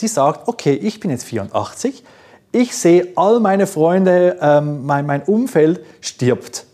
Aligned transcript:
Sie 0.00 0.08
sagt, 0.08 0.48
okay, 0.48 0.72
ich 0.72 0.98
bin 0.98 1.10
jetzt 1.10 1.24
84, 1.24 2.02
ich 2.52 2.74
sehe 2.74 3.08
all 3.16 3.38
meine 3.38 3.66
Freunde, 3.66 4.38
ähm, 4.40 4.86
mein, 4.86 5.04
mein 5.04 5.22
Umfeld 5.24 5.84
stirbt. 6.00 6.64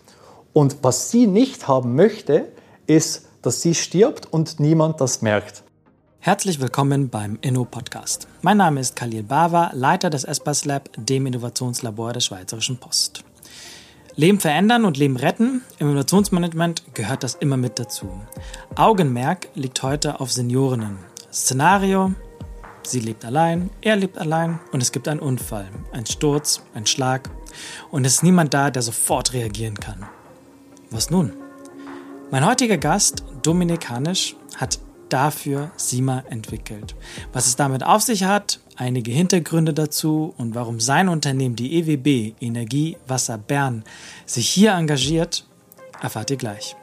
Und 0.53 0.77
was 0.83 1.11
sie 1.11 1.27
nicht 1.27 1.67
haben 1.67 1.97
möchte, 1.97 2.47
ist, 2.87 3.27
dass 3.43 3.63
sie 3.63 3.75
stirbt 3.75 4.33
und 4.33 4.61
niemand 4.61 5.01
das 5.01 5.23
merkt. 5.23 5.65
Herzlich 6.21 6.61
willkommen 6.61 7.09
beim 7.09 7.37
Inno-Podcast. 7.41 8.29
Mein 8.43 8.59
Name 8.59 8.79
ist 8.79 8.95
Khalil 8.95 9.25
Bava, 9.25 9.73
Leiter 9.75 10.09
des 10.09 10.23
Espas 10.23 10.65
Lab, 10.65 10.89
dem 10.97 11.27
Innovationslabor 11.27 12.13
der 12.13 12.21
Schweizerischen 12.21 12.77
Post. 12.77 13.25
Leben 14.15 14.39
verändern 14.39 14.85
und 14.85 14.99
Leben 14.99 15.17
retten, 15.17 15.63
im 15.81 15.89
Innovationsmanagement 15.89 16.95
gehört 16.95 17.25
das 17.25 17.35
immer 17.35 17.57
mit 17.57 17.81
dazu. 17.81 18.09
Augenmerk 18.77 19.49
liegt 19.57 19.83
heute 19.83 20.21
auf 20.21 20.31
Seniorinnen. 20.31 20.99
Szenario, 21.33 22.13
sie 22.89 23.01
lebt 23.01 23.25
allein, 23.25 23.71
er 23.81 23.97
lebt 23.97 24.19
allein 24.19 24.61
und 24.73 24.83
es 24.83 24.93
gibt 24.93 25.09
einen 25.09 25.21
Unfall, 25.21 25.69
einen 25.93 26.07
Sturz, 26.07 26.63
einen 26.75 26.87
Schlag 26.87 27.31
und 27.91 28.05
es 28.05 28.15
ist 28.15 28.23
niemand 28.23 28.55
da, 28.55 28.71
der 28.71 28.83
sofort 28.83 29.33
reagieren 29.33 29.75
kann. 29.75 30.07
Was 30.91 31.11
nun? 31.11 31.33
Mein 32.31 32.47
heutiger 32.47 32.79
Gast, 32.79 33.25
Dominik 33.43 33.89
Hanisch, 33.89 34.37
hat 34.57 34.79
dafür 35.09 35.71
SIMA 35.77 36.25
entwickelt. 36.31 36.95
Was 37.33 37.47
es 37.47 37.57
damit 37.57 37.85
auf 37.85 38.03
sich 38.03 38.25
hat, 38.25 38.61
einige 38.77 39.13
Hintergründe 39.13 39.73
dazu 39.73 40.35
und 40.37 40.55
warum 40.55 40.81
sein 40.81 41.09
Unternehmen, 41.09 41.57
die 41.57 41.79
EWB 41.79 42.35
Energie 42.41 42.97
Wasser 43.07 43.39
Bern, 43.39 43.85
sich 44.25 44.49
hier 44.49 44.73
engagiert, 44.73 45.47
erfahrt 46.01 46.31
ihr 46.31 46.37
gleich. 46.37 46.77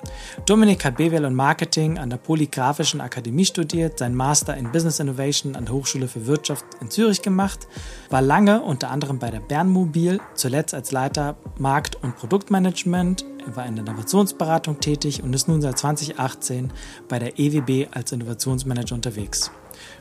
Dominik 0.46 0.86
hat 0.86 0.98
BWL 0.98 1.26
und 1.26 1.36
Marketing 1.36 1.98
an 1.98 2.10
der 2.10 2.18
Polygraphischen 2.18 3.02
Akademie 3.02 3.46
studiert, 3.46 4.00
sein 4.00 4.16
Master 4.16 4.56
in 4.58 4.72
Business 4.72 5.00
Innovation 5.00 5.56
an 5.56 5.66
der 5.66 5.74
Hochschule 5.74 6.08
für 6.08 6.26
Wirtschaft 6.26 6.66
in 6.82 6.90
Zürich 6.90 7.22
gemacht, 7.22 7.68
war 8.10 8.22
lange 8.22 8.62
unter 8.62 8.90
anderem 8.90 9.20
bei 9.20 9.32
der 9.32 9.40
Bernmobil, 9.40 10.20
zuletzt 10.34 10.74
als 10.74 10.92
Leiter 10.92 11.36
Markt- 11.58 11.96
und 12.02 12.16
Produktmanagement 12.16 13.26
war 13.54 13.66
in 13.66 13.76
der 13.76 13.86
Innovationsberatung 13.86 14.80
tätig 14.80 15.22
und 15.24 15.34
ist 15.34 15.48
nun 15.48 15.62
seit 15.62 15.78
2018 15.78 16.72
bei 17.08 17.20
der 17.20 17.40
EWB 17.40 17.90
als 17.92 18.12
Innovationsmanager 18.12 18.96
unterwegs. 18.96 19.52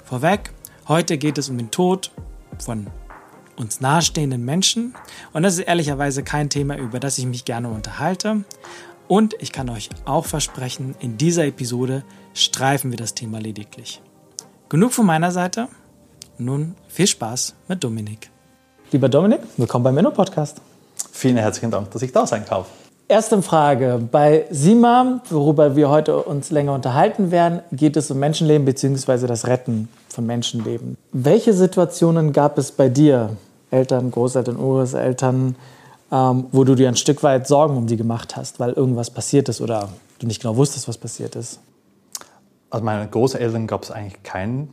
Vorweg, 0.04 0.52
heute 0.88 1.18
geht 1.18 1.38
es 1.38 1.48
um 1.48 1.58
den 1.58 1.70
Tod 1.70 2.10
von 2.58 2.88
uns 3.56 3.80
nahestehenden 3.80 4.44
Menschen 4.44 4.94
und 5.32 5.42
das 5.42 5.54
ist 5.54 5.60
ehrlicherweise 5.60 6.22
kein 6.22 6.50
Thema, 6.50 6.76
über 6.78 7.00
das 7.00 7.18
ich 7.18 7.26
mich 7.26 7.44
gerne 7.44 7.68
unterhalte. 7.68 8.44
Und 9.12 9.36
ich 9.40 9.52
kann 9.52 9.68
euch 9.68 9.90
auch 10.06 10.24
versprechen, 10.24 10.94
in 11.00 11.18
dieser 11.18 11.44
Episode 11.44 12.02
streifen 12.32 12.92
wir 12.92 12.96
das 12.96 13.12
Thema 13.12 13.40
lediglich. 13.40 14.00
Genug 14.70 14.94
von 14.94 15.04
meiner 15.04 15.30
Seite. 15.30 15.68
Nun 16.38 16.76
viel 16.88 17.06
Spaß 17.06 17.54
mit 17.68 17.84
Dominik. 17.84 18.30
Lieber 18.90 19.10
Dominik, 19.10 19.40
willkommen 19.58 19.84
beim 19.84 19.96
Menno 19.96 20.12
Podcast. 20.12 20.62
Vielen 21.12 21.36
herzlichen 21.36 21.70
Dank, 21.70 21.90
dass 21.90 22.00
ich 22.00 22.10
da 22.10 22.26
sein 22.26 22.46
darf. 22.48 22.68
Erste 23.06 23.42
Frage. 23.42 24.00
Bei 24.10 24.46
SIMA, 24.50 25.20
worüber 25.28 25.76
wir 25.76 25.90
heute 25.90 26.16
uns 26.16 26.50
länger 26.50 26.72
unterhalten 26.72 27.30
werden, 27.30 27.60
geht 27.70 27.98
es 27.98 28.10
um 28.10 28.18
Menschenleben 28.18 28.64
bzw. 28.64 29.26
das 29.26 29.46
Retten 29.46 29.90
von 30.08 30.24
Menschenleben. 30.24 30.96
Welche 31.12 31.52
Situationen 31.52 32.32
gab 32.32 32.56
es 32.56 32.72
bei 32.72 32.88
dir, 32.88 33.36
Eltern, 33.70 34.10
Großeltern, 34.10 34.56
Urgroßeltern, 34.56 35.56
ähm, 36.12 36.46
wo 36.52 36.62
du 36.62 36.74
dir 36.74 36.88
ein 36.88 36.96
Stück 36.96 37.22
weit 37.22 37.46
Sorgen 37.48 37.76
um 37.76 37.86
die 37.86 37.96
gemacht 37.96 38.36
hast, 38.36 38.60
weil 38.60 38.72
irgendwas 38.72 39.10
passiert 39.10 39.48
ist 39.48 39.60
oder 39.60 39.88
du 40.18 40.26
nicht 40.26 40.42
genau 40.42 40.56
wusstest, 40.56 40.86
was 40.86 40.98
passiert 40.98 41.34
ist? 41.34 41.58
Also 42.70 42.84
meine 42.84 43.08
Großeltern 43.08 43.66
gab 43.66 43.82
es 43.82 43.90
eigentlich 43.90 44.22
keinen 44.22 44.72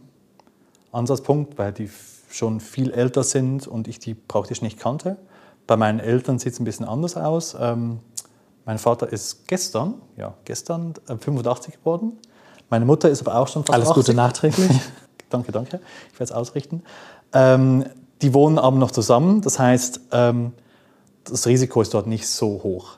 Ansatzpunkt, 0.91 1.57
weil 1.57 1.71
die 1.71 1.89
schon 2.29 2.59
viel 2.59 2.91
älter 2.91 3.23
sind 3.23 3.67
und 3.67 3.87
ich 3.87 3.99
die 3.99 4.13
praktisch 4.13 4.61
nicht 4.61 4.79
kannte. 4.79 5.17
Bei 5.65 5.77
meinen 5.77 5.99
Eltern 5.99 6.39
sieht 6.39 6.53
es 6.53 6.59
ein 6.59 6.65
bisschen 6.65 6.85
anders 6.85 7.15
aus. 7.15 7.55
Ähm, 7.59 7.99
mein 8.65 8.77
Vater 8.77 9.11
ist 9.11 9.47
gestern, 9.47 9.95
ja, 10.17 10.33
gestern 10.45 10.93
85 11.07 11.73
äh, 11.73 11.77
geworden. 11.77 12.13
Meine 12.69 12.85
Mutter 12.85 13.09
ist 13.09 13.25
aber 13.25 13.39
auch 13.39 13.47
schon 13.47 13.63
fast 13.63 13.73
Alles 13.73 13.89
80. 13.89 14.05
Gute 14.05 14.15
nachträglich. 14.15 14.71
danke, 15.29 15.51
danke. 15.51 15.79
Ich 16.11 16.19
werde 16.19 16.25
es 16.25 16.31
ausrichten. 16.31 16.83
Ähm, 17.33 17.85
die 18.21 18.33
wohnen 18.33 18.59
aber 18.59 18.77
noch 18.77 18.91
zusammen. 18.91 19.41
Das 19.41 19.57
heißt, 19.57 20.01
ähm, 20.11 20.53
das 21.29 21.47
Risiko 21.47 21.81
ist 21.81 21.93
dort 21.93 22.07
nicht 22.07 22.27
so 22.27 22.61
hoch. 22.63 22.97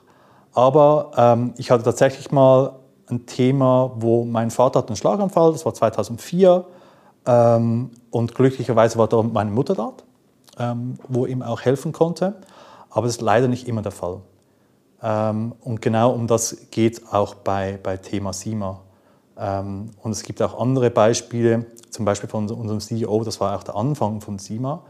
Aber 0.54 1.12
ähm, 1.16 1.54
ich 1.56 1.70
hatte 1.70 1.84
tatsächlich 1.84 2.30
mal 2.30 2.74
ein 3.08 3.26
Thema, 3.26 3.92
wo 3.96 4.24
mein 4.24 4.50
Vater 4.50 4.80
hat 4.80 4.88
einen 4.88 4.96
Schlaganfall, 4.96 5.52
das 5.52 5.64
war 5.64 5.74
2004. 5.74 6.64
Ähm, 7.26 7.90
und 8.10 8.34
glücklicherweise 8.34 8.98
war 8.98 9.08
da 9.08 9.22
meine 9.22 9.50
Mutter 9.50 9.74
dort, 9.74 10.04
ähm, 10.58 10.98
wo 11.08 11.26
ihm 11.26 11.42
auch 11.42 11.60
helfen 11.62 11.92
konnte. 11.92 12.34
Aber 12.90 13.06
das 13.06 13.16
ist 13.16 13.22
leider 13.22 13.48
nicht 13.48 13.68
immer 13.68 13.82
der 13.82 13.92
Fall. 13.92 14.20
Ähm, 15.02 15.54
und 15.60 15.80
genau 15.80 16.12
um 16.12 16.26
das 16.26 16.56
geht 16.70 17.12
auch 17.12 17.34
bei, 17.34 17.78
bei 17.82 17.96
Thema 17.96 18.32
SIMA. 18.32 18.80
Ähm, 19.38 19.90
und 20.02 20.12
es 20.12 20.22
gibt 20.22 20.42
auch 20.42 20.60
andere 20.60 20.90
Beispiele, 20.90 21.66
zum 21.90 22.04
Beispiel 22.04 22.28
von 22.28 22.50
unserem 22.50 22.80
CEO, 22.80 23.24
das 23.24 23.40
war 23.40 23.56
auch 23.56 23.62
der 23.62 23.76
Anfang 23.76 24.20
von 24.20 24.38
SIMA, 24.38 24.82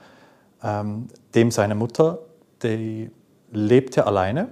ähm, 0.63 1.09
dem 1.35 1.51
seine 1.51 1.75
Mutter, 1.75 2.19
die 2.63 3.11
lebte 3.53 4.07
alleine, 4.07 4.49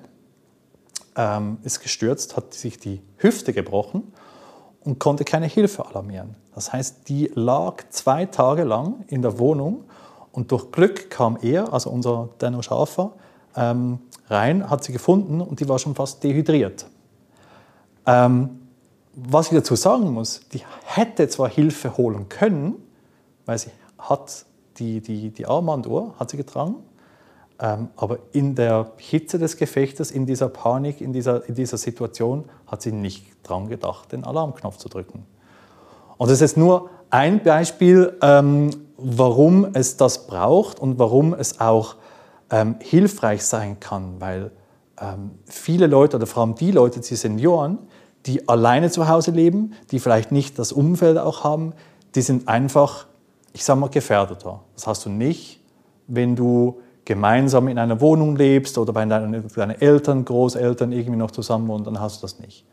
ist 1.65 1.81
gestürzt, 1.81 2.37
hat 2.37 2.55
sich 2.55 2.79
die 2.79 3.03
Hüfte 3.17 3.53
gebrochen 3.53 4.13
und 4.85 4.99
konnte 4.99 5.25
keine 5.25 5.47
Hilfe 5.47 5.85
alarmieren. 5.87 6.37
Das 6.55 6.73
heißt, 6.73 7.09
die 7.09 7.31
lag 7.35 7.83
zwei 7.91 8.27
Tage 8.27 8.65
lang 8.65 9.05
in 9.09 9.23
der 9.23 9.39
Wohnung 9.39 9.85
und 10.33 10.53
durch 10.53 10.71
Glück 10.71 11.11
kam 11.11 11.37
er, 11.43 11.73
also 11.73 11.91
unser 11.91 12.31
Denno 12.41 12.63
Schafer, 12.63 13.13
ähm, 13.57 13.99
rein, 14.29 14.71
hat 14.71 14.85
sie 14.85 14.93
gefunden 14.93 15.41
und 15.41 15.61
die 15.61 15.69
war 15.69 15.79
schon 15.79 15.95
fast 15.95 16.23
dehydriert. 16.23 16.87
Ähm, 18.07 18.61
was 19.15 19.47
ich 19.47 19.59
dazu 19.59 19.75
sagen 19.75 20.11
muss, 20.13 20.43
die 20.53 20.63
hätte 20.85 21.29
zwar 21.29 21.49
Hilfe 21.49 21.97
holen 21.97 22.29
können, 22.29 22.75
weil 23.45 23.59
sie 23.59 23.71
hat 23.99 24.47
die, 24.79 25.01
die, 25.01 25.31
die 25.31 25.47
Armbanduhr 25.47 26.15
hat 26.19 26.31
sie 26.31 26.37
getragen, 26.37 26.77
ähm, 26.77 26.90
aber 27.61 28.19
in 28.33 28.55
der 28.55 28.93
Hitze 28.97 29.39
des 29.39 29.59
Gefechtes, 29.59 30.11
in 30.11 30.25
dieser 30.25 30.49
Panik, 30.49 31.03
in 31.03 31.13
dieser, 31.13 31.47
in 31.47 31.55
dieser 31.55 31.77
Situation 31.77 32.47
hat 32.67 32.81
sie 32.81 32.91
nicht 32.91 33.27
dran 33.43 33.69
gedacht, 33.69 34.13
den 34.13 34.25
Alarmknopf 34.25 34.79
zu 34.79 34.89
drücken. 34.89 35.27
Und 36.17 36.31
das 36.31 36.41
ist 36.41 36.57
nur 36.57 36.89
ein 37.11 37.43
Beispiel, 37.43 38.17
ähm, 38.23 38.71
warum 38.97 39.69
es 39.75 39.99
das 39.99 40.27
braucht 40.27 40.81
und 40.81 40.99
warum 40.99 41.35
es 41.35 41.61
auch 41.61 41.97
ähm, 42.51 42.77
hilfreich 42.81 43.45
sein 43.45 43.79
kann, 43.79 44.15
weil 44.21 44.51
ähm, 44.99 45.33
viele 45.45 45.87
Leute 45.87 46.17
oder 46.17 46.27
vor 46.27 46.43
allem 46.43 46.55
die 46.55 46.71
Leute, 46.71 47.01
die 47.01 47.15
Senioren, 47.15 47.79
die 48.27 48.49
alleine 48.49 48.91
zu 48.91 49.09
Hause 49.09 49.33
leben, 49.33 49.75
die 49.91 49.99
vielleicht 49.99 50.33
nicht 50.33 50.59
das 50.59 50.73
Umfeld 50.73 51.19
auch 51.19 51.45
haben, 51.45 51.75
die 52.15 52.23
sind 52.23 52.49
einfach, 52.49 53.07
ich 53.53 53.65
sage 53.65 53.81
mal, 53.81 53.91
gefährdeter. 53.91 54.61
Das 54.75 54.87
hast 54.87 55.05
du 55.05 55.11
nicht, 55.11 55.61
wenn 56.07 56.37
du 56.37 56.81
gemeinsam 57.05 57.69
in 57.69 57.79
einer 57.79 58.01
Wohnung 58.01 58.37
lebst 58.37 58.79
oder 58.79 58.93
bei 58.93 59.05
deinen, 59.05 59.49
deinen 59.49 59.81
Eltern, 59.81 60.25
Großeltern 60.25 60.93
irgendwie 60.93 61.19
noch 61.19 61.31
zusammen 61.31 61.69
wohnen, 61.69 61.85
dann 61.85 62.01
hast 62.01 62.19
du 62.19 62.23
das 62.23 62.39
nicht. 62.39 62.65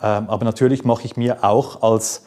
Ähm, 0.00 0.28
aber 0.28 0.44
natürlich 0.44 0.84
mache 0.84 1.04
ich 1.04 1.16
mir 1.16 1.44
auch 1.44 1.82
als 1.82 2.24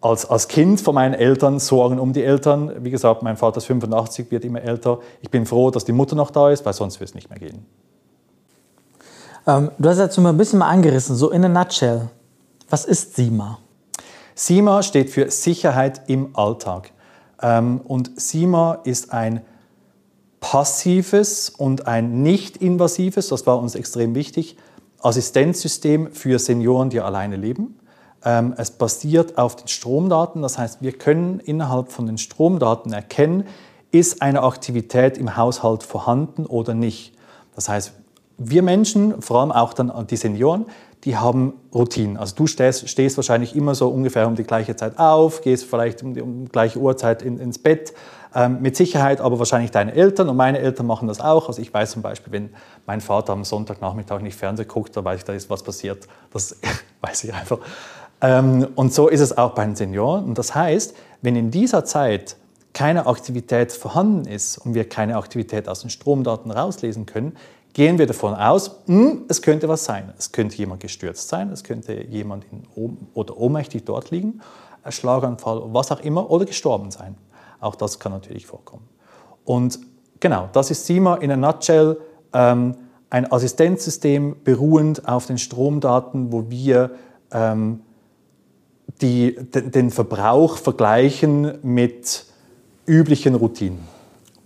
als, 0.00 0.28
als 0.28 0.48
Kind 0.48 0.80
von 0.80 0.94
meinen 0.94 1.14
Eltern 1.14 1.58
Sorgen 1.58 1.98
um 1.98 2.12
die 2.12 2.22
Eltern. 2.22 2.84
Wie 2.84 2.90
gesagt, 2.90 3.22
mein 3.22 3.36
Vater 3.36 3.58
ist 3.58 3.64
85, 3.64 4.30
wird 4.30 4.44
immer 4.44 4.62
älter. 4.62 5.00
Ich 5.20 5.30
bin 5.30 5.46
froh, 5.46 5.70
dass 5.70 5.84
die 5.84 5.92
Mutter 5.92 6.14
noch 6.14 6.30
da 6.30 6.50
ist, 6.50 6.64
weil 6.64 6.72
sonst 6.72 7.00
wird 7.00 7.10
es 7.10 7.14
nicht 7.14 7.30
mehr 7.30 7.38
gehen. 7.38 7.66
Ähm, 9.46 9.70
du 9.78 9.88
hast 9.88 9.98
jetzt 9.98 10.14
schon 10.14 10.24
mal 10.24 10.30
ein 10.30 10.36
bisschen 10.36 10.58
mal 10.58 10.68
angerissen, 10.68 11.16
so 11.16 11.30
in 11.30 11.44
a 11.44 11.48
nutshell. 11.48 12.08
Was 12.68 12.84
ist 12.84 13.16
SIMA? 13.16 13.58
SIMA 14.34 14.82
steht 14.82 15.10
für 15.10 15.30
Sicherheit 15.30 16.02
im 16.08 16.36
Alltag. 16.36 16.92
Ähm, 17.40 17.80
und 17.84 18.20
SIMA 18.20 18.80
ist 18.84 19.12
ein 19.12 19.42
passives 20.50 21.50
und 21.50 21.88
ein 21.88 22.22
nicht 22.22 22.58
invasives, 22.58 23.30
das 23.30 23.48
war 23.48 23.58
uns 23.58 23.74
extrem 23.74 24.14
wichtig, 24.14 24.56
Assistenzsystem 25.00 26.12
für 26.12 26.38
Senioren, 26.38 26.88
die 26.88 27.00
alleine 27.00 27.34
leben. 27.34 27.80
Ähm, 28.24 28.54
es 28.56 28.70
basiert 28.70 29.38
auf 29.38 29.56
den 29.56 29.66
Stromdaten, 29.66 30.42
das 30.42 30.56
heißt, 30.56 30.82
wir 30.82 30.92
können 30.92 31.40
innerhalb 31.40 31.90
von 31.90 32.06
den 32.06 32.16
Stromdaten 32.16 32.92
erkennen, 32.92 33.42
ist 33.90 34.22
eine 34.22 34.44
Aktivität 34.44 35.18
im 35.18 35.36
Haushalt 35.36 35.82
vorhanden 35.82 36.46
oder 36.46 36.74
nicht. 36.74 37.14
Das 37.56 37.68
heißt, 37.68 37.94
wir 38.38 38.62
Menschen, 38.62 39.20
vor 39.22 39.40
allem 39.40 39.50
auch 39.50 39.72
dann 39.72 40.06
die 40.06 40.16
Senioren, 40.16 40.66
die 41.02 41.16
haben 41.16 41.54
Routinen. 41.74 42.18
Also 42.18 42.36
du 42.36 42.46
stehst, 42.46 42.88
stehst, 42.88 43.16
wahrscheinlich 43.16 43.56
immer 43.56 43.74
so 43.74 43.88
ungefähr 43.88 44.28
um 44.28 44.36
die 44.36 44.44
gleiche 44.44 44.76
Zeit 44.76 44.96
auf, 44.96 45.40
gehst 45.40 45.64
vielleicht 45.64 46.04
um 46.04 46.14
die, 46.14 46.22
um 46.22 46.44
die 46.44 46.52
gleiche 46.52 46.78
Uhrzeit 46.78 47.22
in, 47.22 47.40
ins 47.40 47.58
Bett. 47.58 47.94
Ähm, 48.36 48.60
mit 48.60 48.76
Sicherheit 48.76 49.22
aber 49.22 49.38
wahrscheinlich 49.38 49.70
deine 49.70 49.94
Eltern 49.94 50.28
und 50.28 50.36
meine 50.36 50.58
Eltern 50.58 50.84
machen 50.84 51.08
das 51.08 51.22
auch. 51.22 51.48
Also 51.48 51.62
ich 51.62 51.72
weiß 51.72 51.92
zum 51.92 52.02
Beispiel, 52.02 52.30
wenn 52.34 52.50
mein 52.84 53.00
Vater 53.00 53.32
am 53.32 53.44
Sonntagnachmittag 53.44 54.20
nicht 54.20 54.36
Fernsehen 54.36 54.68
guckt, 54.68 54.94
dann 54.94 55.06
weiß 55.06 55.20
ich, 55.20 55.24
da 55.24 55.32
ist 55.32 55.48
was 55.48 55.62
passiert. 55.62 56.06
Das 56.34 56.54
weiß 57.00 57.24
ich 57.24 57.32
einfach. 57.32 57.60
Ähm, 58.20 58.68
und 58.74 58.92
so 58.92 59.08
ist 59.08 59.20
es 59.20 59.38
auch 59.38 59.54
bei 59.54 59.64
den 59.64 59.74
Senioren. 59.74 60.26
Und 60.26 60.36
das 60.36 60.54
heißt, 60.54 60.94
wenn 61.22 61.34
in 61.34 61.50
dieser 61.50 61.86
Zeit 61.86 62.36
keine 62.74 63.06
Aktivität 63.06 63.72
vorhanden 63.72 64.28
ist 64.28 64.58
und 64.58 64.74
wir 64.74 64.86
keine 64.86 65.16
Aktivität 65.16 65.66
aus 65.66 65.80
den 65.80 65.88
Stromdaten 65.88 66.50
rauslesen 66.50 67.06
können, 67.06 67.38
gehen 67.72 67.96
wir 67.96 68.06
davon 68.06 68.34
aus, 68.34 68.82
mh, 68.84 69.10
hm, 69.10 69.24
es 69.28 69.40
könnte 69.40 69.66
was 69.66 69.86
sein. 69.86 70.12
Es 70.18 70.30
könnte 70.30 70.56
jemand 70.56 70.80
gestürzt 70.80 71.30
sein, 71.30 71.50
es 71.52 71.64
könnte 71.64 72.04
jemand 72.04 72.44
in, 72.52 72.64
oder 73.14 73.38
ohnmächtig 73.38 73.86
dort 73.86 74.10
liegen, 74.10 74.42
Schlaganfall, 74.90 75.62
was 75.72 75.90
auch 75.90 76.00
immer, 76.00 76.30
oder 76.30 76.44
gestorben 76.44 76.90
sein. 76.90 77.16
Auch 77.66 77.74
das 77.74 77.98
kann 77.98 78.12
natürlich 78.12 78.46
vorkommen. 78.46 78.84
Und 79.44 79.80
genau, 80.20 80.48
das 80.52 80.70
ist 80.70 80.86
SIMA 80.86 81.16
in 81.16 81.32
a 81.32 81.36
nutshell. 81.36 81.96
Ähm, 82.32 82.76
ein 83.10 83.30
Assistenzsystem 83.32 84.36
beruhend 84.44 85.08
auf 85.08 85.26
den 85.26 85.38
Stromdaten, 85.38 86.30
wo 86.30 86.48
wir 86.48 86.92
ähm, 87.32 87.80
die, 89.00 89.36
den 89.36 89.90
Verbrauch 89.90 90.58
vergleichen 90.58 91.58
mit 91.62 92.24
üblichen 92.86 93.34
Routinen. 93.34 93.80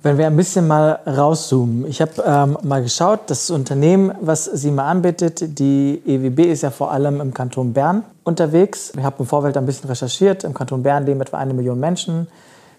Wenn 0.03 0.17
wir 0.17 0.27
ein 0.27 0.37
bisschen 0.37 0.67
mal 0.67 1.01
rauszoomen. 1.07 1.87
Ich 1.87 2.01
habe 2.01 2.25
ähm, 2.25 2.57
mal 2.63 2.83
geschaut, 2.83 3.21
das 3.27 3.51
Unternehmen, 3.51 4.13
was 4.23 4.47
Sie 4.47 4.71
mal 4.71 4.89
anbietet, 4.89 5.59
die 5.59 6.01
EWB 6.07 6.51
ist 6.51 6.63
ja 6.63 6.71
vor 6.71 6.91
allem 6.91 7.21
im 7.21 7.35
Kanton 7.35 7.75
Bern 7.75 8.05
unterwegs. 8.25 8.95
Ich 8.97 9.05
habe 9.05 9.17
im 9.19 9.27
Vorfeld 9.27 9.59
ein 9.59 9.67
bisschen 9.67 9.91
recherchiert. 9.91 10.45
Im 10.45 10.55
Kanton 10.55 10.83
Bern 10.83 11.05
leben 11.05 11.21
etwa 11.21 11.37
eine 11.37 11.53
Million 11.53 11.79
Menschen, 11.79 12.29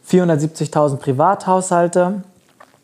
470.000 0.09 0.97
Privathaushalte 0.97 2.23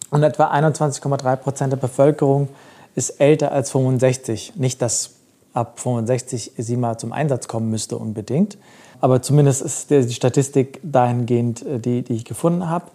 und 0.10 0.24
etwa 0.24 0.52
21,3 0.52 1.36
Prozent 1.36 1.74
der 1.74 1.78
Bevölkerung 1.78 2.50
ist 2.96 3.22
älter 3.22 3.52
als 3.52 3.72
65. 3.72 4.54
Nicht, 4.56 4.81
dass 4.81 5.12
ab 5.54 5.80
65 5.80 6.54
sie 6.58 6.78
mal 6.78 6.98
zum 6.98 7.12
Einsatz 7.12 7.48
kommen 7.48 7.69
müsste 7.69 7.98
unbedingt. 7.98 8.58
Aber 9.02 9.22
zumindest 9.22 9.62
ist 9.62 9.90
die 9.90 10.14
Statistik 10.14 10.80
dahingehend, 10.84 11.66
äh, 11.66 11.80
die, 11.80 12.02
die 12.04 12.14
ich 12.14 12.25
gefunden 12.25 12.69
habe. 12.69 12.86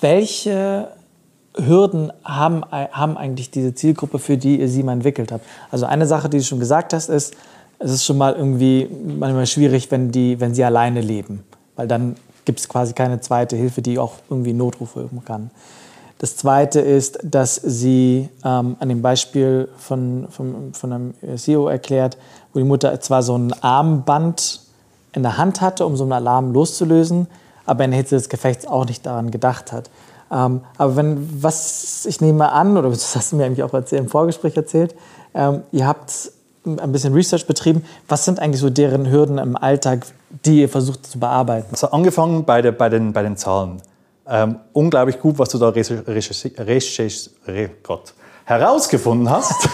Welche 0.00 0.88
Hürden 1.56 2.12
haben, 2.24 2.64
haben 2.70 3.16
eigentlich 3.16 3.50
diese 3.50 3.74
Zielgruppe, 3.74 4.18
für 4.18 4.36
die 4.36 4.60
ihr 4.60 4.68
sie 4.68 4.82
mal 4.82 4.92
entwickelt 4.92 5.32
habt? 5.32 5.44
Also 5.70 5.86
eine 5.86 6.06
Sache, 6.06 6.28
die 6.28 6.38
du 6.38 6.44
schon 6.44 6.60
gesagt 6.60 6.92
hast, 6.92 7.08
ist, 7.08 7.34
es 7.80 7.90
ist 7.90 8.04
schon 8.04 8.18
mal 8.18 8.34
irgendwie 8.34 8.88
manchmal 9.18 9.46
schwierig, 9.46 9.90
wenn, 9.90 10.12
die, 10.12 10.38
wenn 10.38 10.54
sie 10.54 10.62
alleine 10.64 11.00
leben. 11.00 11.44
Weil 11.76 11.88
dann 11.88 12.16
gibt 12.44 12.60
es 12.60 12.68
quasi 12.68 12.92
keine 12.92 13.20
zweite 13.20 13.56
Hilfe, 13.56 13.82
die 13.82 13.98
auch 13.98 14.14
irgendwie 14.28 14.52
Notrufe 14.52 15.02
üben 15.02 15.24
kann. 15.24 15.50
Das 16.18 16.36
Zweite 16.36 16.80
ist, 16.80 17.18
dass 17.22 17.54
sie 17.54 18.28
ähm, 18.44 18.76
an 18.78 18.88
dem 18.88 19.00
Beispiel 19.00 19.68
von, 19.78 20.28
von, 20.30 20.74
von 20.74 20.92
einem 20.92 21.14
CEO 21.36 21.68
erklärt, 21.68 22.18
wo 22.52 22.58
die 22.58 22.66
Mutter 22.66 23.00
zwar 23.00 23.22
so 23.22 23.36
ein 23.38 23.54
Armband 23.62 24.60
in 25.12 25.22
der 25.22 25.38
Hand 25.38 25.60
hatte, 25.62 25.86
um 25.86 25.96
so 25.96 26.04
einen 26.04 26.12
Alarm 26.12 26.52
loszulösen, 26.52 27.26
aber 27.64 27.84
in 27.84 27.92
der 27.92 27.98
Hitze 27.98 28.16
des 28.16 28.28
Gefechts 28.28 28.66
auch 28.66 28.84
nicht 28.84 29.06
daran 29.06 29.30
gedacht 29.30 29.72
hat. 29.72 29.88
Ähm, 30.30 30.60
aber 30.76 30.96
wenn, 30.96 31.42
was 31.42 32.04
ich 32.06 32.20
nehme 32.20 32.52
an, 32.52 32.76
oder 32.76 32.90
das 32.90 33.16
hast 33.16 33.32
du 33.32 33.36
mir 33.36 33.46
eigentlich 33.46 33.62
auch 33.62 33.72
im 33.72 34.08
Vorgespräch 34.08 34.56
erzählt, 34.56 34.94
ähm, 35.34 35.62
ihr 35.72 35.86
habt 35.86 36.32
ein 36.64 36.92
bisschen 36.92 37.14
Research 37.14 37.46
betrieben. 37.46 37.84
Was 38.08 38.24
sind 38.24 38.38
eigentlich 38.38 38.60
so 38.60 38.70
deren 38.70 39.10
Hürden 39.10 39.38
im 39.38 39.56
Alltag, 39.56 40.06
die 40.44 40.60
ihr 40.60 40.68
versucht 40.68 41.06
zu 41.06 41.18
bearbeiten? 41.18 41.68
Also 41.72 41.90
angefangen 41.90 42.44
bei, 42.44 42.62
der, 42.62 42.72
bei, 42.72 42.88
den, 42.88 43.12
bei 43.12 43.22
den 43.22 43.36
Zahlen. 43.36 43.80
Ähm, 44.28 44.56
unglaublich 44.72 45.18
gut, 45.18 45.38
was 45.38 45.48
du 45.48 45.58
da 45.58 45.72
herausgefunden 48.44 49.30
hast. 49.30 49.68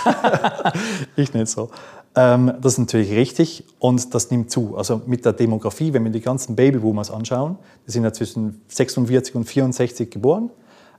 ich 1.16 1.34
nicht 1.34 1.48
so. 1.48 1.70
Ähm, 2.14 2.54
das 2.62 2.74
ist 2.74 2.78
natürlich 2.78 3.10
richtig 3.10 3.64
und 3.78 4.14
das 4.14 4.30
nimmt 4.30 4.50
zu. 4.50 4.76
Also 4.76 5.02
mit 5.06 5.24
der 5.26 5.34
Demografie, 5.34 5.92
wenn 5.92 6.04
wir 6.04 6.10
die 6.10 6.22
ganzen 6.22 6.56
Babyboomers 6.56 7.10
anschauen, 7.10 7.58
die 7.86 7.90
sind 7.90 8.04
ja 8.04 8.12
zwischen 8.12 8.62
46 8.68 9.34
und 9.34 9.44
64 9.44 10.10
geboren, 10.10 10.50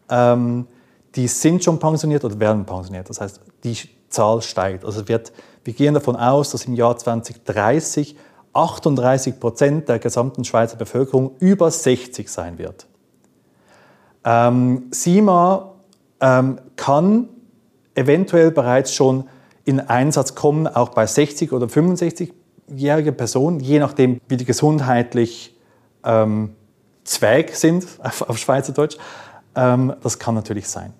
ähm, 0.10 0.68
die 1.16 1.28
sind 1.28 1.64
schon 1.64 1.80
pensioniert 1.80 2.24
oder 2.24 2.40
werden 2.40 2.66
pensioniert. 2.66 3.10
Das 3.10 3.20
heißt, 3.20 3.42
die 3.64 3.76
Zahl 4.10 4.42
steigt. 4.44 4.86
Also 4.86 5.08
wird, 5.08 5.32
wir 5.68 5.74
gehen 5.74 5.94
davon 5.94 6.16
aus, 6.16 6.52
dass 6.52 6.64
im 6.64 6.76
Jahr 6.76 6.96
2030 6.96 8.16
38 8.54 9.38
Prozent 9.38 9.90
der 9.90 10.00
gesamten 10.00 10.46
Schweizer 10.46 10.78
Bevölkerung 10.78 11.32
über 11.40 11.70
60 11.70 12.30
sein 12.30 12.58
wird. 12.58 12.88
Ähm, 14.24 14.88
SIMA 14.92 15.74
ähm, 16.22 16.60
kann 16.78 17.28
eventuell 17.96 18.52
bereits 18.52 18.94
schon 18.94 19.26
in 19.66 19.82
Einsatz 19.82 20.36
kommen, 20.36 20.68
auch 20.68 20.88
bei 20.90 21.06
60 21.06 21.52
oder 21.52 21.66
65-jährigen 21.66 23.18
Personen, 23.18 23.60
je 23.60 23.80
nachdem, 23.80 24.22
wie 24.30 24.38
die 24.38 24.46
gesundheitlich 24.46 25.54
ähm, 26.06 26.56
Zweig 27.04 27.54
sind, 27.56 27.86
auf, 28.02 28.22
auf 28.30 28.38
Schweizerdeutsch. 28.38 28.96
Ähm, 29.54 29.94
das 30.02 30.18
kann 30.18 30.34
natürlich 30.34 30.70
sein. 30.70 30.94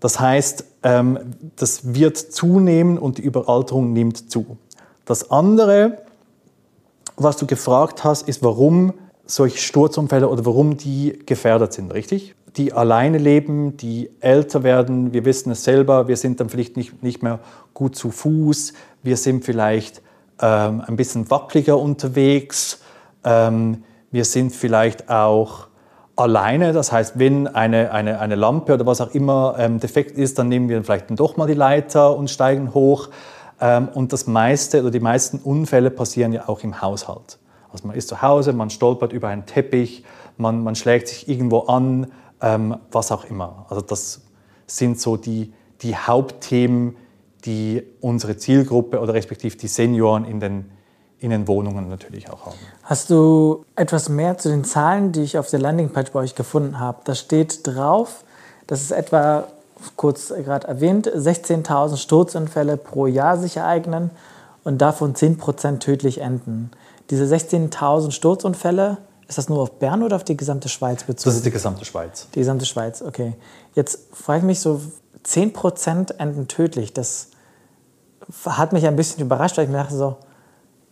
Das 0.00 0.20
heißt, 0.20 0.64
ähm, 0.82 1.18
das 1.56 1.94
wird 1.94 2.16
zunehmen 2.16 2.98
und 2.98 3.18
die 3.18 3.22
Überalterung 3.22 3.92
nimmt 3.92 4.30
zu. 4.30 4.58
Das 5.04 5.30
andere, 5.30 6.02
was 7.16 7.36
du 7.36 7.46
gefragt 7.46 8.04
hast, 8.04 8.28
ist, 8.28 8.42
warum 8.42 8.94
solche 9.26 9.58
Sturzunfälle 9.58 10.28
oder 10.28 10.44
warum 10.46 10.76
die 10.76 11.18
gefährdet 11.26 11.72
sind, 11.72 11.92
richtig? 11.92 12.34
Die 12.56 12.72
alleine 12.72 13.18
leben, 13.18 13.76
die 13.76 14.10
älter 14.20 14.62
werden, 14.62 15.12
wir 15.12 15.24
wissen 15.24 15.52
es 15.52 15.64
selber, 15.64 16.08
wir 16.08 16.16
sind 16.16 16.40
dann 16.40 16.48
vielleicht 16.48 16.76
nicht, 16.76 17.02
nicht 17.02 17.22
mehr 17.22 17.40
gut 17.74 17.94
zu 17.94 18.10
Fuß, 18.10 18.72
wir 19.02 19.16
sind 19.16 19.44
vielleicht 19.44 20.02
ähm, 20.40 20.82
ein 20.86 20.96
bisschen 20.96 21.30
wackeliger 21.30 21.78
unterwegs, 21.78 22.80
ähm, 23.24 23.84
wir 24.10 24.24
sind 24.24 24.54
vielleicht 24.54 25.10
auch 25.10 25.67
alleine, 26.18 26.72
das 26.72 26.90
heißt, 26.90 27.18
wenn 27.18 27.46
eine, 27.46 27.92
eine, 27.92 28.20
eine 28.20 28.34
Lampe 28.34 28.74
oder 28.74 28.86
was 28.86 29.00
auch 29.00 29.14
immer 29.14 29.54
ähm, 29.58 29.78
defekt 29.78 30.18
ist, 30.18 30.38
dann 30.38 30.48
nehmen 30.48 30.68
wir 30.68 30.82
vielleicht 30.82 31.06
doch 31.18 31.36
mal 31.36 31.46
die 31.46 31.54
Leiter 31.54 32.16
und 32.16 32.28
steigen 32.28 32.74
hoch. 32.74 33.08
Ähm, 33.60 33.88
und 33.94 34.12
das 34.12 34.26
meiste 34.26 34.80
oder 34.80 34.90
die 34.90 35.00
meisten 35.00 35.38
Unfälle 35.38 35.90
passieren 35.90 36.32
ja 36.32 36.48
auch 36.48 36.62
im 36.62 36.82
Haushalt. 36.82 37.38
Also 37.72 37.86
man 37.86 37.96
ist 37.96 38.08
zu 38.08 38.20
Hause, 38.22 38.52
man 38.52 38.70
stolpert 38.70 39.12
über 39.12 39.28
einen 39.28 39.46
Teppich, 39.46 40.04
man, 40.36 40.62
man 40.62 40.74
schlägt 40.74 41.08
sich 41.08 41.28
irgendwo 41.28 41.60
an, 41.60 42.08
ähm, 42.40 42.76
was 42.90 43.12
auch 43.12 43.24
immer. 43.24 43.66
Also 43.68 43.82
das 43.82 44.22
sind 44.66 45.00
so 45.00 45.16
die, 45.16 45.52
die 45.82 45.96
Hauptthemen, 45.96 46.96
die 47.44 47.82
unsere 48.00 48.36
Zielgruppe 48.36 49.00
oder 49.00 49.14
respektive 49.14 49.56
die 49.56 49.68
Senioren 49.68 50.24
in 50.24 50.40
den, 50.40 50.70
in 51.20 51.30
den 51.30 51.48
Wohnungen 51.48 51.88
natürlich 51.88 52.30
auch 52.30 52.46
haben. 52.46 52.56
Hast 52.84 53.10
du 53.10 53.64
etwas 53.74 54.08
mehr 54.08 54.38
zu 54.38 54.48
den 54.48 54.64
Zahlen, 54.64 55.12
die 55.12 55.22
ich 55.22 55.38
auf 55.38 55.50
der 55.50 55.58
Landingpage 55.58 56.12
bei 56.12 56.20
euch 56.20 56.34
gefunden 56.34 56.78
habe? 56.78 56.98
Da 57.04 57.14
steht 57.14 57.66
drauf, 57.66 58.24
dass 58.66 58.82
es 58.82 58.90
etwa, 58.90 59.48
kurz 59.96 60.28
gerade 60.28 60.68
erwähnt, 60.68 61.08
16.000 61.08 61.96
Sturzunfälle 61.96 62.76
pro 62.76 63.06
Jahr 63.06 63.36
sich 63.36 63.56
ereignen 63.56 64.10
und 64.62 64.78
davon 64.78 65.14
10% 65.14 65.80
tödlich 65.80 66.20
enden. 66.20 66.70
Diese 67.10 67.24
16.000 67.24 68.12
Sturzunfälle, 68.12 68.98
ist 69.26 69.38
das 69.38 69.48
nur 69.48 69.60
auf 69.60 69.72
Bern 69.72 70.02
oder 70.02 70.16
auf 70.16 70.24
die 70.24 70.36
gesamte 70.36 70.68
Schweiz 70.68 71.04
bezogen? 71.04 71.30
Das 71.30 71.36
ist 71.36 71.46
die 71.46 71.50
gesamte 71.50 71.84
Schweiz. 71.84 72.28
Die 72.34 72.38
gesamte 72.38 72.64
Schweiz, 72.64 73.02
okay. 73.02 73.34
Jetzt 73.74 74.00
frage 74.12 74.38
ich 74.38 74.44
mich 74.44 74.60
so, 74.60 74.80
10% 75.26 76.18
enden 76.18 76.48
tödlich. 76.48 76.92
Das 76.92 77.28
hat 78.44 78.72
mich 78.72 78.86
ein 78.86 78.96
bisschen 78.96 79.22
überrascht, 79.22 79.56
weil 79.56 79.64
ich 79.64 79.70
mir 79.70 79.78
dachte 79.78 79.96
so, 79.96 80.16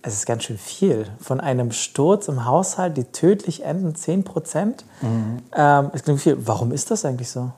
es 0.03 0.15
ist 0.15 0.27
ganz 0.27 0.45
schön 0.45 0.59
viel. 0.59 1.07
Von 1.21 1.41
einem 1.41 1.73
Sturz 1.73 2.29
im 2.29 2.45
Haushalt, 2.45 2.97
die 2.97 3.05
tödlich 3.05 3.65
enden, 3.65 3.95
10% 3.95 4.85
Mhm. 5.03 5.43
Ähm, 5.55 5.91
es 5.93 6.05
klingt 6.05 6.21
viel. 6.21 6.37
Warum 6.47 6.73
ist 6.73 6.91
das 6.91 7.05
eigentlich 7.05 7.31
so? 7.31 7.51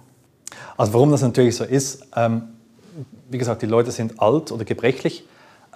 Also 0.76 0.92
warum 0.92 1.11
das 1.11 1.23
natürlich 1.23 1.57
so 1.57 1.64
ist, 1.64 2.07
ähm, 2.16 2.42
wie 3.28 3.38
gesagt, 3.38 3.62
die 3.62 3.66
Leute 3.66 3.90
sind 3.90 4.21
alt 4.21 4.50
oder 4.50 4.64
gebrechlich. 4.64 5.25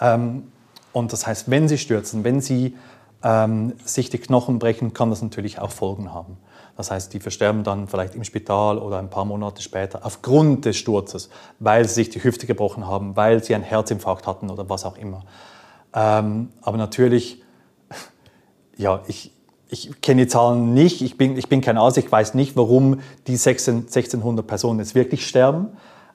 Ähm, 0.00 0.45
und 0.92 1.12
das 1.12 1.26
heißt, 1.26 1.50
wenn 1.50 1.69
sie 1.69 1.78
stürzen, 1.78 2.25
wenn 2.25 2.40
sie 2.40 2.75
ähm, 3.23 3.75
sich 3.85 4.11
die 4.11 4.19
Knochen 4.19 4.59
brechen, 4.59 4.95
kann 4.95 5.11
das 5.11 5.23
natürlich 5.23 5.59
auch 5.59 5.71
Folgen 5.71 6.12
haben. 6.12 6.37
Das 6.76 6.90
heißt, 6.90 7.12
die 7.12 7.21
versterben 7.21 7.64
dann 7.64 7.87
vielleicht 7.87 8.14
im 8.14 8.25
Spital 8.25 8.78
oder 8.78 8.99
ein 8.99 9.11
paar 9.11 9.25
Monate 9.25 9.62
später 9.62 10.00
aufgrund 10.04 10.64
des 10.64 10.76
Sturzes, 10.76 11.28
weil 11.59 11.87
sie 11.87 11.95
sich 11.95 12.11
die 12.11 12.25
Hüfte 12.25 12.47
gebrochen 12.47 12.87
haben, 12.87 13.14
weil 13.14 13.45
sie 13.45 13.54
einen 13.54 13.64
Herzinfarkt 13.64 14.26
hatten 14.26 14.50
oder 14.50 14.69
was 14.69 14.85
auch 14.85 14.97
immer. 14.97 15.23
Ähm, 15.94 16.49
aber 16.62 16.78
natürlich, 16.78 17.42
ja, 18.76 19.02
ich, 19.06 19.32
ich 19.68 20.00
kenne 20.00 20.22
die 20.22 20.28
Zahlen 20.28 20.75
nicht, 20.75 21.02
ich 21.02 21.16
bin, 21.16 21.37
ich 21.37 21.49
bin 21.49 21.61
kein 21.61 21.78
Arzt, 21.78 21.99
ich 21.99 22.11
weiß 22.11 22.34
nicht, 22.34 22.56
warum 22.56 23.00
die 23.26 23.37
16, 23.37 23.87
1600 23.87 24.46
Personen 24.46 24.78
jetzt 24.78 24.94
wirklich 24.94 25.26
sterben. 25.26 25.68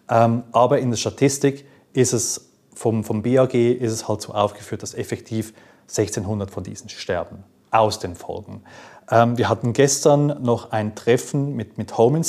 Ähm, 0.10 0.44
aber 0.52 0.80
in 0.80 0.90
der 0.90 0.98
Statistik 0.98 1.66
ist 1.94 2.14
es 2.14 2.50
vom, 2.74 3.04
vom 3.04 3.24
BAG 3.24 3.54
ist 3.56 3.92
es 3.92 4.08
halt 4.08 4.22
so 4.22 4.34
aufgeführt, 4.34 4.84
dass 4.84 4.94
effektiv 4.94 5.54
1600 5.90 6.52
von 6.52 6.64
diesen 6.64 6.90
sterben 6.90 7.44
aus 7.72 8.00
den 8.00 8.16
Folgen. 8.16 8.62
Ähm, 9.10 9.38
wir 9.38 9.50
hatten 9.50 9.74
gestern 9.74 10.42
noch 10.44 10.72
ein 10.72 10.96
Treffen 10.96 11.56
mit, 11.56 11.78
mit 11.78 11.98
Home. 11.98 12.22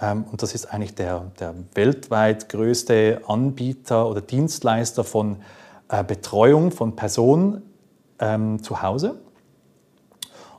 Ähm, 0.00 0.24
und 0.30 0.42
das 0.42 0.54
ist 0.54 0.66
eigentlich 0.66 0.94
der, 0.94 1.30
der 1.38 1.54
weltweit 1.74 2.48
größte 2.48 3.22
Anbieter 3.26 4.08
oder 4.08 4.20
Dienstleister 4.20 5.04
von 5.04 5.36
äh, 5.92 6.02
Betreuung 6.02 6.72
von 6.72 6.96
Personen 6.96 7.62
ähm, 8.18 8.62
zu 8.62 8.82
Hause. 8.82 9.20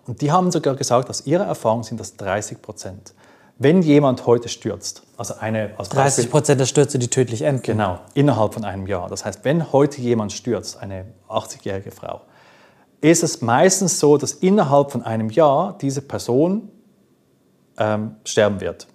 Und 0.06 0.22
die 0.22 0.32
haben 0.32 0.52
sogar 0.52 0.76
gesagt, 0.76 1.10
aus 1.10 1.26
ihrer 1.26 1.46
Erfahrung 1.46 1.84
sind 1.84 2.00
das 2.00 2.18
30 2.18 2.62
Prozent. 2.62 3.14
Wenn 3.58 3.82
jemand 3.82 4.26
heute 4.28 4.48
stürzt, 4.48 5.04
also 5.18 5.36
eine... 5.40 5.72
Als 5.78 5.90
30 5.90 6.30
Prozent 6.30 6.60
der 6.60 6.66
Stürze, 6.66 7.00
die 7.00 7.08
tödlich 7.08 7.42
enden. 7.42 7.64
Genau, 7.64 8.00
innerhalb 8.14 8.54
von 8.54 8.64
einem 8.64 8.86
Jahr. 8.86 9.10
Das 9.10 9.26
heißt, 9.26 9.44
wenn 9.44 9.72
heute 9.72 10.02
jemand 10.02 10.34
stürzt, 10.34 10.78
eine 10.78 11.06
80-jährige 11.30 11.92
Frau, 11.92 12.22
ist 13.02 13.24
es 13.24 13.42
meistens 13.42 14.00
so, 14.00 14.18
dass 14.18 14.34
innerhalb 14.34 14.92
von 14.92 15.04
einem 15.04 15.30
Jahr 15.30 15.78
diese 15.80 16.02
Person 16.02 16.70
ähm, 17.78 18.16
sterben 18.24 18.62
wird. 18.62 18.88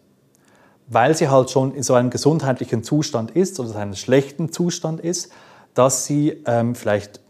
Weil 0.86 1.16
sie 1.16 1.28
halt 1.28 1.50
schon 1.50 1.74
in 1.74 1.82
so 1.82 1.94
einem 1.94 2.10
gesundheitlichen 2.10 2.84
Zustand 2.84 3.32
ist 3.32 3.58
oder 3.58 3.70
in 3.70 3.76
einem 3.76 3.94
schlechten 3.94 4.52
Zustand 4.52 5.00
ist, 5.00 5.30
dass 5.78 6.04
sie 6.04 6.42
ähm, 6.44 6.74
vielleicht 6.74 7.20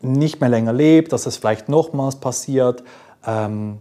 nicht 0.00 0.40
mehr 0.40 0.48
länger 0.48 0.72
lebt, 0.72 1.12
dass 1.12 1.26
es 1.26 1.36
vielleicht 1.36 1.68
nochmals 1.68 2.16
passiert. 2.16 2.84
Ähm, 3.26 3.78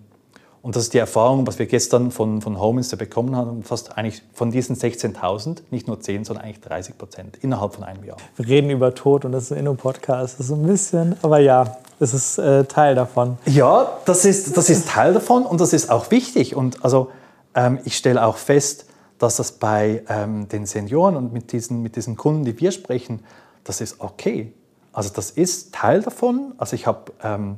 und 0.64 0.76
das 0.76 0.84
ist 0.84 0.94
die 0.94 1.00
Erfahrung, 1.00 1.48
was 1.48 1.58
wir 1.58 1.66
gestern 1.66 2.12
von, 2.12 2.42
von 2.42 2.60
Homeminster 2.60 2.98
bekommen 2.98 3.36
haben. 3.36 3.64
Fast 3.64 3.98
eigentlich 3.98 4.22
von 4.34 4.52
diesen 4.52 4.76
16.000, 4.76 5.62
nicht 5.72 5.88
nur 5.88 6.00
10, 6.00 6.24
sondern 6.26 6.46
eigentlich 6.46 6.62
30 6.62 6.98
Prozent 6.98 7.38
innerhalb 7.42 7.74
von 7.74 7.84
einem 7.84 8.04
Jahr. 8.04 8.18
Wir 8.36 8.48
reden 8.48 8.70
über 8.70 8.94
Tod 8.94 9.26
und 9.26 9.32
das 9.32 9.46
ist 9.46 9.52
ein 9.54 9.60
Inno-Podcast. 9.60 10.40
Das 10.40 10.48
ist 10.48 10.52
ein 10.52 10.66
bisschen, 10.66 11.16
aber 11.24 11.40
ja, 11.40 11.78
es 12.00 12.14
ist 12.14 12.38
äh, 12.38 12.66
Teil 12.66 12.94
davon. 12.94 13.38
Ja, 13.46 13.98
das 14.06 14.26
ist, 14.26 14.56
das 14.56 14.70
ist 14.70 14.88
Teil 14.88 15.14
davon 15.14 15.46
und 15.46 15.62
das 15.62 15.74
ist 15.74 15.90
auch 15.90 16.12
wichtig. 16.12 16.56
Und 16.56 16.84
also 16.84 17.10
ähm, 17.56 17.80
ich 17.86 17.98
stelle 17.98 18.24
auch 18.24 18.38
fest, 18.38 18.86
dass 19.18 19.36
das 19.36 19.52
bei 19.54 20.04
ähm, 20.10 20.48
den 20.48 20.66
Senioren 20.66 21.16
und 21.16 21.34
mit 21.34 21.52
diesen, 21.52 21.82
mit 21.84 21.96
diesen 21.96 22.18
Kunden, 22.18 22.44
die 22.44 22.60
wir 22.60 22.72
sprechen, 22.72 23.22
das 23.64 23.82
ist 23.82 24.00
okay. 24.00 24.54
Also 24.94 25.10
das 25.14 25.32
ist 25.32 25.74
Teil 25.74 26.02
davon. 26.02 26.54
Also 26.58 26.76
ich 26.76 26.88
habe 26.88 27.12
ähm, 27.24 27.58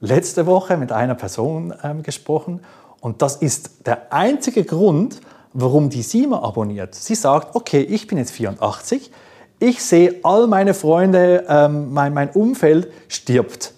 letzte 0.00 0.46
Woche 0.46 0.76
mit 0.76 0.92
einer 0.92 1.14
Person 1.14 1.72
ähm, 1.82 2.02
gesprochen 2.02 2.60
und 3.00 3.20
das 3.22 3.36
ist 3.36 3.86
der 3.86 4.12
einzige 4.12 4.64
Grund, 4.64 5.20
warum 5.52 5.90
die 5.90 6.02
Sima 6.02 6.42
abonniert. 6.42 6.94
Sie 6.94 7.14
sagt, 7.14 7.54
okay, 7.54 7.82
ich 7.82 8.06
bin 8.06 8.18
jetzt 8.18 8.32
84, 8.32 9.10
ich 9.60 9.82
sehe 9.84 10.20
all 10.22 10.46
meine 10.46 10.74
Freunde, 10.74 11.44
ähm, 11.48 11.92
mein, 11.92 12.12
mein 12.12 12.30
Umfeld 12.30 12.90
stirbt. 13.08 13.72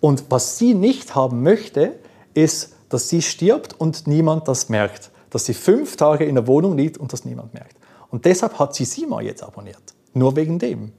Und 0.00 0.24
was 0.30 0.56
sie 0.56 0.74
nicht 0.74 1.14
haben 1.14 1.42
möchte, 1.42 1.98
ist, 2.32 2.74
dass 2.88 3.08
sie 3.08 3.22
stirbt 3.22 3.78
und 3.78 4.06
niemand 4.06 4.48
das 4.48 4.68
merkt. 4.68 5.10
Dass 5.30 5.44
sie 5.44 5.54
fünf 5.54 5.96
Tage 5.96 6.24
in 6.24 6.36
der 6.36 6.46
Wohnung 6.46 6.76
liegt 6.76 6.96
und 6.96 7.12
das 7.12 7.24
niemand 7.24 7.54
merkt. 7.54 7.76
Und 8.10 8.24
deshalb 8.24 8.58
hat 8.58 8.74
sie 8.74 8.84
Sima 8.84 9.20
jetzt 9.20 9.42
abonniert. 9.42 9.82
Nur 10.14 10.34
wegen 10.36 10.58
dem. 10.58 10.92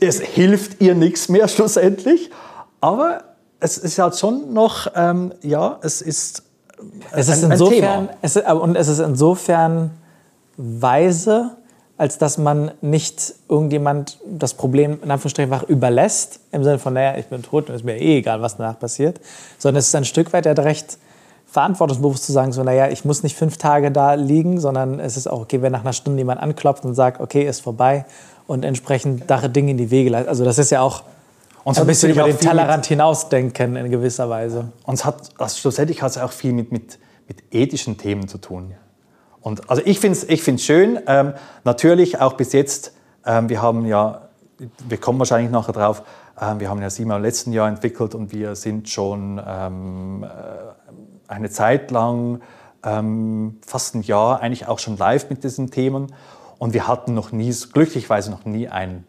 Es 0.00 0.20
hilft 0.20 0.80
ihr 0.80 0.94
nichts 0.94 1.28
mehr 1.28 1.48
schlussendlich, 1.48 2.30
aber 2.80 3.24
es 3.60 3.78
ist 3.78 3.98
halt 3.98 4.16
schon 4.18 4.52
noch, 4.52 4.88
ähm, 4.94 5.32
ja, 5.42 5.78
es 5.82 6.02
ist, 6.02 6.42
es 7.12 7.28
ist 7.28 7.44
ein, 7.44 7.52
insofern, 7.52 8.08
ein 8.08 8.16
es 8.20 8.36
ist, 8.36 8.46
und 8.50 8.76
es 8.76 8.88
ist 8.88 8.98
insofern 8.98 9.90
weise, 10.56 11.56
als 11.96 12.18
dass 12.18 12.38
man 12.38 12.72
nicht 12.80 13.34
irgendjemand 13.48 14.18
das 14.26 14.54
Problem 14.54 14.98
in 15.02 15.10
Anführungsstrichen 15.10 15.52
einfach 15.52 15.68
überlässt, 15.68 16.40
im 16.50 16.64
Sinne 16.64 16.78
von, 16.78 16.94
naja, 16.94 17.16
ich 17.16 17.26
bin 17.26 17.42
tot 17.42 17.68
und 17.68 17.74
es 17.74 17.82
ist 17.82 17.84
mir 17.84 17.96
eh 17.96 18.18
egal, 18.18 18.42
was 18.42 18.56
danach 18.56 18.78
passiert, 18.78 19.20
sondern 19.58 19.78
es 19.78 19.88
ist 19.88 19.94
ein 19.94 20.04
Stück 20.04 20.32
weit 20.32 20.44
der 20.44 20.58
recht 20.58 20.98
verantwortungsbewusst 21.54 22.24
zu 22.24 22.32
sagen, 22.32 22.50
so, 22.50 22.64
naja, 22.64 22.88
ich 22.88 23.04
muss 23.04 23.22
nicht 23.22 23.36
fünf 23.36 23.58
Tage 23.58 23.92
da 23.92 24.14
liegen, 24.14 24.58
sondern 24.58 24.98
es 24.98 25.16
ist 25.16 25.28
auch 25.28 25.42
okay, 25.42 25.62
wenn 25.62 25.70
nach 25.70 25.82
einer 25.82 25.92
Stunde 25.92 26.18
jemand 26.18 26.42
anklopft 26.42 26.84
und 26.84 26.96
sagt, 26.96 27.20
okay, 27.20 27.46
ist 27.46 27.60
vorbei 27.60 28.06
und 28.48 28.64
entsprechend 28.64 29.30
Dinge 29.54 29.70
in 29.70 29.76
die 29.76 29.92
Wege 29.92 30.10
leitet. 30.10 30.28
Also 30.28 30.44
das 30.44 30.58
ist 30.58 30.70
ja 30.70 30.80
auch 30.80 31.04
und 31.62 31.76
so 31.76 31.82
ein 31.82 31.86
bisschen 31.86 32.10
über 32.10 32.24
den 32.24 32.38
Tellerrand 32.38 32.86
hinausdenken 32.86 33.76
in 33.76 33.88
gewisser 33.88 34.28
Weise. 34.28 34.72
Und 34.84 34.94
es 34.94 35.04
hat, 35.04 35.30
also 35.38 35.56
schlussendlich 35.56 36.02
hat 36.02 36.10
es 36.10 36.18
auch 36.18 36.32
viel 36.32 36.52
mit, 36.52 36.72
mit, 36.72 36.98
mit 37.28 37.44
ethischen 37.52 37.98
Themen 37.98 38.26
zu 38.26 38.38
tun. 38.38 38.74
Und 39.40 39.70
also 39.70 39.80
ich 39.84 40.00
finde 40.00 40.18
es 40.18 40.28
ich 40.28 40.42
find's 40.42 40.64
schön. 40.64 40.98
Ähm, 41.06 41.34
natürlich 41.62 42.20
auch 42.20 42.32
bis 42.32 42.52
jetzt, 42.52 42.92
ähm, 43.24 43.48
wir 43.48 43.62
haben 43.62 43.86
ja, 43.86 44.22
wir 44.88 44.98
kommen 44.98 45.20
wahrscheinlich 45.20 45.52
nachher 45.52 45.72
drauf, 45.72 46.02
ähm, 46.40 46.58
wir 46.58 46.68
haben 46.68 46.82
ja 46.82 46.90
SIMA 46.90 47.16
im 47.16 47.22
letzten 47.22 47.52
Jahr 47.52 47.68
entwickelt 47.68 48.16
und 48.16 48.32
wir 48.32 48.56
sind 48.56 48.88
schon 48.88 49.40
ähm, 49.46 50.24
äh, 50.24 50.83
eine 51.34 51.50
Zeit 51.50 51.90
lang, 51.90 52.40
ähm, 52.84 53.58
fast 53.66 53.94
ein 53.94 54.02
Jahr, 54.02 54.40
eigentlich 54.40 54.68
auch 54.68 54.78
schon 54.78 54.96
live 54.96 55.28
mit 55.30 55.44
diesen 55.44 55.70
Themen. 55.70 56.14
Und 56.58 56.72
wir 56.72 56.86
hatten 56.86 57.14
noch 57.14 57.32
nie, 57.32 57.54
glücklicherweise 57.72 58.30
noch 58.30 58.44
nie 58.44 58.68
einen 58.68 59.06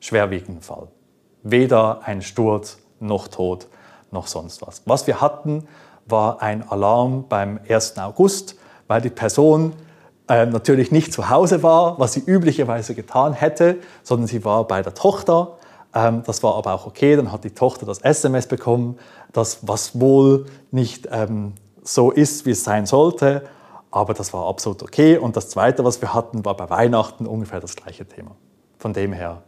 schwerwiegenden 0.00 0.62
Fall. 0.62 0.88
Weder 1.42 2.00
ein 2.04 2.22
Sturz 2.22 2.78
noch 2.98 3.28
Tod 3.28 3.68
noch 4.10 4.26
sonst 4.26 4.66
was. 4.66 4.82
Was 4.86 5.06
wir 5.06 5.20
hatten, 5.20 5.68
war 6.06 6.42
ein 6.42 6.68
Alarm 6.68 7.26
beim 7.28 7.60
1. 7.68 7.98
August, 7.98 8.56
weil 8.88 9.00
die 9.00 9.10
Person 9.10 9.74
äh, 10.28 10.46
natürlich 10.46 10.90
nicht 10.90 11.12
zu 11.12 11.28
Hause 11.28 11.62
war, 11.62 11.98
was 11.98 12.14
sie 12.14 12.20
üblicherweise 12.20 12.94
getan 12.94 13.32
hätte, 13.32 13.76
sondern 14.02 14.26
sie 14.26 14.44
war 14.44 14.66
bei 14.66 14.82
der 14.82 14.94
Tochter. 14.94 15.58
Ähm, 15.94 16.22
das 16.24 16.42
war 16.42 16.54
aber 16.56 16.74
auch 16.74 16.86
okay. 16.86 17.16
Dann 17.16 17.32
hat 17.32 17.44
die 17.44 17.50
Tochter 17.50 17.86
das 17.86 17.98
SMS 17.98 18.46
bekommen, 18.46 18.98
das 19.32 19.58
was 19.62 19.98
wohl 19.98 20.46
nicht 20.70 21.08
ähm, 21.10 21.54
so 21.82 22.10
ist, 22.10 22.46
wie 22.46 22.50
es 22.50 22.64
sein 22.64 22.86
sollte. 22.86 23.42
Aber 23.90 24.14
das 24.14 24.32
war 24.32 24.46
absolut 24.46 24.82
okay. 24.82 25.18
Und 25.18 25.36
das 25.36 25.48
Zweite, 25.48 25.84
was 25.84 26.00
wir 26.00 26.14
hatten, 26.14 26.44
war 26.44 26.56
bei 26.56 26.70
Weihnachten 26.70 27.26
ungefähr 27.26 27.60
das 27.60 27.74
gleiche 27.74 28.06
Thema. 28.06 28.32
Von 28.78 28.92
dem 28.92 29.12
her 29.12 29.42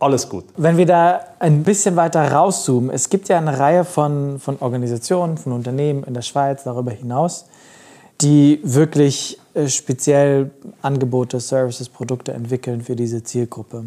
alles 0.00 0.28
gut. 0.28 0.46
Wenn 0.56 0.76
wir 0.78 0.86
da 0.86 1.20
ein 1.38 1.62
bisschen 1.62 1.94
weiter 1.94 2.32
rauszoomen, 2.32 2.90
es 2.90 3.10
gibt 3.10 3.28
ja 3.28 3.36
eine 3.36 3.58
Reihe 3.58 3.84
von, 3.84 4.38
von 4.38 4.56
Organisationen, 4.60 5.36
von 5.36 5.52
Unternehmen 5.52 6.04
in 6.04 6.14
der 6.14 6.22
Schweiz 6.22 6.64
darüber 6.64 6.90
hinaus, 6.90 7.46
die 8.20 8.60
wirklich 8.62 9.38
äh, 9.54 9.68
speziell 9.68 10.50
Angebote, 10.80 11.38
Services, 11.38 11.88
Produkte 11.88 12.32
entwickeln 12.32 12.80
für 12.80 12.96
diese 12.96 13.22
Zielgruppe. 13.22 13.84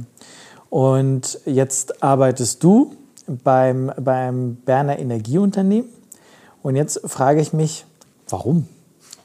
Und 0.73 1.37
jetzt 1.45 2.01
arbeitest 2.01 2.63
du 2.63 2.95
beim, 3.27 3.91
beim 4.01 4.55
Berner 4.55 4.97
Energieunternehmen. 4.97 5.87
Und 6.63 6.75
jetzt 6.75 6.99
frage 7.05 7.41
ich 7.41 7.53
mich, 7.53 7.85
warum? 8.27 8.67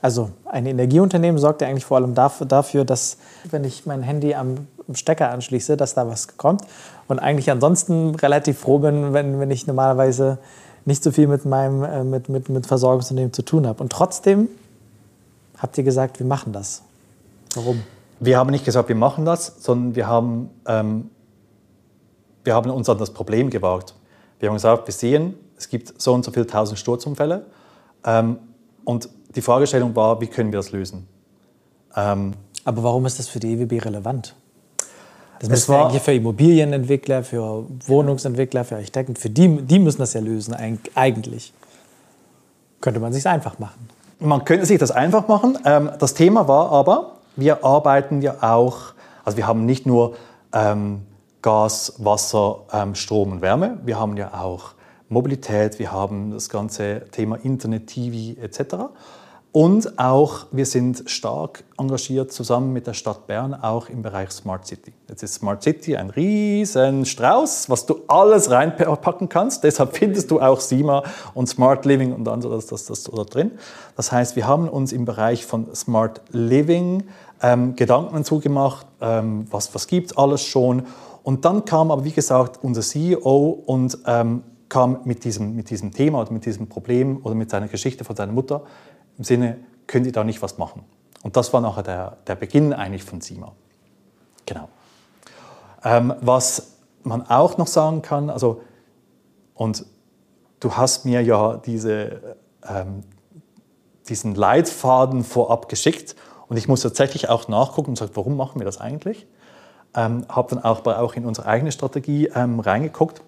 Also 0.02 0.28
ein 0.44 0.66
Energieunternehmen 0.66 1.38
sorgt 1.38 1.62
ja 1.62 1.68
eigentlich 1.68 1.86
vor 1.86 1.96
allem 1.96 2.14
dafür, 2.14 2.84
dass 2.84 3.16
wenn 3.50 3.64
ich 3.64 3.86
mein 3.86 4.02
Handy 4.02 4.34
am 4.34 4.66
Stecker 4.92 5.30
anschließe, 5.30 5.78
dass 5.78 5.94
da 5.94 6.06
was 6.06 6.36
kommt. 6.36 6.64
Und 7.06 7.18
eigentlich 7.18 7.50
ansonsten 7.50 8.14
relativ 8.16 8.58
froh 8.58 8.80
bin, 8.80 9.14
wenn, 9.14 9.40
wenn 9.40 9.50
ich 9.50 9.66
normalerweise 9.66 10.36
nicht 10.84 11.02
so 11.02 11.12
viel 11.12 11.28
mit 11.28 11.46
meinem 11.46 11.82
äh, 11.82 12.04
mit, 12.04 12.28
mit, 12.28 12.50
mit 12.50 12.66
Versorgungsunternehmen 12.66 13.32
zu 13.32 13.40
tun 13.40 13.66
habe. 13.66 13.82
Und 13.82 13.90
trotzdem 13.90 14.48
habt 15.56 15.78
ihr 15.78 15.84
gesagt, 15.84 16.18
wir 16.18 16.26
machen 16.26 16.52
das. 16.52 16.82
Warum? 17.54 17.82
Wir 18.20 18.36
haben 18.36 18.50
nicht 18.50 18.66
gesagt, 18.66 18.90
wir 18.90 18.96
machen 18.96 19.24
das, 19.24 19.54
sondern 19.60 19.94
wir 19.94 20.08
haben, 20.08 20.50
ähm, 20.66 21.08
wir 22.48 22.54
haben 22.54 22.70
uns 22.70 22.88
an 22.88 22.96
das 22.96 23.10
Problem 23.10 23.50
gewagt. 23.50 23.94
Wir 24.40 24.48
haben 24.48 24.56
gesagt, 24.56 24.86
wir 24.86 24.94
sehen, 24.94 25.34
es 25.58 25.68
gibt 25.68 26.00
so 26.00 26.14
und 26.14 26.24
so 26.24 26.30
viele 26.30 26.46
tausend 26.46 26.78
Sturzunfälle. 26.78 27.44
Ähm, 28.06 28.38
und 28.84 29.10
die 29.36 29.42
Fragestellung 29.42 29.94
war, 29.94 30.18
wie 30.22 30.28
können 30.28 30.50
wir 30.50 30.58
das 30.58 30.72
lösen? 30.72 31.06
Ähm, 31.94 32.32
Aber 32.64 32.82
warum 32.82 33.04
ist 33.04 33.18
das 33.18 33.28
für 33.28 33.38
die 33.38 33.52
EWB 33.52 33.84
relevant? 33.84 34.34
Das 35.40 35.50
müssen 35.50 35.74
wir 35.74 35.84
eigentlich 35.84 36.02
für 36.02 36.14
Immobilienentwickler, 36.14 37.22
für 37.22 37.66
Wohnungsentwickler, 37.86 38.64
für 38.64 38.76
Architekten, 38.76 39.14
für 39.14 39.28
die, 39.28 39.60
die 39.60 39.78
müssen 39.78 39.98
das 39.98 40.14
ja 40.14 40.22
lösen 40.22 40.54
eigentlich. 40.54 41.52
Könnte 42.80 42.98
man 42.98 43.12
sich 43.12 43.26
einfach 43.26 43.58
machen. 43.58 43.90
Man 44.20 44.46
könnte 44.46 44.64
sich 44.64 44.78
das 44.78 44.90
einfach 44.90 45.28
machen. 45.28 45.58
Ähm, 45.66 45.90
das 45.98 46.14
Thema 46.14 46.48
war 46.48 46.72
aber, 46.72 47.16
wir 47.36 47.62
arbeiten 47.62 48.22
ja 48.22 48.36
auch, 48.40 48.94
also 49.22 49.36
wir 49.36 49.46
haben 49.46 49.66
nicht 49.66 49.84
nur 49.84 50.16
ähm, 50.54 51.02
Gas, 51.42 51.94
Wasser, 51.98 52.60
ähm, 52.72 52.94
Strom 52.94 53.32
und 53.32 53.42
Wärme, 53.42 53.78
wir 53.84 53.98
haben 53.98 54.16
ja 54.16 54.34
auch 54.34 54.72
Mobilität, 55.08 55.78
wir 55.78 55.92
haben 55.92 56.32
das 56.32 56.48
ganze 56.48 57.04
Thema 57.10 57.36
Internet, 57.36 57.86
TV 57.86 58.40
etc. 58.40 58.90
Und 59.50 59.98
auch, 59.98 60.46
wir 60.52 60.66
sind 60.66 61.04
stark 61.06 61.64
engagiert 61.78 62.30
zusammen 62.30 62.74
mit 62.74 62.86
der 62.86 62.92
Stadt 62.92 63.26
Bern 63.26 63.54
auch 63.54 63.88
im 63.88 64.02
Bereich 64.02 64.30
Smart 64.30 64.66
City. 64.66 64.92
Jetzt 65.08 65.22
ist 65.22 65.34
Smart 65.34 65.62
City 65.62 65.96
ein 65.96 66.10
riesen 66.10 67.06
Strauß, 67.06 67.70
was 67.70 67.86
du 67.86 68.02
alles 68.08 68.50
reinpacken 68.50 69.30
kannst. 69.30 69.64
Deshalb 69.64 69.96
findest 69.96 70.30
du 70.30 70.40
auch 70.40 70.60
SIMA 70.60 71.02
und 71.32 71.48
Smart 71.48 71.86
Living 71.86 72.12
und 72.12 72.24
dann 72.24 72.42
das, 72.42 72.66
das, 72.66 72.84
das 72.84 73.04
da 73.04 73.24
drin. 73.24 73.52
Das 73.96 74.12
heißt, 74.12 74.36
wir 74.36 74.46
haben 74.46 74.68
uns 74.68 74.92
im 74.92 75.06
Bereich 75.06 75.46
von 75.46 75.74
Smart 75.74 76.20
Living 76.30 77.04
ähm, 77.42 77.74
Gedanken 77.74 78.24
zugemacht, 78.24 78.86
ähm, 79.00 79.46
was, 79.50 79.74
was 79.74 79.86
gibt 79.86 80.18
alles 80.18 80.42
schon. 80.42 80.82
Und 81.28 81.44
dann 81.44 81.66
kam 81.66 81.90
aber, 81.90 82.06
wie 82.06 82.12
gesagt, 82.12 82.58
unser 82.64 82.80
CEO 82.80 83.62
und 83.66 83.98
ähm, 84.06 84.44
kam 84.70 85.00
mit 85.04 85.24
diesem, 85.24 85.54
mit 85.54 85.68
diesem 85.68 85.92
Thema 85.92 86.22
oder 86.22 86.32
mit 86.32 86.46
diesem 86.46 86.70
Problem 86.70 87.20
oder 87.22 87.34
mit 87.34 87.50
seiner 87.50 87.68
Geschichte 87.68 88.02
von 88.02 88.16
seiner 88.16 88.32
Mutter 88.32 88.62
im 89.18 89.24
Sinne, 89.24 89.58
können 89.86 90.04
die 90.04 90.12
da 90.12 90.24
nicht 90.24 90.40
was 90.40 90.56
machen? 90.56 90.86
Und 91.22 91.36
das 91.36 91.52
war 91.52 91.60
nachher 91.60 91.82
der, 91.82 92.16
der 92.26 92.34
Beginn 92.34 92.72
eigentlich 92.72 93.04
von 93.04 93.20
SIMA. 93.20 93.52
Genau. 94.46 94.70
Ähm, 95.84 96.14
was 96.22 96.78
man 97.02 97.20
auch 97.28 97.58
noch 97.58 97.66
sagen 97.66 98.00
kann, 98.00 98.30
also, 98.30 98.62
und 99.52 99.84
du 100.60 100.78
hast 100.78 101.04
mir 101.04 101.20
ja 101.20 101.58
diese, 101.58 102.38
ähm, 102.66 103.02
diesen 104.08 104.34
Leitfaden 104.34 105.24
vorab 105.24 105.68
geschickt 105.68 106.16
und 106.48 106.56
ich 106.56 106.68
muss 106.68 106.80
tatsächlich 106.80 107.28
auch 107.28 107.48
nachgucken 107.48 107.90
und 107.90 107.96
sagen, 107.96 108.12
warum 108.14 108.34
machen 108.34 108.58
wir 108.62 108.64
das 108.64 108.80
eigentlich? 108.80 109.26
Ähm, 109.94 110.26
habe 110.28 110.54
dann 110.54 110.64
auch, 110.64 110.84
auch 110.86 111.14
in 111.14 111.24
unsere 111.24 111.46
eigene 111.46 111.72
Strategie 111.72 112.28
ähm, 112.34 112.60
reingeguckt 112.60 113.22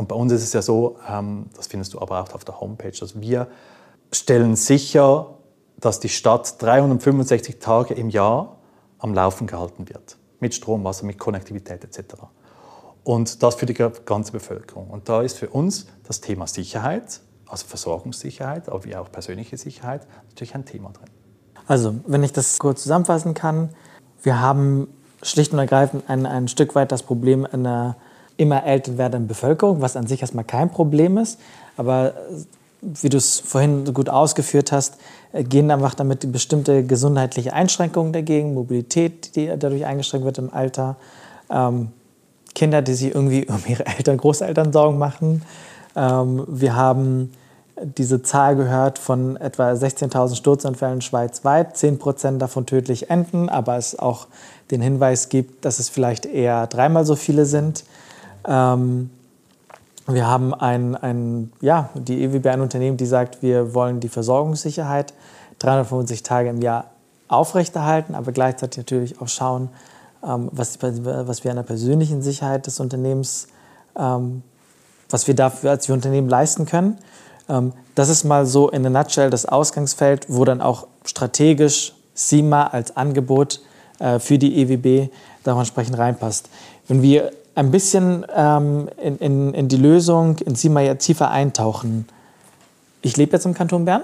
und 0.00 0.08
bei 0.08 0.16
uns 0.16 0.32
ist 0.32 0.42
es 0.42 0.54
ja 0.54 0.62
so, 0.62 0.96
ähm, 1.06 1.50
das 1.54 1.66
findest 1.66 1.92
du 1.92 2.00
aber 2.00 2.22
auch 2.22 2.32
auf 2.32 2.42
der 2.42 2.58
Homepage, 2.58 2.90
dass 2.98 3.20
wir 3.20 3.48
stellen 4.10 4.56
sicher, 4.56 5.34
dass 5.78 6.00
die 6.00 6.08
Stadt 6.08 6.60
365 6.62 7.58
Tage 7.58 7.92
im 7.92 8.08
Jahr 8.08 8.56
am 8.98 9.12
Laufen 9.12 9.46
gehalten 9.46 9.90
wird. 9.90 10.16
Mit 10.38 10.54
Strom, 10.54 10.84
Wasser, 10.84 11.04
mit 11.04 11.18
Konnektivität 11.18 11.84
etc. 11.84 12.14
Und 13.04 13.42
das 13.42 13.56
für 13.56 13.66
die 13.66 13.74
ganze 13.74 14.32
Bevölkerung. 14.32 14.88
Und 14.88 15.10
da 15.10 15.20
ist 15.20 15.36
für 15.36 15.50
uns 15.50 15.86
das 16.04 16.22
Thema 16.22 16.46
Sicherheit, 16.46 17.20
also 17.46 17.66
Versorgungssicherheit, 17.66 18.70
aber 18.70 18.84
wie 18.86 18.96
auch 18.96 19.12
persönliche 19.12 19.58
Sicherheit, 19.58 20.06
natürlich 20.30 20.54
ein 20.54 20.64
Thema 20.64 20.92
drin. 20.92 21.10
Also, 21.66 21.96
wenn 22.06 22.22
ich 22.22 22.32
das 22.32 22.58
kurz 22.58 22.84
zusammenfassen 22.84 23.34
kann, 23.34 23.68
wir 24.22 24.40
haben 24.40 24.88
schlicht 25.22 25.52
und 25.52 25.58
ergreifend 25.58 26.04
ein, 26.08 26.26
ein 26.26 26.48
Stück 26.48 26.74
weit 26.74 26.92
das 26.92 27.02
Problem 27.02 27.46
einer 27.50 27.96
immer 28.36 28.64
älter 28.64 28.96
werdenden 28.96 29.28
Bevölkerung, 29.28 29.82
was 29.82 29.96
an 29.96 30.06
sich 30.06 30.22
erstmal 30.22 30.44
kein 30.44 30.70
Problem 30.70 31.18
ist. 31.18 31.38
Aber 31.76 32.14
wie 32.80 33.08
du 33.08 33.18
es 33.18 33.40
vorhin 33.40 33.92
gut 33.92 34.08
ausgeführt 34.08 34.72
hast, 34.72 34.96
äh, 35.32 35.44
gehen 35.44 35.70
einfach 35.70 35.94
damit 35.94 36.30
bestimmte 36.32 36.84
gesundheitliche 36.84 37.52
Einschränkungen 37.52 38.12
dagegen, 38.12 38.54
Mobilität, 38.54 39.36
die 39.36 39.46
dadurch 39.46 39.84
eingeschränkt 39.84 40.24
wird 40.24 40.38
im 40.38 40.52
Alter, 40.52 40.96
ähm, 41.50 41.88
Kinder, 42.54 42.82
die 42.82 42.94
sich 42.94 43.14
irgendwie 43.14 43.46
um 43.46 43.60
ihre 43.66 43.86
Eltern, 43.86 44.16
Großeltern 44.16 44.72
Sorgen 44.72 44.98
machen. 44.98 45.42
Ähm, 45.94 46.44
wir 46.48 46.74
haben 46.74 47.32
diese 47.82 48.22
Zahl 48.22 48.56
gehört 48.56 48.98
von 48.98 49.36
etwa 49.36 49.70
16.000 49.70 50.34
Sturzanfällen 50.34 51.00
schweizweit, 51.00 51.76
10 51.76 51.98
Prozent 51.98 52.42
davon 52.42 52.66
tödlich 52.66 53.10
enden, 53.10 53.48
aber 53.48 53.76
es 53.76 53.98
auch 53.98 54.26
den 54.70 54.80
Hinweis 54.80 55.28
gibt, 55.28 55.64
dass 55.64 55.78
es 55.78 55.88
vielleicht 55.88 56.26
eher 56.26 56.66
dreimal 56.66 57.04
so 57.04 57.16
viele 57.16 57.46
sind. 57.46 57.84
Ähm, 58.46 59.10
wir 60.06 60.26
haben 60.26 60.54
ein, 60.54 60.96
ein, 60.96 61.52
ja, 61.60 61.90
die 61.94 62.22
EWB 62.24 62.46
ein 62.46 62.60
Unternehmen, 62.60 62.96
die 62.96 63.06
sagt, 63.06 63.42
wir 63.42 63.74
wollen 63.74 64.00
die 64.00 64.08
Versorgungssicherheit 64.08 65.14
350 65.58 66.22
Tage 66.22 66.48
im 66.48 66.60
Jahr 66.60 66.86
aufrechterhalten, 67.28 68.14
aber 68.14 68.32
gleichzeitig 68.32 68.78
natürlich 68.78 69.20
auch 69.20 69.28
schauen, 69.28 69.68
ähm, 70.26 70.48
was, 70.52 70.78
was 70.82 71.44
wir 71.44 71.50
an 71.50 71.56
der 71.56 71.64
persönlichen 71.64 72.22
Sicherheit 72.22 72.66
des 72.66 72.80
Unternehmens, 72.80 73.48
ähm, 73.96 74.42
was 75.08 75.26
wir 75.26 75.34
dafür 75.34 75.70
als 75.70 75.88
Unternehmen 75.88 76.28
leisten 76.28 76.66
können. 76.66 76.98
Ähm, 77.50 77.72
das 77.94 78.08
ist 78.08 78.24
mal 78.24 78.46
so 78.46 78.70
in 78.70 78.86
a 78.86 78.90
nutshell 78.90 79.28
das 79.28 79.44
Ausgangsfeld, 79.44 80.26
wo 80.28 80.44
dann 80.44 80.62
auch 80.62 80.86
strategisch 81.04 81.92
SIMA 82.14 82.68
als 82.68 82.96
Angebot 82.96 83.60
äh, 83.98 84.18
für 84.18 84.38
die 84.38 84.62
EWB 84.62 85.10
darauf 85.44 85.60
entsprechend 85.60 85.98
reinpasst. 85.98 86.48
Wenn 86.88 87.02
wir 87.02 87.32
ein 87.54 87.70
bisschen 87.70 88.24
ähm, 88.34 88.88
in, 89.02 89.18
in, 89.18 89.54
in, 89.54 89.68
die 89.68 89.76
Lösung, 89.76 90.38
in 90.38 90.54
sie 90.54 90.68
mal 90.68 90.96
tiefer 90.96 91.30
eintauchen. 91.30 92.06
Ich 93.02 93.16
lebe 93.16 93.32
jetzt 93.32 93.44
im 93.44 93.54
Kanton 93.54 93.84
Bern 93.84 94.02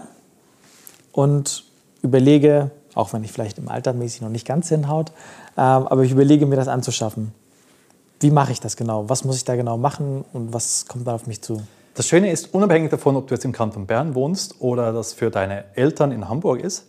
und 1.12 1.64
überlege, 2.02 2.70
auch 2.94 3.12
wenn 3.12 3.24
ich 3.24 3.32
vielleicht 3.32 3.58
im 3.58 3.68
Alter 3.68 3.92
mäßig 3.92 4.20
noch 4.22 4.28
nicht 4.28 4.46
ganz 4.46 4.68
hinhaut, 4.68 5.10
ähm, 5.56 5.86
aber 5.86 6.02
ich 6.02 6.12
überlege 6.12 6.46
mir 6.46 6.56
das 6.56 6.68
anzuschaffen. 6.68 7.32
Wie 8.20 8.30
mache 8.30 8.52
ich 8.52 8.60
das 8.60 8.76
genau? 8.76 9.08
Was 9.08 9.24
muss 9.24 9.36
ich 9.36 9.44
da 9.44 9.56
genau 9.56 9.76
machen 9.76 10.24
und 10.32 10.52
was 10.52 10.86
kommt 10.86 11.06
da 11.06 11.14
auf 11.14 11.26
mich 11.26 11.42
zu? 11.42 11.62
Das 11.96 12.06
Schöne 12.06 12.30
ist, 12.30 12.54
unabhängig 12.54 12.90
davon, 12.90 13.16
ob 13.16 13.26
du 13.26 13.34
jetzt 13.34 13.44
im 13.44 13.52
Kanton 13.52 13.86
Bern 13.86 14.14
wohnst 14.14 14.60
oder 14.60 14.92
das 14.92 15.12
für 15.12 15.30
deine 15.30 15.64
Eltern 15.74 16.12
in 16.12 16.28
Hamburg 16.28 16.60
ist, 16.60 16.88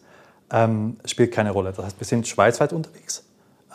ähm, 0.51 0.97
spielt 1.05 1.31
keine 1.31 1.51
Rolle. 1.51 1.73
Das 1.73 1.85
heißt, 1.85 1.99
wir 1.99 2.05
sind 2.05 2.27
schweizweit 2.27 2.73
unterwegs 2.73 3.23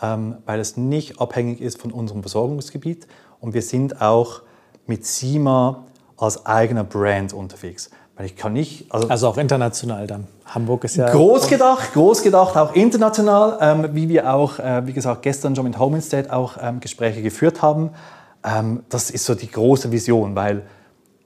ähm, 0.03 0.35
weil 0.45 0.59
es 0.59 0.77
nicht 0.77 1.19
abhängig 1.19 1.61
ist 1.61 1.81
von 1.81 1.91
unserem 1.91 2.21
Versorgungsgebiet. 2.21 3.07
Und 3.39 3.53
wir 3.53 3.61
sind 3.61 4.01
auch 4.01 4.41
mit 4.85 5.05
SIMA 5.05 5.85
als 6.17 6.45
eigener 6.45 6.83
Brand 6.83 7.33
unterwegs. 7.33 7.89
Weil 8.15 8.27
ich 8.27 8.35
kann 8.35 8.53
nicht, 8.53 8.91
also, 8.93 9.07
also 9.07 9.27
auch 9.29 9.37
international 9.37 10.05
dann. 10.05 10.27
Hamburg 10.45 10.83
ist 10.83 10.97
ja. 10.97 11.09
Groß 11.09 11.47
gedacht, 11.47 11.93
groß 11.93 12.21
gedacht, 12.21 12.55
auch 12.57 12.75
international, 12.75 13.57
ähm, 13.59 13.89
wie 13.93 14.07
wir 14.07 14.31
auch, 14.31 14.59
äh, 14.59 14.85
wie 14.85 14.93
gesagt, 14.93 15.23
gestern 15.23 15.55
schon 15.55 15.65
mit 15.65 15.79
Home 15.79 15.95
Instead 15.95 16.29
auch 16.29 16.57
ähm, 16.61 16.79
Gespräche 16.79 17.23
geführt 17.23 17.61
haben. 17.61 17.89
Ähm, 18.43 18.83
das 18.89 19.09
ist 19.09 19.25
so 19.25 19.33
die 19.33 19.49
große 19.49 19.91
Vision, 19.91 20.35
weil 20.35 20.63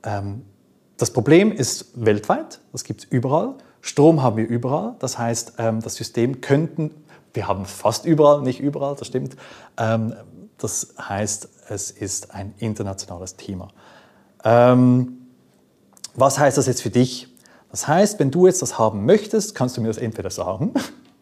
das 0.02 1.12
Problem 1.12 1.52
ist 1.52 1.92
weltweit, 1.96 2.60
das 2.72 2.84
gibt 2.84 3.04
es 3.04 3.08
überall. 3.10 3.56
Strom 3.82 4.24
haben 4.24 4.38
wir 4.38 4.48
überall. 4.48 4.96
Das 5.00 5.18
heißt, 5.18 5.54
ähm, 5.58 5.82
das 5.82 5.96
System 5.96 6.42
könnten 6.42 6.92
wir 7.38 7.48
haben 7.48 7.66
fast 7.66 8.06
überall, 8.06 8.42
nicht 8.42 8.60
überall, 8.60 8.96
das 8.96 9.06
stimmt. 9.06 9.38
Ähm, 9.78 10.16
das 10.58 10.96
heißt, 11.00 11.50
es 11.70 11.92
ist 11.92 12.34
ein 12.34 12.56
internationales 12.58 13.36
Thema. 13.36 13.68
Ähm, 14.44 15.28
was 16.16 16.40
heißt 16.40 16.58
das 16.58 16.66
jetzt 16.66 16.82
für 16.82 16.90
dich? 16.90 17.28
Das 17.70 17.88
heißt, 17.88 18.20
wenn 18.20 18.32
du 18.32 18.48
jetzt 18.48 18.64
das 18.64 18.80
haben 18.80 19.06
möchtest, 19.06 19.54
kannst 19.54 19.78
du 19.78 19.82
mir 19.82 19.88
das 19.88 19.98
entweder 19.98 20.32
sagen 20.32 20.74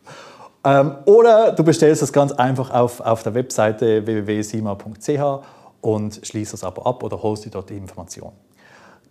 ähm, 0.63 0.95
oder 1.03 1.51
du 1.51 1.65
bestellst 1.65 2.01
das 2.01 2.13
ganz 2.13 2.31
einfach 2.31 2.69
auf, 2.71 3.01
auf 3.01 3.23
der 3.23 3.33
Webseite 3.33 4.05
www.sima.ch 4.05 5.45
und 5.81 6.21
schließt 6.23 6.53
das 6.53 6.63
aber 6.63 6.85
ab 6.87 7.03
oder 7.03 7.21
holst 7.21 7.43
dir 7.43 7.49
dort 7.49 7.69
die 7.69 7.75
Information. 7.75 8.31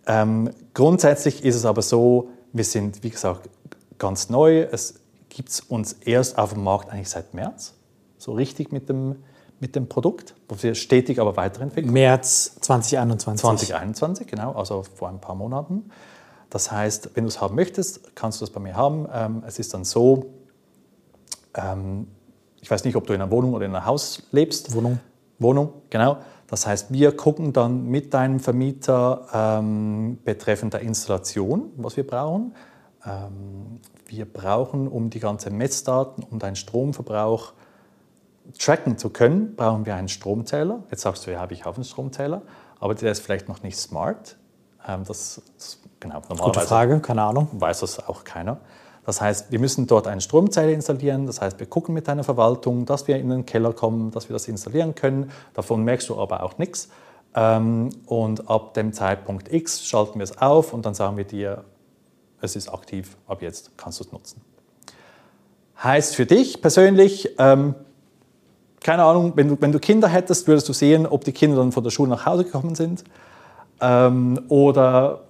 Ähm, 0.07 0.51
grundsätzlich 0.73 1.43
ist 1.43 1.55
es 1.55 1.65
aber 1.65 1.81
so, 1.81 2.29
wir 2.53 2.63
sind, 2.63 3.03
wie 3.03 3.09
gesagt, 3.09 3.49
ganz 3.97 4.29
neu. 4.29 4.61
Es 4.61 4.95
gibt 5.29 5.49
es 5.49 5.59
uns 5.61 5.93
erst 5.93 6.37
auf 6.37 6.53
dem 6.53 6.63
Markt 6.63 6.91
eigentlich 6.91 7.09
seit 7.09 7.33
März, 7.33 7.73
so 8.17 8.33
richtig 8.33 8.71
mit 8.71 8.89
dem, 8.89 9.23
mit 9.59 9.75
dem 9.75 9.89
Produkt, 9.89 10.35
wo 10.47 10.55
wir 10.61 10.75
stetig 10.75 11.19
aber 11.19 11.35
weiterentwickeln. 11.35 11.91
März 11.91 12.55
2021. 12.61 13.41
2021, 13.41 14.27
genau, 14.27 14.53
also 14.53 14.83
vor 14.83 15.09
ein 15.09 15.19
paar 15.19 15.35
Monaten. 15.35 15.89
Das 16.49 16.71
heißt, 16.71 17.11
wenn 17.15 17.25
du 17.25 17.29
es 17.29 17.41
haben 17.41 17.55
möchtest, 17.55 18.15
kannst 18.15 18.39
du 18.39 18.45
das 18.45 18.53
bei 18.53 18.59
mir 18.59 18.75
haben. 18.75 19.07
Ähm, 19.11 19.43
es 19.45 19.59
ist 19.59 19.73
dann 19.73 19.83
so, 19.83 20.27
ähm, 21.55 22.07
ich 22.61 22.69
weiß 22.71 22.85
nicht, 22.85 22.95
ob 22.95 23.05
du 23.07 23.13
in 23.13 23.21
einer 23.21 23.31
Wohnung 23.31 23.53
oder 23.53 23.65
in 23.65 23.75
einem 23.75 23.85
Haus 23.85 24.23
lebst. 24.31 24.73
Wohnung. 24.73 24.99
Wohnung, 25.39 25.73
genau. 25.89 26.17
Das 26.47 26.67
heißt, 26.67 26.93
wir 26.93 27.15
gucken 27.15 27.53
dann 27.53 27.85
mit 27.85 28.13
deinem 28.13 28.39
Vermieter 28.39 29.27
ähm, 29.33 30.19
betreffend 30.23 30.73
der 30.73 30.81
Installation, 30.81 31.71
was 31.77 31.97
wir 31.97 32.05
brauchen. 32.05 32.53
Ähm, 33.05 33.79
wir 34.07 34.31
brauchen, 34.31 34.87
um 34.87 35.09
die 35.09 35.19
ganzen 35.19 35.57
Messdaten, 35.57 36.23
um 36.23 36.37
deinen 36.37 36.55
Stromverbrauch 36.55 37.53
tracken 38.59 38.97
zu 38.97 39.09
können, 39.09 39.55
brauchen 39.55 39.85
wir 39.85 39.95
einen 39.95 40.07
Stromzähler. 40.07 40.83
Jetzt 40.91 41.01
sagst 41.01 41.25
du, 41.25 41.31
ja, 41.31 41.39
habe 41.39 41.53
ich 41.53 41.65
auch 41.65 41.75
einen 41.75 41.83
Stromzähler, 41.83 42.43
aber 42.79 42.93
der 42.93 43.11
ist 43.11 43.21
vielleicht 43.21 43.49
noch 43.49 43.63
nicht 43.63 43.77
smart. 43.77 44.37
Ähm, 44.87 45.03
das, 45.05 45.41
das 45.57 45.79
genau, 45.99 46.21
normalerweise 46.29 46.43
Gute 46.43 46.59
Frage, 46.61 46.99
keine 46.99 47.23
Ahnung. 47.23 47.47
Weiß 47.53 47.79
das 47.79 48.07
auch 48.07 48.23
keiner. 48.23 48.59
Das 49.05 49.21
heißt, 49.21 49.51
wir 49.51 49.59
müssen 49.59 49.85
dort 49.87 50.07
einen 50.07 50.21
Stromzähler 50.21 50.71
installieren. 50.71 51.27
Das 51.27 51.39
heißt, 51.39 51.59
wir 51.59 51.67
gucken 51.67 51.93
mit 51.93 52.07
deiner 52.07 52.23
Verwaltung, 52.23 52.85
dass 52.85 53.07
wir 53.07 53.17
in 53.17 53.29
den 53.29 53.45
Keller 53.45 53.71
kommen, 53.71 54.11
dass 54.11 54.29
wir 54.29 54.33
das 54.33 54.47
installieren 54.47 54.95
können. 54.95 55.31
Davon 55.53 55.83
merkst 55.83 56.09
du 56.09 56.19
aber 56.19 56.43
auch 56.43 56.57
nichts. 56.57 56.89
Ähm, 57.35 57.89
und 58.07 58.49
ab 58.49 58.73
dem 58.73 58.93
Zeitpunkt 58.93 59.53
X 59.53 59.85
schalten 59.85 60.19
wir 60.19 60.23
es 60.23 60.37
auf 60.37 60.73
und 60.73 60.85
dann 60.85 60.93
sagen 60.93 61.17
wir 61.17 61.25
dir, 61.25 61.65
es 62.41 62.55
ist 62.55 62.69
aktiv, 62.69 63.17
ab 63.27 63.41
jetzt 63.41 63.77
kannst 63.77 63.99
du 63.99 64.05
es 64.05 64.11
nutzen. 64.11 64.41
Heißt 65.83 66.15
für 66.15 66.25
dich 66.25 66.61
persönlich, 66.61 67.35
ähm, 67.37 67.75
keine 68.81 69.03
Ahnung, 69.03 69.33
wenn 69.35 69.49
du, 69.49 69.57
wenn 69.59 69.71
du 69.71 69.79
Kinder 69.79 70.07
hättest, 70.07 70.47
würdest 70.47 70.69
du 70.69 70.73
sehen, 70.73 71.05
ob 71.05 71.23
die 71.25 71.31
Kinder 71.31 71.57
dann 71.57 71.71
von 71.71 71.83
der 71.83 71.91
Schule 71.91 72.09
nach 72.09 72.25
Hause 72.25 72.45
gekommen 72.45 72.75
sind 72.75 73.03
ähm, 73.81 74.39
oder, 74.47 75.24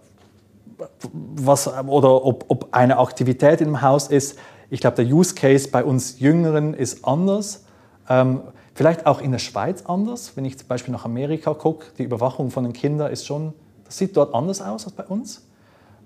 was, 1.11 1.67
oder 1.67 2.25
ob, 2.25 2.45
ob 2.47 2.69
eine 2.71 2.97
Aktivität 2.97 3.61
im 3.61 3.81
Haus 3.81 4.07
ist. 4.07 4.37
Ich 4.69 4.79
glaube, 4.79 4.95
der 5.03 5.05
Use 5.05 5.35
Case 5.35 5.69
bei 5.69 5.83
uns 5.83 6.19
Jüngeren 6.19 6.73
ist 6.73 7.05
anders. 7.05 7.65
Ähm, 8.09 8.41
vielleicht 8.73 9.05
auch 9.05 9.21
in 9.21 9.31
der 9.31 9.39
Schweiz 9.39 9.83
anders. 9.85 10.35
Wenn 10.35 10.45
ich 10.45 10.57
zum 10.57 10.67
Beispiel 10.67 10.91
nach 10.91 11.05
Amerika 11.05 11.53
gucke, 11.53 11.87
die 11.97 12.03
Überwachung 12.03 12.51
von 12.51 12.63
den 12.63 12.73
Kindern 12.73 13.11
ist 13.11 13.25
schon, 13.25 13.53
das 13.85 13.97
sieht 13.97 14.17
dort 14.17 14.33
anders 14.33 14.61
aus 14.61 14.85
als 14.85 14.95
bei 14.95 15.05
uns. 15.05 15.43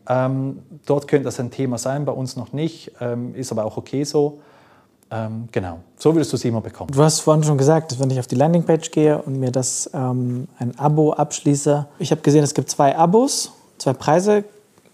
Ähm, 0.08 0.64
dort 0.86 1.08
könnte 1.08 1.26
das 1.26 1.40
ein 1.40 1.52
Thema 1.52 1.78
sein, 1.78 2.06
bei 2.06 2.12
uns 2.12 2.36
noch 2.36 2.52
nicht, 2.52 2.92
ähm, 3.00 3.36
ist 3.36 3.52
aber 3.52 3.66
auch 3.66 3.78
okay 3.78 4.04
so. 4.04 4.40
Ähm, 5.12 5.48
genau, 5.52 5.80
so 5.98 6.14
würdest 6.14 6.32
du 6.32 6.36
es 6.36 6.46
immer 6.46 6.62
bekommen. 6.62 6.92
Du 6.92 7.02
hast 7.02 7.22
vorhin 7.22 7.44
schon 7.44 7.58
gesagt, 7.58 8.00
wenn 8.00 8.12
ich 8.12 8.20
auf 8.20 8.28
die 8.28 8.36
Landingpage 8.36 8.92
gehe 8.92 9.20
und 9.20 9.40
mir 9.40 9.52
das 9.52 9.90
ähm, 9.94 10.48
ein 10.60 10.78
Abo 10.78 11.14
abschließe, 11.14 11.88
ich 11.98 12.12
habe 12.12 12.22
gesehen, 12.22 12.44
es 12.44 12.54
gibt 12.54 12.70
zwei 12.70 12.96
Abos, 12.96 13.52
zwei 13.80 13.94
Preise. 13.94 14.44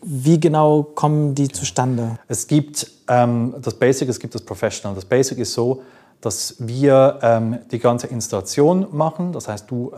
Wie 0.01 0.39
genau 0.39 0.83
kommen 0.83 1.35
die 1.35 1.47
zustande? 1.47 2.19
Es 2.27 2.47
gibt 2.47 2.89
ähm, 3.07 3.55
das 3.61 3.73
Basic, 3.73 4.09
es 4.09 4.19
gibt 4.19 4.35
das 4.35 4.43
Professional. 4.43 4.95
Das 4.95 5.05
Basic 5.05 5.37
ist 5.37 5.53
so, 5.53 5.81
dass 6.21 6.55
wir 6.59 7.19
ähm, 7.21 7.59
die 7.71 7.79
ganze 7.79 8.07
Installation 8.07 8.87
machen. 8.91 9.31
Das 9.31 9.47
heißt, 9.47 9.69
du 9.69 9.91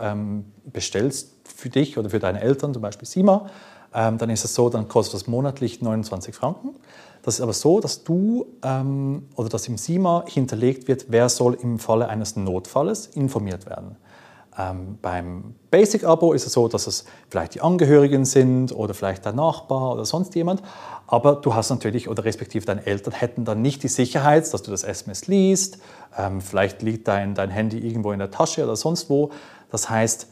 bestellst 0.64 1.32
für 1.44 1.70
dich 1.70 1.98
oder 1.98 2.10
für 2.10 2.18
deine 2.18 2.40
Eltern 2.40 2.72
zum 2.72 2.82
Beispiel 2.82 3.06
SIMA 3.06 3.48
ähm, 3.94 4.18
dann 4.18 4.30
ist 4.30 4.44
es 4.44 4.54
so, 4.54 4.68
dann 4.68 4.88
kostet 4.88 5.14
das 5.14 5.26
monatlich 5.26 5.80
29 5.80 6.34
Franken. 6.34 6.74
Das 7.22 7.36
ist 7.36 7.40
aber 7.40 7.52
so, 7.52 7.80
dass 7.80 8.04
du 8.04 8.46
ähm, 8.62 9.28
oder 9.34 9.48
dass 9.48 9.66
im 9.68 9.78
SIMA 9.78 10.24
hinterlegt 10.26 10.88
wird, 10.88 11.06
wer 11.08 11.28
soll 11.28 11.54
im 11.54 11.78
Falle 11.78 12.08
eines 12.08 12.36
Notfalles 12.36 13.06
informiert 13.06 13.66
werden. 13.66 13.96
Ähm, 14.58 14.98
beim 15.00 15.54
Basic-Abo 15.70 16.32
ist 16.32 16.46
es 16.46 16.52
so, 16.52 16.66
dass 16.66 16.88
es 16.88 17.04
vielleicht 17.30 17.54
die 17.54 17.60
Angehörigen 17.60 18.24
sind 18.24 18.74
oder 18.74 18.92
vielleicht 18.92 19.24
der 19.24 19.32
Nachbar 19.32 19.92
oder 19.92 20.04
sonst 20.04 20.34
jemand. 20.34 20.62
Aber 21.06 21.36
du 21.36 21.54
hast 21.54 21.70
natürlich, 21.70 22.08
oder 22.08 22.24
respektive 22.24 22.66
deine 22.66 22.84
Eltern 22.84 23.14
hätten 23.14 23.44
dann 23.44 23.62
nicht 23.62 23.82
die 23.84 23.88
Sicherheit, 23.88 24.52
dass 24.52 24.62
du 24.62 24.70
das 24.72 24.82
SMS 24.82 25.28
liest. 25.28 25.78
Ähm, 26.16 26.40
vielleicht 26.40 26.82
liegt 26.82 27.06
dein, 27.06 27.34
dein 27.34 27.50
Handy 27.50 27.78
irgendwo 27.78 28.10
in 28.10 28.18
der 28.18 28.32
Tasche 28.32 28.64
oder 28.64 28.74
sonst 28.74 29.08
wo. 29.08 29.30
Das 29.70 29.88
heißt, 29.88 30.26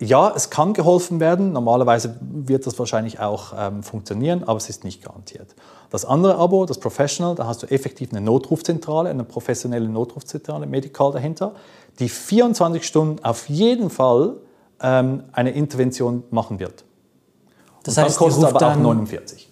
ja, 0.00 0.32
es 0.34 0.48
kann 0.48 0.72
geholfen 0.72 1.20
werden. 1.20 1.52
Normalerweise 1.52 2.16
wird 2.20 2.66
das 2.66 2.78
wahrscheinlich 2.78 3.20
auch 3.20 3.52
ähm, 3.56 3.82
funktionieren, 3.82 4.44
aber 4.44 4.56
es 4.56 4.70
ist 4.70 4.84
nicht 4.84 5.04
garantiert. 5.04 5.54
Das 5.90 6.04
andere 6.04 6.36
Abo, 6.36 6.66
das 6.66 6.78
Professional, 6.78 7.34
da 7.34 7.46
hast 7.46 7.62
du 7.62 7.66
effektiv 7.66 8.10
eine 8.12 8.20
Notrufzentrale, 8.20 9.10
eine 9.10 9.24
professionelle 9.24 9.88
Notrufzentrale, 9.88 10.66
Medical 10.66 11.12
dahinter, 11.12 11.54
die 11.98 12.08
24 12.08 12.86
Stunden 12.86 13.24
auf 13.24 13.48
jeden 13.48 13.90
Fall 13.90 14.36
ähm, 14.80 15.24
eine 15.32 15.50
Intervention 15.50 16.22
machen 16.30 16.60
wird. 16.60 16.84
Das 17.82 17.96
Und 17.96 18.04
heißt, 18.04 18.16
dann 18.16 18.28
kostet 18.28 18.44
aber 18.44 18.72
auch 18.72 18.76
49. 18.76 19.50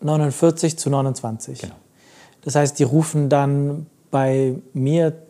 49 0.00 0.78
zu 0.78 0.90
29. 0.90 1.60
Genau. 1.60 1.74
Das 2.42 2.54
heißt, 2.54 2.78
die 2.78 2.84
rufen 2.84 3.28
dann 3.28 3.86
bei 4.10 4.56
mir 4.72 5.22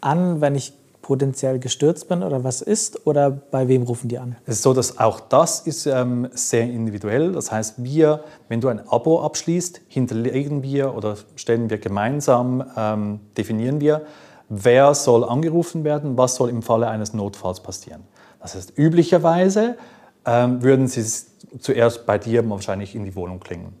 an, 0.00 0.40
wenn 0.40 0.54
ich 0.54 0.72
potenziell 1.02 1.58
gestürzt 1.58 2.08
bin 2.08 2.22
oder 2.22 2.44
was 2.44 2.62
ist? 2.62 3.06
Oder 3.06 3.30
bei 3.30 3.68
wem 3.68 3.82
rufen 3.82 4.08
die 4.08 4.18
an? 4.18 4.36
Es 4.46 4.56
ist 4.56 4.62
so, 4.62 4.72
dass 4.72 4.98
auch 4.98 5.20
das 5.20 5.60
ist 5.60 5.86
ähm, 5.86 6.28
sehr 6.32 6.62
individuell. 6.62 7.32
Das 7.32 7.52
heißt, 7.52 7.82
wir, 7.84 8.24
wenn 8.48 8.60
du 8.60 8.68
ein 8.68 8.80
Abo 8.88 9.22
abschließt, 9.22 9.82
hinterlegen 9.88 10.62
wir 10.62 10.94
oder 10.94 11.16
stellen 11.36 11.68
wir 11.68 11.78
gemeinsam, 11.78 12.64
ähm, 12.76 13.20
definieren 13.36 13.80
wir, 13.80 14.02
wer 14.48 14.94
soll 14.94 15.24
angerufen 15.24 15.84
werden, 15.84 16.16
was 16.16 16.36
soll 16.36 16.48
im 16.48 16.62
Falle 16.62 16.88
eines 16.88 17.12
Notfalls 17.12 17.60
passieren. 17.60 18.02
Das 18.40 18.54
heißt, 18.54 18.78
üblicherweise 18.78 19.76
ähm, 20.24 20.62
würden 20.62 20.88
sie 20.88 21.04
zuerst 21.58 22.06
bei 22.06 22.18
dir 22.18 22.48
wahrscheinlich 22.48 22.94
in 22.94 23.04
die 23.04 23.14
Wohnung 23.14 23.40
klingen, 23.40 23.74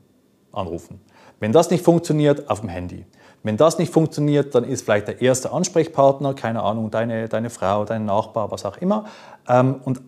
anrufen. 0.52 1.00
Wenn 1.40 1.52
das 1.52 1.70
nicht 1.70 1.84
funktioniert, 1.84 2.48
auf 2.50 2.60
dem 2.60 2.68
Handy. 2.68 3.04
Wenn 3.42 3.56
das 3.56 3.78
nicht 3.78 3.92
funktioniert, 3.92 4.54
dann 4.54 4.64
ist 4.64 4.84
vielleicht 4.84 5.08
der 5.08 5.20
erste 5.20 5.52
Ansprechpartner, 5.52 6.34
keine 6.34 6.62
Ahnung, 6.62 6.90
deine, 6.90 7.28
deine 7.28 7.50
Frau, 7.50 7.84
dein 7.84 8.04
Nachbar, 8.04 8.50
was 8.50 8.64
auch 8.64 8.76
immer. 8.76 9.06
Ähm, 9.48 9.76
und 9.84 10.00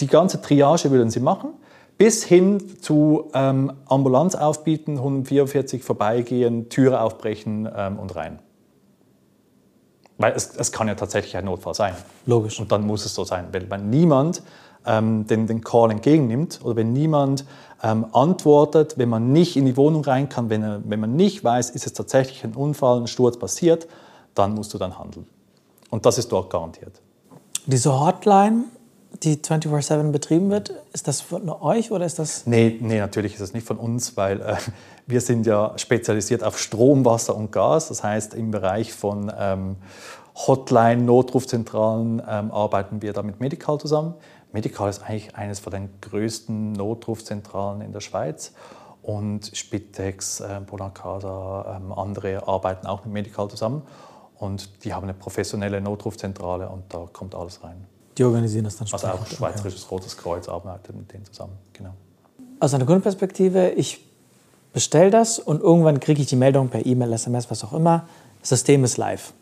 die 0.00 0.06
ganze 0.06 0.40
Triage 0.40 0.90
würden 0.90 1.10
sie 1.10 1.20
machen, 1.20 1.50
bis 1.98 2.24
hin 2.24 2.80
zu 2.80 3.30
ähm, 3.34 3.72
Ambulanz 3.86 4.34
aufbieten, 4.34 4.96
144 4.96 5.82
vorbeigehen, 5.82 6.68
Türe 6.70 7.00
aufbrechen 7.00 7.68
ähm, 7.76 7.98
und 7.98 8.16
rein. 8.16 8.38
Weil 10.18 10.32
es, 10.32 10.56
es, 10.56 10.72
kann 10.72 10.88
ja 10.88 10.94
tatsächlich 10.94 11.36
ein 11.36 11.44
Notfall 11.44 11.74
sein. 11.74 11.94
Logisch. 12.26 12.58
Und 12.60 12.72
dann 12.72 12.86
muss 12.86 13.04
es 13.04 13.14
so 13.14 13.24
sein. 13.24 13.48
Weil, 13.52 13.68
wenn 13.70 13.90
niemand 13.90 14.42
ähm, 14.86 15.26
den, 15.26 15.46
den 15.46 15.62
Call 15.62 15.90
entgegennimmt 15.90 16.60
oder 16.62 16.76
wenn 16.76 16.92
niemand 16.92 17.44
ähm, 17.82 18.06
antwortet, 18.12 18.98
wenn 18.98 19.08
man 19.08 19.32
nicht 19.32 19.56
in 19.56 19.66
die 19.66 19.76
Wohnung 19.76 20.04
rein 20.04 20.28
kann, 20.28 20.50
wenn, 20.50 20.62
er, 20.62 20.80
wenn 20.84 21.00
man 21.00 21.16
nicht 21.16 21.42
weiß, 21.42 21.70
ist 21.70 21.86
es 21.86 21.92
tatsächlich 21.92 22.44
ein 22.44 22.54
Unfall, 22.54 23.00
ein 23.00 23.06
Sturz 23.06 23.38
passiert, 23.38 23.88
dann 24.34 24.54
musst 24.54 24.72
du 24.72 24.78
dann 24.78 24.98
handeln. 24.98 25.26
Und 25.90 26.06
das 26.06 26.18
ist 26.18 26.30
dort 26.30 26.50
garantiert. 26.50 27.00
Diese 27.66 27.98
Hotline, 28.00 28.64
die 29.22 29.36
24-7 29.36 30.10
betrieben 30.10 30.50
wird, 30.50 30.72
ist 30.92 31.06
das 31.06 31.20
von 31.20 31.48
euch 31.48 31.92
oder 31.92 32.06
ist 32.06 32.18
das? 32.18 32.46
Nee, 32.46 32.78
nee 32.80 32.98
natürlich 32.98 33.34
ist 33.34 33.40
es 33.40 33.52
nicht 33.52 33.66
von 33.66 33.76
uns, 33.76 34.16
weil 34.16 34.40
äh, 34.40 34.56
wir 35.06 35.20
sind 35.20 35.46
ja 35.46 35.72
spezialisiert 35.76 36.42
auf 36.42 36.58
Strom, 36.58 37.04
Wasser 37.04 37.36
und 37.36 37.52
Gas. 37.52 37.88
Das 37.88 38.02
heißt, 38.02 38.34
im 38.34 38.50
Bereich 38.50 38.92
von 38.92 39.30
ähm, 39.38 39.76
Hotline, 40.34 41.02
Notrufzentralen 41.02 42.22
ähm, 42.26 42.50
arbeiten 42.50 43.02
wir 43.02 43.12
da 43.12 43.22
mit 43.22 43.40
Medical 43.40 43.78
zusammen. 43.78 44.14
Medical 44.52 44.88
ist 44.88 45.02
eigentlich 45.02 45.34
eines 45.34 45.58
von 45.58 45.72
den 45.72 45.88
größten 46.00 46.72
Notrufzentralen 46.72 47.80
in 47.80 47.92
der 47.92 48.00
Schweiz. 48.00 48.52
Und 49.02 49.50
Spitex, 49.56 50.40
äh, 50.40 50.56
ähm, 50.56 51.92
andere 51.92 52.46
arbeiten 52.46 52.86
auch 52.86 53.04
mit 53.04 53.12
Medical 53.12 53.48
zusammen. 53.48 53.82
Und 54.38 54.84
die 54.84 54.94
haben 54.94 55.04
eine 55.04 55.14
professionelle 55.14 55.80
Notrufzentrale 55.80 56.68
und 56.68 56.84
da 56.88 57.08
kommt 57.12 57.34
alles 57.34 57.62
rein. 57.62 57.86
Die 58.18 58.24
organisieren 58.24 58.64
das 58.64 58.76
dann 58.76 58.86
schon. 58.86 59.00
Also 59.00 59.18
auch 59.18 59.26
Schweizerisches 59.26 59.84
okay. 59.84 59.94
Rotes 59.94 60.16
Kreuz 60.16 60.48
arbeitet 60.48 60.96
mit 60.96 61.12
denen 61.12 61.24
zusammen, 61.24 61.56
genau. 61.72 61.94
Aus 62.60 62.74
einer 62.74 62.84
Kundenperspektive, 62.84 63.70
ich 63.70 64.04
bestelle 64.72 65.10
das 65.10 65.38
und 65.38 65.60
irgendwann 65.60 66.00
kriege 66.00 66.20
ich 66.20 66.28
die 66.28 66.36
Meldung 66.36 66.68
per 66.68 66.84
E-Mail, 66.84 67.12
SMS, 67.12 67.50
was 67.50 67.64
auch 67.64 67.72
immer. 67.72 68.06
Das 68.40 68.50
System 68.50 68.84
ist 68.84 68.96
live. 68.96 69.32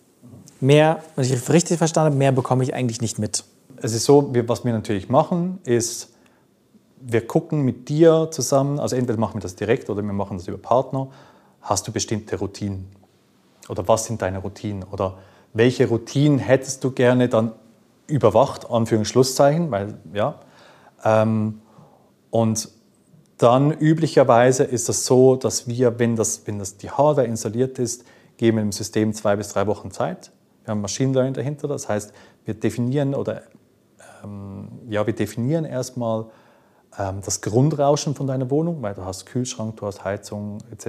Mehr, 0.60 1.02
wenn 1.16 1.24
ich 1.24 1.48
richtig 1.48 1.78
verstanden 1.78 2.12
habe, 2.12 2.16
mehr 2.16 2.32
bekomme 2.32 2.62
ich 2.62 2.74
eigentlich 2.74 3.00
nicht 3.00 3.18
mit 3.18 3.44
es 3.82 3.94
ist 3.94 4.04
so, 4.04 4.34
wir, 4.34 4.48
was 4.48 4.64
wir 4.64 4.72
natürlich 4.72 5.08
machen, 5.08 5.58
ist, 5.64 6.14
wir 7.00 7.26
gucken 7.26 7.62
mit 7.62 7.88
dir 7.88 8.28
zusammen, 8.30 8.78
also 8.78 8.96
entweder 8.96 9.18
machen 9.18 9.36
wir 9.36 9.40
das 9.40 9.56
direkt 9.56 9.88
oder 9.88 10.02
wir 10.02 10.12
machen 10.12 10.36
das 10.36 10.46
über 10.48 10.58
Partner, 10.58 11.08
hast 11.62 11.88
du 11.88 11.92
bestimmte 11.92 12.38
Routinen? 12.38 12.88
Oder 13.68 13.86
was 13.88 14.06
sind 14.06 14.20
deine 14.22 14.38
Routinen? 14.38 14.84
Oder 14.90 15.18
welche 15.52 15.88
Routinen 15.88 16.38
hättest 16.38 16.84
du 16.84 16.90
gerne 16.90 17.28
dann 17.28 17.52
überwacht, 18.06 18.70
Anführungsschlusszeichen, 18.70 19.70
weil, 19.70 19.94
ja. 20.12 20.40
Ähm, 21.04 21.60
und 22.30 22.68
dann 23.38 23.72
üblicherweise 23.72 24.64
ist 24.64 24.88
das 24.88 25.06
so, 25.06 25.36
dass 25.36 25.66
wir, 25.66 25.98
wenn, 25.98 26.16
das, 26.16 26.42
wenn 26.46 26.58
das 26.58 26.76
die 26.76 26.90
Hardware 26.90 27.26
installiert 27.26 27.78
ist, 27.78 28.04
geben 28.36 28.58
wir 28.58 28.64
dem 28.64 28.72
System 28.72 29.14
zwei 29.14 29.36
bis 29.36 29.48
drei 29.48 29.66
Wochen 29.66 29.90
Zeit. 29.90 30.30
Wir 30.64 30.72
haben 30.72 30.82
Machine 30.82 31.14
Learning 31.14 31.34
dahinter, 31.34 31.66
das 31.66 31.88
heißt, 31.88 32.12
wir 32.44 32.54
definieren 32.54 33.14
oder 33.14 33.42
ja, 34.88 35.06
wir 35.06 35.14
definieren 35.14 35.64
erstmal 35.64 36.26
ähm, 36.98 37.20
das 37.24 37.40
Grundrauschen 37.40 38.14
von 38.14 38.26
deiner 38.26 38.50
Wohnung, 38.50 38.82
weil 38.82 38.94
du 38.94 39.04
hast 39.04 39.26
Kühlschrank, 39.26 39.76
du 39.76 39.86
hast 39.86 40.04
Heizung 40.04 40.58
etc. 40.72 40.86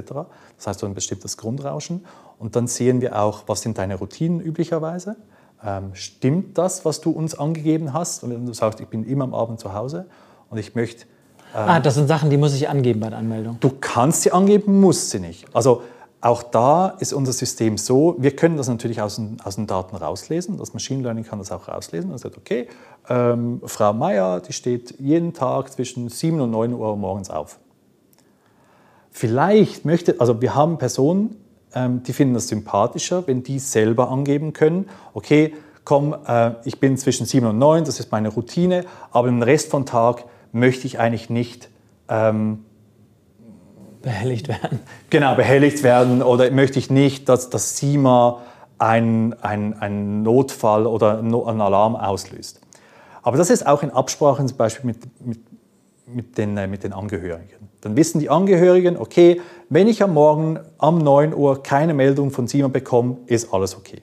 Das 0.57 0.67
heißt, 0.67 0.81
du 0.81 0.85
hast 0.85 0.91
ein 0.91 0.93
bestimmtes 0.93 1.37
Grundrauschen. 1.37 2.05
Und 2.39 2.55
dann 2.55 2.67
sehen 2.67 3.01
wir 3.01 3.19
auch, 3.19 3.43
was 3.47 3.61
sind 3.61 3.77
deine 3.77 3.95
Routinen 3.95 4.39
üblicherweise. 4.39 5.15
Ähm, 5.63 5.91
stimmt 5.93 6.57
das, 6.57 6.85
was 6.85 7.01
du 7.01 7.11
uns 7.11 7.35
angegeben 7.35 7.93
hast? 7.93 8.23
Und 8.23 8.31
wenn 8.31 8.45
du 8.45 8.53
sagst, 8.53 8.79
ich 8.79 8.87
bin 8.87 9.03
immer 9.03 9.25
am 9.25 9.35
Abend 9.35 9.59
zu 9.59 9.73
Hause 9.73 10.07
und 10.49 10.57
ich 10.57 10.73
möchte... 10.73 11.05
Ähm, 11.53 11.69
ah, 11.69 11.79
das 11.79 11.95
sind 11.95 12.07
Sachen, 12.07 12.29
die 12.29 12.37
muss 12.37 12.55
ich 12.55 12.67
angeben 12.67 12.99
bei 12.99 13.09
der 13.09 13.19
Anmeldung. 13.19 13.57
Du 13.59 13.71
kannst 13.79 14.23
sie 14.23 14.31
angeben, 14.31 14.79
musst 14.79 15.11
sie 15.11 15.19
nicht. 15.19 15.45
Also 15.53 15.83
auch 16.21 16.43
da 16.43 16.89
ist 16.99 17.13
unser 17.13 17.33
System 17.33 17.77
so, 17.77 18.15
wir 18.19 18.35
können 18.35 18.55
das 18.55 18.67
natürlich 18.67 19.01
aus 19.01 19.15
den, 19.15 19.37
aus 19.43 19.55
den 19.55 19.65
Daten 19.65 19.95
rauslesen. 19.95 20.57
Das 20.57 20.73
Machine 20.73 21.01
Learning 21.01 21.25
kann 21.25 21.39
das 21.39 21.51
auch 21.51 21.67
rauslesen 21.67 22.11
und 22.11 22.19
sagt, 22.19 22.37
okay, 22.37 22.67
ähm, 23.09 23.61
Frau 23.65 23.93
Meier, 23.93 24.39
die 24.39 24.53
steht 24.53 24.99
jeden 24.99 25.33
Tag 25.33 25.71
zwischen 25.71 26.09
7 26.09 26.39
und 26.39 26.51
9 26.51 26.73
Uhr 26.73 26.95
morgens 26.97 27.29
auf. 27.29 27.59
Vielleicht 29.09 29.85
möchte, 29.85 30.19
also 30.19 30.41
wir 30.41 30.55
haben 30.55 30.77
Personen, 30.77 31.35
ähm, 31.73 32.03
die 32.03 32.13
finden 32.13 32.33
das 32.33 32.47
sympathischer, 32.47 33.27
wenn 33.27 33.43
die 33.43 33.59
selber 33.59 34.09
angeben 34.09 34.53
können, 34.53 34.89
okay, 35.13 35.53
komm, 35.83 36.15
äh, 36.25 36.51
ich 36.63 36.79
bin 36.79 36.97
zwischen 36.97 37.25
7 37.25 37.45
und 37.45 37.57
9, 37.57 37.83
das 37.85 37.99
ist 37.99 38.11
meine 38.11 38.29
Routine, 38.29 38.85
aber 39.11 39.27
den 39.27 39.43
Rest 39.43 39.69
vom 39.69 39.85
Tag 39.85 40.25
möchte 40.53 40.87
ich 40.87 40.99
eigentlich 40.99 41.29
nicht 41.29 41.69
ähm, 42.07 42.65
behelligt 44.01 44.47
werden. 44.47 44.79
Genau, 45.09 45.35
behelligt 45.35 45.83
werden 45.83 46.23
oder 46.23 46.49
möchte 46.51 46.79
ich 46.79 46.89
nicht, 46.89 47.29
dass 47.29 47.49
das 47.49 47.77
SIMA 47.77 48.41
einen 48.77 49.33
ein 49.43 50.23
Notfall 50.23 50.87
oder 50.87 51.19
einen 51.19 51.61
Alarm 51.61 51.95
auslöst. 51.95 52.60
Aber 53.23 53.37
das 53.37 53.49
ist 53.49 53.65
auch 53.65 53.83
in 53.83 53.91
Absprache 53.91 54.45
zum 54.45 54.57
Beispiel 54.57 54.85
mit, 54.85 55.25
mit, 55.25 55.39
mit, 56.07 56.37
den, 56.37 56.57
äh, 56.57 56.67
mit 56.67 56.83
den 56.83 56.93
Angehörigen. 56.93 57.69
Dann 57.81 57.95
wissen 57.95 58.19
die 58.19 58.29
Angehörigen, 58.29 58.97
okay, 58.97 59.41
wenn 59.69 59.87
ich 59.87 60.03
am 60.03 60.13
Morgen 60.13 60.59
um 60.77 60.97
9 60.97 61.33
Uhr 61.33 61.63
keine 61.63 61.93
Meldung 61.93 62.31
von 62.31 62.47
SIMA 62.47 62.67
bekomme, 62.67 63.17
ist 63.27 63.53
alles 63.53 63.75
okay. 63.75 64.01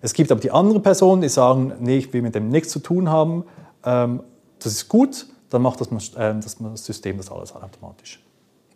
Es 0.00 0.12
gibt 0.12 0.30
aber 0.30 0.40
die 0.40 0.50
anderen 0.50 0.82
Personen, 0.82 1.22
die 1.22 1.28
sagen, 1.28 1.72
nee, 1.80 1.98
ich 1.98 2.12
will 2.12 2.22
mit 2.22 2.34
dem 2.34 2.48
nichts 2.48 2.70
zu 2.70 2.78
tun 2.78 3.08
haben, 3.08 3.44
ähm, 3.84 4.22
das 4.58 4.72
ist 4.72 4.88
gut, 4.88 5.26
dann 5.50 5.62
macht 5.62 5.80
das, 5.80 5.88
äh, 6.14 6.34
das 6.34 6.56
System 6.84 7.16
das 7.16 7.30
alles 7.30 7.54
automatisch 7.54 8.24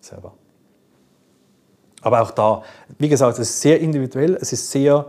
selber. 0.01 0.33
Aber 2.03 2.23
auch 2.23 2.31
da, 2.31 2.63
wie 2.99 3.09
gesagt, 3.09 3.39
es 3.39 3.51
ist 3.51 3.61
sehr 3.61 3.81
individuell, 3.81 4.37
es 4.41 4.53
ist 4.53 4.71
sehr 4.71 5.07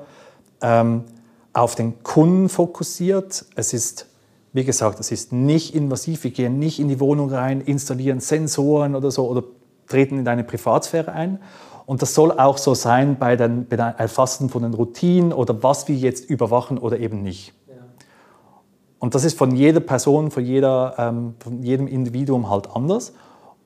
ähm, 0.61 1.05
auf 1.53 1.75
den 1.75 2.03
Kunden 2.03 2.49
fokussiert. 2.49 3.45
Es 3.55 3.73
ist, 3.73 4.07
wie 4.53 4.63
gesagt, 4.63 4.99
es 4.99 5.11
ist 5.11 5.31
nicht 5.31 5.75
invasiv. 5.75 6.23
Wir 6.23 6.31
gehen 6.31 6.59
nicht 6.59 6.79
in 6.79 6.89
die 6.89 6.99
Wohnung 6.99 7.31
rein, 7.31 7.61
installieren 7.61 8.19
Sensoren 8.19 8.95
oder 8.95 9.11
so 9.11 9.27
oder 9.27 9.43
treten 9.87 10.19
in 10.19 10.25
deine 10.25 10.43
Privatsphäre 10.43 11.11
ein. 11.11 11.39
Und 11.85 12.01
das 12.01 12.13
soll 12.13 12.31
auch 12.31 12.57
so 12.57 12.73
sein 12.73 13.17
bei 13.17 13.35
den, 13.35 13.67
bei 13.67 13.75
Erfassen 13.75 14.49
von 14.49 14.63
den 14.63 14.73
Routinen 14.73 15.33
oder 15.33 15.61
was 15.63 15.87
wir 15.87 15.95
jetzt 15.95 16.29
überwachen 16.29 16.77
oder 16.77 16.99
eben 16.99 17.21
nicht. 17.21 17.53
und 18.99 19.15
das 19.15 19.23
ist 19.23 19.37
von 19.37 19.55
jeder 19.55 19.79
Person, 19.79 20.31
von, 20.31 20.45
jeder, 20.45 20.95
ähm, 20.97 21.33
von 21.39 21.63
jedem 21.63 21.87
Individuum 21.87 22.49
halt 22.49 22.69
anders. 22.75 23.13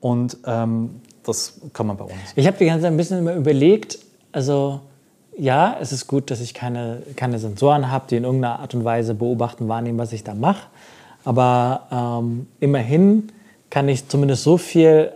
Und 0.00 0.38
ähm, 0.46 1.02
das 1.24 1.60
kann 1.72 1.86
man 1.86 1.96
bei 1.96 2.04
uns. 2.04 2.14
Ich 2.36 2.46
habe 2.46 2.56
die 2.56 2.66
ganze 2.66 2.82
Zeit 2.82 2.92
ein 2.92 2.96
bisschen 2.96 3.18
immer 3.18 3.34
überlegt, 3.34 3.98
also 4.32 4.80
ja, 5.38 5.76
es 5.80 5.92
ist 5.92 6.06
gut, 6.06 6.30
dass 6.30 6.40
ich 6.40 6.54
keine, 6.54 7.02
keine 7.14 7.38
Sensoren 7.38 7.90
habe, 7.90 8.06
die 8.08 8.16
in 8.16 8.24
irgendeiner 8.24 8.60
Art 8.60 8.74
und 8.74 8.84
Weise 8.84 9.14
beobachten, 9.14 9.68
wahrnehmen, 9.68 9.98
was 9.98 10.12
ich 10.12 10.24
da 10.24 10.34
mache. 10.34 10.66
Aber 11.24 11.82
ähm, 11.90 12.46
immerhin 12.60 13.32
kann 13.68 13.88
ich 13.88 14.08
zumindest 14.08 14.44
so 14.44 14.56
viel 14.56 15.12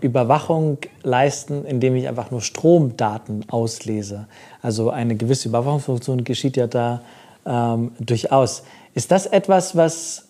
Überwachung 0.00 0.78
leisten, 1.02 1.64
indem 1.64 1.96
ich 1.96 2.08
einfach 2.08 2.30
nur 2.30 2.40
Stromdaten 2.40 3.44
auslese. 3.48 4.26
Also 4.62 4.90
eine 4.90 5.16
gewisse 5.16 5.48
Überwachungsfunktion 5.48 6.24
geschieht 6.24 6.56
ja 6.56 6.66
da 6.66 7.02
ähm, 7.44 7.92
durchaus. 8.00 8.64
Ist 8.94 9.10
das 9.10 9.26
etwas, 9.26 9.76
was 9.76 10.28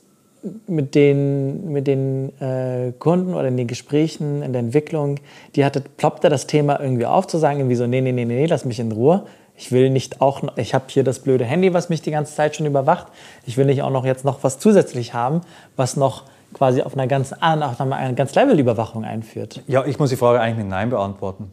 mit 0.67 0.95
den, 0.95 1.73
mit 1.73 1.87
den 1.87 2.39
äh, 2.41 2.93
Kunden 2.99 3.35
oder 3.35 3.49
in 3.49 3.57
den 3.57 3.69
Gesprächen, 3.69 4.43
in 4.43 4.53
der 4.53 4.61
Entwicklung, 4.61 5.17
die 5.55 5.65
hatte, 5.65 5.81
ploppte 5.81 6.29
das 6.29 6.47
Thema 6.47 6.81
irgendwie 6.81 7.07
auf, 7.07 7.27
zu 7.27 7.39
sagen, 7.39 7.61
irgendwie 7.61 7.77
so, 7.77 7.87
nee, 7.87 8.01
nee, 8.01 8.13
nee, 8.13 8.25
nee, 8.25 8.47
lass 8.47 8.65
mich 8.65 8.81
in 8.81 8.91
Ruhe. 8.91 9.25
Ich 9.55 9.71
will 9.71 9.91
nicht 9.91 10.21
auch, 10.21 10.43
noch, 10.43 10.57
ich 10.57 10.75
habe 10.75 10.87
hier 10.89 11.05
das 11.05 11.21
blöde 11.21 11.45
Handy, 11.45 11.73
was 11.75 11.89
mich 11.89 12.03
die 12.03 12.11
ganze 12.11 12.35
Zeit 12.35 12.57
schon 12.57 12.67
überwacht. 12.67 13.07
Ich 13.47 13.57
will 13.57 13.67
nicht 13.67 13.83
auch 13.83 13.91
noch 13.91 14.05
jetzt 14.05 14.25
noch 14.25 14.43
was 14.43 14.59
zusätzlich 14.59 15.15
haben, 15.15 15.43
was 15.77 15.97
noch 15.97 16.25
quasi 16.55 16.83
auf 16.83 16.95
einer 16.95 17.07
ganz, 17.07 17.33
auf 17.33 17.81
einer 17.81 18.13
ganz 18.15 18.35
Level-Überwachung 18.35 19.05
einführt. 19.05 19.63
Ja, 19.69 19.85
ich 19.85 19.99
muss 19.99 20.11
die 20.11 20.17
Frage 20.17 20.41
eigentlich 20.41 20.59
mit 20.59 20.69
Nein 20.69 20.91
beantworten, 20.91 21.51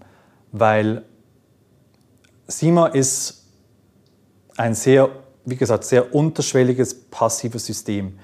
weil 0.51 1.03
SIMA 2.47 2.87
ist 2.87 3.45
ein 4.57 4.73
sehr, 4.73 5.09
wie 5.45 5.55
gesagt, 5.55 5.83
sehr 5.83 6.13
unterschwelliges 6.13 7.09
passives 7.09 7.65
System. 7.65 8.17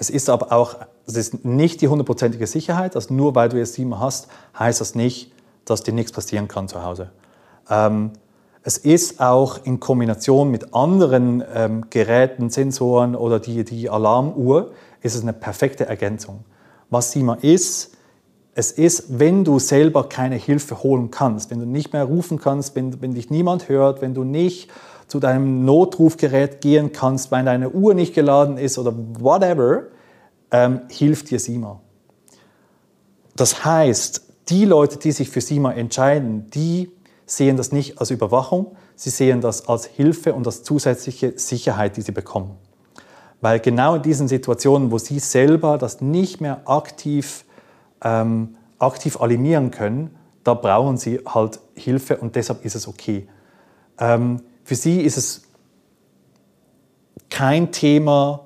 Es 0.00 0.08
ist 0.08 0.30
aber 0.30 0.50
auch, 0.50 0.76
es 1.06 1.14
ist 1.14 1.44
nicht 1.44 1.82
die 1.82 1.88
hundertprozentige 1.88 2.46
Sicherheit, 2.46 2.96
also 2.96 3.12
nur 3.12 3.34
weil 3.34 3.50
du 3.50 3.58
jetzt 3.58 3.74
SIEMA 3.74 4.00
hast, 4.00 4.28
heißt 4.58 4.80
das 4.80 4.94
nicht, 4.94 5.30
dass 5.66 5.82
dir 5.82 5.92
nichts 5.92 6.10
passieren 6.10 6.48
kann 6.48 6.68
zu 6.68 6.82
Hause. 6.82 7.10
Ähm, 7.68 8.12
es 8.62 8.78
ist 8.78 9.20
auch 9.20 9.62
in 9.62 9.78
Kombination 9.78 10.50
mit 10.50 10.72
anderen 10.72 11.44
ähm, 11.54 11.84
Geräten, 11.90 12.48
Sensoren 12.48 13.14
oder 13.14 13.40
die, 13.40 13.62
die 13.62 13.90
Alarmuhr, 13.90 14.70
ist 15.02 15.16
es 15.16 15.20
eine 15.20 15.34
perfekte 15.34 15.84
Ergänzung. 15.84 16.44
Was 16.88 17.12
SIMA 17.12 17.34
ist, 17.42 17.90
es 18.54 18.72
ist, 18.72 19.18
wenn 19.18 19.44
du 19.44 19.58
selber 19.58 20.08
keine 20.08 20.36
Hilfe 20.36 20.82
holen 20.82 21.10
kannst, 21.10 21.50
wenn 21.50 21.60
du 21.60 21.66
nicht 21.66 21.92
mehr 21.92 22.04
rufen 22.04 22.40
kannst, 22.40 22.74
wenn, 22.74 23.02
wenn 23.02 23.12
dich 23.12 23.28
niemand 23.28 23.68
hört, 23.68 24.00
wenn 24.00 24.14
du 24.14 24.24
nicht 24.24 24.70
zu 25.10 25.18
deinem 25.18 25.64
Notrufgerät 25.64 26.60
gehen 26.60 26.92
kannst, 26.92 27.32
weil 27.32 27.44
deine 27.44 27.70
Uhr 27.70 27.94
nicht 27.94 28.14
geladen 28.14 28.58
ist 28.58 28.78
oder 28.78 28.94
whatever, 29.18 29.88
ähm, 30.52 30.82
hilft 30.88 31.30
dir 31.30 31.40
SIMA. 31.40 31.80
Das 33.34 33.64
heißt, 33.64 34.22
die 34.48 34.64
Leute, 34.64 34.98
die 34.98 35.10
sich 35.10 35.28
für 35.28 35.40
SIMA 35.40 35.72
entscheiden, 35.72 36.48
die 36.50 36.92
sehen 37.26 37.56
das 37.56 37.72
nicht 37.72 37.98
als 37.98 38.10
Überwachung, 38.10 38.76
sie 38.94 39.10
sehen 39.10 39.40
das 39.40 39.68
als 39.68 39.84
Hilfe 39.84 40.32
und 40.32 40.46
als 40.46 40.62
zusätzliche 40.62 41.36
Sicherheit, 41.36 41.96
die 41.96 42.02
sie 42.02 42.12
bekommen. 42.12 42.56
Weil 43.40 43.58
genau 43.58 43.96
in 43.96 44.02
diesen 44.02 44.28
Situationen, 44.28 44.92
wo 44.92 44.98
sie 44.98 45.18
selber 45.18 45.76
das 45.76 46.00
nicht 46.00 46.40
mehr 46.40 46.62
aktiv, 46.66 47.44
ähm, 48.02 48.54
aktiv 48.78 49.20
alarmieren 49.20 49.72
können, 49.72 50.14
da 50.44 50.54
brauchen 50.54 50.98
sie 50.98 51.20
halt 51.26 51.58
Hilfe 51.74 52.18
und 52.18 52.36
deshalb 52.36 52.64
ist 52.64 52.76
es 52.76 52.86
okay. 52.86 53.26
Ähm, 53.98 54.42
für 54.70 54.76
sie 54.76 55.00
ist 55.00 55.16
es 55.16 55.42
kein 57.28 57.72
Thema, 57.72 58.42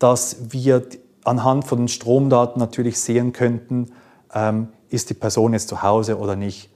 dass 0.00 0.50
wir 0.50 0.82
anhand 1.22 1.66
von 1.66 1.78
den 1.78 1.86
Stromdaten 1.86 2.58
natürlich 2.58 2.98
sehen 2.98 3.32
könnten, 3.32 3.92
ähm, 4.34 4.70
ist 4.88 5.08
die 5.08 5.14
Person 5.14 5.52
jetzt 5.52 5.68
zu 5.68 5.80
Hause 5.80 6.18
oder 6.18 6.34
nicht. 6.34 6.68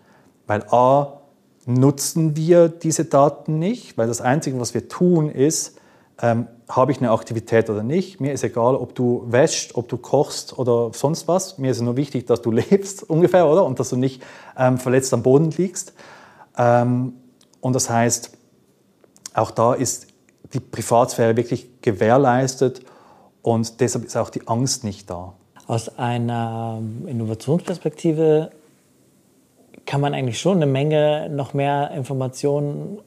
Weil 0.47 0.63
a, 0.71 1.21
nutzen 1.67 2.37
wir 2.37 2.69
diese 2.69 3.05
Daten 3.05 3.59
nicht, 3.59 3.99
weil 3.99 4.07
das 4.07 4.21
Einzige, 4.21 4.61
was 4.61 4.73
wir 4.73 4.89
tun, 4.89 5.31
ist, 5.31 5.81
ähm, 6.21 6.47
habe 6.69 6.93
ich 6.93 6.99
eine 6.99 7.11
Aktivität 7.11 7.71
oder 7.71 7.83
nicht. 7.83 8.21
Mir 8.21 8.33
ist 8.33 8.45
egal, 8.45 8.77
ob 8.77 8.95
du 8.95 9.25
wäschst, 9.27 9.75
ob 9.75 9.89
du 9.89 9.97
kochst 9.97 10.57
oder 10.57 10.93
sonst 10.95 11.27
was. 11.27 11.59
Mir 11.59 11.73
ist 11.73 11.81
nur 11.81 11.97
wichtig, 11.97 12.29
dass 12.29 12.41
du 12.41 12.51
lebst 12.53 13.03
ungefähr, 13.11 13.49
oder? 13.49 13.65
Und 13.65 13.81
dass 13.81 13.91
du 13.91 13.97
nicht 13.97 14.23
ähm, 14.57 14.79
verletzt 14.79 15.13
am 15.13 15.25
Boden 15.25 15.51
liegst. 15.51 15.93
Ähm, 16.57 17.15
und 17.61 17.73
das 17.75 17.91
heißt, 17.91 18.39
auch 19.35 19.51
da 19.51 19.75
ist 19.75 20.09
die 20.53 20.61
Privatsphäre 20.61 21.37
wirklich 21.37 21.83
gewährleistet 21.83 22.83
und 23.43 23.81
deshalb 23.81 24.05
ist 24.05 24.17
auch 24.17 24.31
die 24.31 24.47
Angst 24.47 24.85
nicht 24.85 25.09
da. 25.09 25.35
Aus 25.67 25.99
einer 25.99 26.81
Innovationsperspektive 27.07 28.51
kann 29.87 30.01
man 30.01 30.15
eigentlich 30.15 30.41
schon 30.41 30.57
eine 30.57 30.67
Menge 30.67 31.29
noch 31.31 31.55
mehr 31.55 31.91
Informationen 31.93 32.99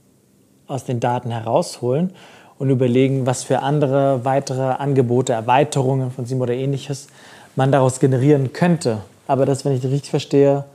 aus 0.68 0.84
den 0.84 1.00
Daten 1.00 1.32
herausholen 1.32 2.14
und 2.58 2.70
überlegen, 2.70 3.26
was 3.26 3.44
für 3.44 3.60
andere 3.60 4.26
weitere 4.26 4.64
Angebote, 4.64 5.34
Erweiterungen 5.34 6.12
von 6.12 6.26
SIM 6.26 6.42
oder 6.42 6.54
ähnliches 6.54 7.08
man 7.56 7.72
daraus 7.72 8.00
generieren 8.00 8.54
könnte. 8.54 9.00
Aber 9.28 9.46
das, 9.46 9.66
wenn 9.66 9.74
ich 9.74 9.82
das 9.82 9.92
richtig 9.92 10.10
verstehe, 10.10 10.66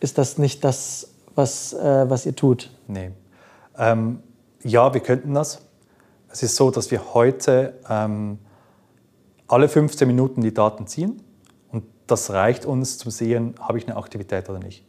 ist 0.00 0.18
das 0.18 0.38
nicht 0.38 0.64
das, 0.64 1.08
was, 1.34 1.72
äh, 1.72 2.08
was 2.08 2.26
ihr 2.26 2.34
tut. 2.34 2.70
Nee. 2.86 3.10
Ähm, 3.78 4.20
ja, 4.62 4.92
wir 4.92 5.00
könnten 5.00 5.34
das. 5.34 5.62
Es 6.30 6.42
ist 6.42 6.56
so, 6.56 6.70
dass 6.70 6.90
wir 6.90 7.14
heute 7.14 7.78
ähm, 7.88 8.38
alle 9.46 9.68
15 9.68 10.06
Minuten 10.06 10.42
die 10.42 10.52
Daten 10.52 10.86
ziehen 10.86 11.22
und 11.70 11.84
das 12.06 12.30
reicht 12.30 12.66
uns 12.66 12.98
zu 12.98 13.10
sehen, 13.10 13.54
habe 13.60 13.78
ich 13.78 13.86
eine 13.86 13.96
Aktivität 13.96 14.48
oder 14.50 14.58
nicht. 14.58 14.84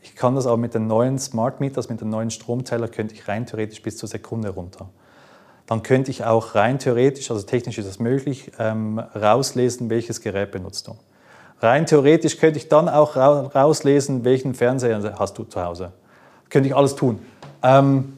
Ich 0.00 0.14
kann 0.14 0.34
das 0.34 0.46
aber 0.46 0.56
mit 0.56 0.74
den 0.74 0.86
neuen 0.86 1.18
Smart 1.18 1.60
Meters, 1.60 1.88
mit 1.88 2.00
den 2.00 2.08
neuen 2.08 2.30
Stromzähler, 2.30 2.88
könnte 2.88 3.14
ich 3.14 3.28
rein 3.28 3.46
theoretisch 3.46 3.82
bis 3.82 3.96
zur 3.96 4.08
Sekunde 4.08 4.50
runter. 4.50 4.88
Dann 5.66 5.82
könnte 5.82 6.10
ich 6.10 6.24
auch 6.24 6.54
rein 6.54 6.78
theoretisch, 6.78 7.30
also 7.30 7.42
technisch 7.42 7.76
ist 7.76 7.86
das 7.86 7.98
möglich, 7.98 8.52
ähm, 8.58 8.98
rauslesen, 8.98 9.90
welches 9.90 10.22
Gerät 10.22 10.50
benutzt 10.50 10.86
du. 10.86 10.96
Rein 11.60 11.84
theoretisch 11.86 12.38
könnte 12.38 12.58
ich 12.58 12.68
dann 12.68 12.88
auch 12.88 13.16
rauslesen, 13.16 14.24
welchen 14.24 14.54
Fernseher 14.54 15.18
hast 15.18 15.36
du 15.36 15.44
zu 15.44 15.62
Hause. 15.62 15.92
Könnte 16.48 16.68
ich 16.68 16.76
alles 16.76 16.94
tun. 16.94 17.18
Ähm, 17.62 18.17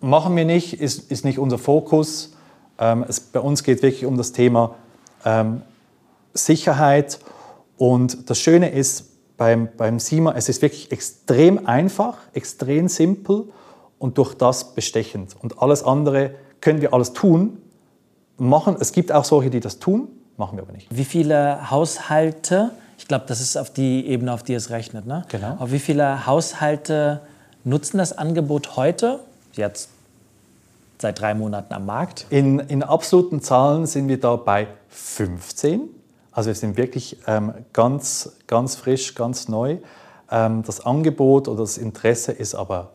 machen 0.00 0.36
wir 0.36 0.44
nicht, 0.44 0.80
ist, 0.80 1.10
ist 1.10 1.24
nicht 1.24 1.38
unser 1.38 1.58
Fokus. 1.58 2.34
Ähm, 2.78 3.04
es, 3.08 3.20
bei 3.20 3.40
uns 3.40 3.62
geht 3.62 3.82
wirklich 3.82 4.04
um 4.04 4.16
das 4.16 4.32
Thema 4.32 4.74
ähm, 5.24 5.62
Sicherheit. 6.34 7.18
Und 7.76 8.30
das 8.30 8.38
Schöne 8.38 8.70
ist 8.70 9.10
beim, 9.36 9.68
beim 9.76 9.98
SIMA, 9.98 10.32
es 10.32 10.48
ist 10.48 10.62
wirklich 10.62 10.92
extrem 10.92 11.66
einfach, 11.66 12.16
extrem 12.32 12.88
simpel 12.88 13.44
und 13.98 14.18
durch 14.18 14.34
das 14.34 14.74
bestechend. 14.74 15.36
Und 15.40 15.60
alles 15.60 15.82
andere 15.82 16.32
können 16.60 16.80
wir 16.80 16.94
alles 16.94 17.12
tun, 17.12 17.58
machen. 18.38 18.76
Es 18.80 18.92
gibt 18.92 19.12
auch 19.12 19.24
solche, 19.24 19.50
die 19.50 19.60
das 19.60 19.78
tun, 19.78 20.08
machen 20.36 20.56
wir 20.56 20.62
aber 20.62 20.72
nicht. 20.72 20.88
Wie 20.90 21.04
viele 21.04 21.70
Haushalte, 21.70 22.70
ich 22.98 23.08
glaube, 23.08 23.24
das 23.28 23.40
ist 23.40 23.56
auf 23.56 23.70
die 23.70 24.06
Ebene, 24.06 24.32
auf 24.32 24.42
die 24.42 24.54
es 24.54 24.70
rechnet, 24.70 25.06
ne? 25.06 25.24
Genau. 25.28 25.52
Aber 25.58 25.72
wie 25.72 25.78
viele 25.78 26.26
Haushalte 26.26 27.22
nutzen 27.64 27.98
das 27.98 28.16
Angebot 28.16 28.76
heute? 28.76 29.20
Jetzt 29.56 29.88
seit 30.98 31.20
drei 31.20 31.34
Monaten 31.34 31.72
am 31.74 31.86
Markt? 31.86 32.26
In, 32.30 32.58
in 32.58 32.82
absoluten 32.82 33.40
Zahlen 33.40 33.86
sind 33.86 34.08
wir 34.08 34.20
da 34.20 34.36
bei 34.36 34.68
15. 34.88 35.88
Also 36.32 36.48
wir 36.48 36.54
sind 36.54 36.76
wirklich 36.76 37.18
ähm, 37.26 37.54
ganz, 37.72 38.36
ganz 38.46 38.76
frisch, 38.76 39.14
ganz 39.14 39.48
neu. 39.48 39.78
Ähm, 40.30 40.62
das 40.64 40.84
Angebot 40.84 41.48
oder 41.48 41.60
das 41.60 41.78
Interesse 41.78 42.32
ist 42.32 42.54
aber 42.54 42.92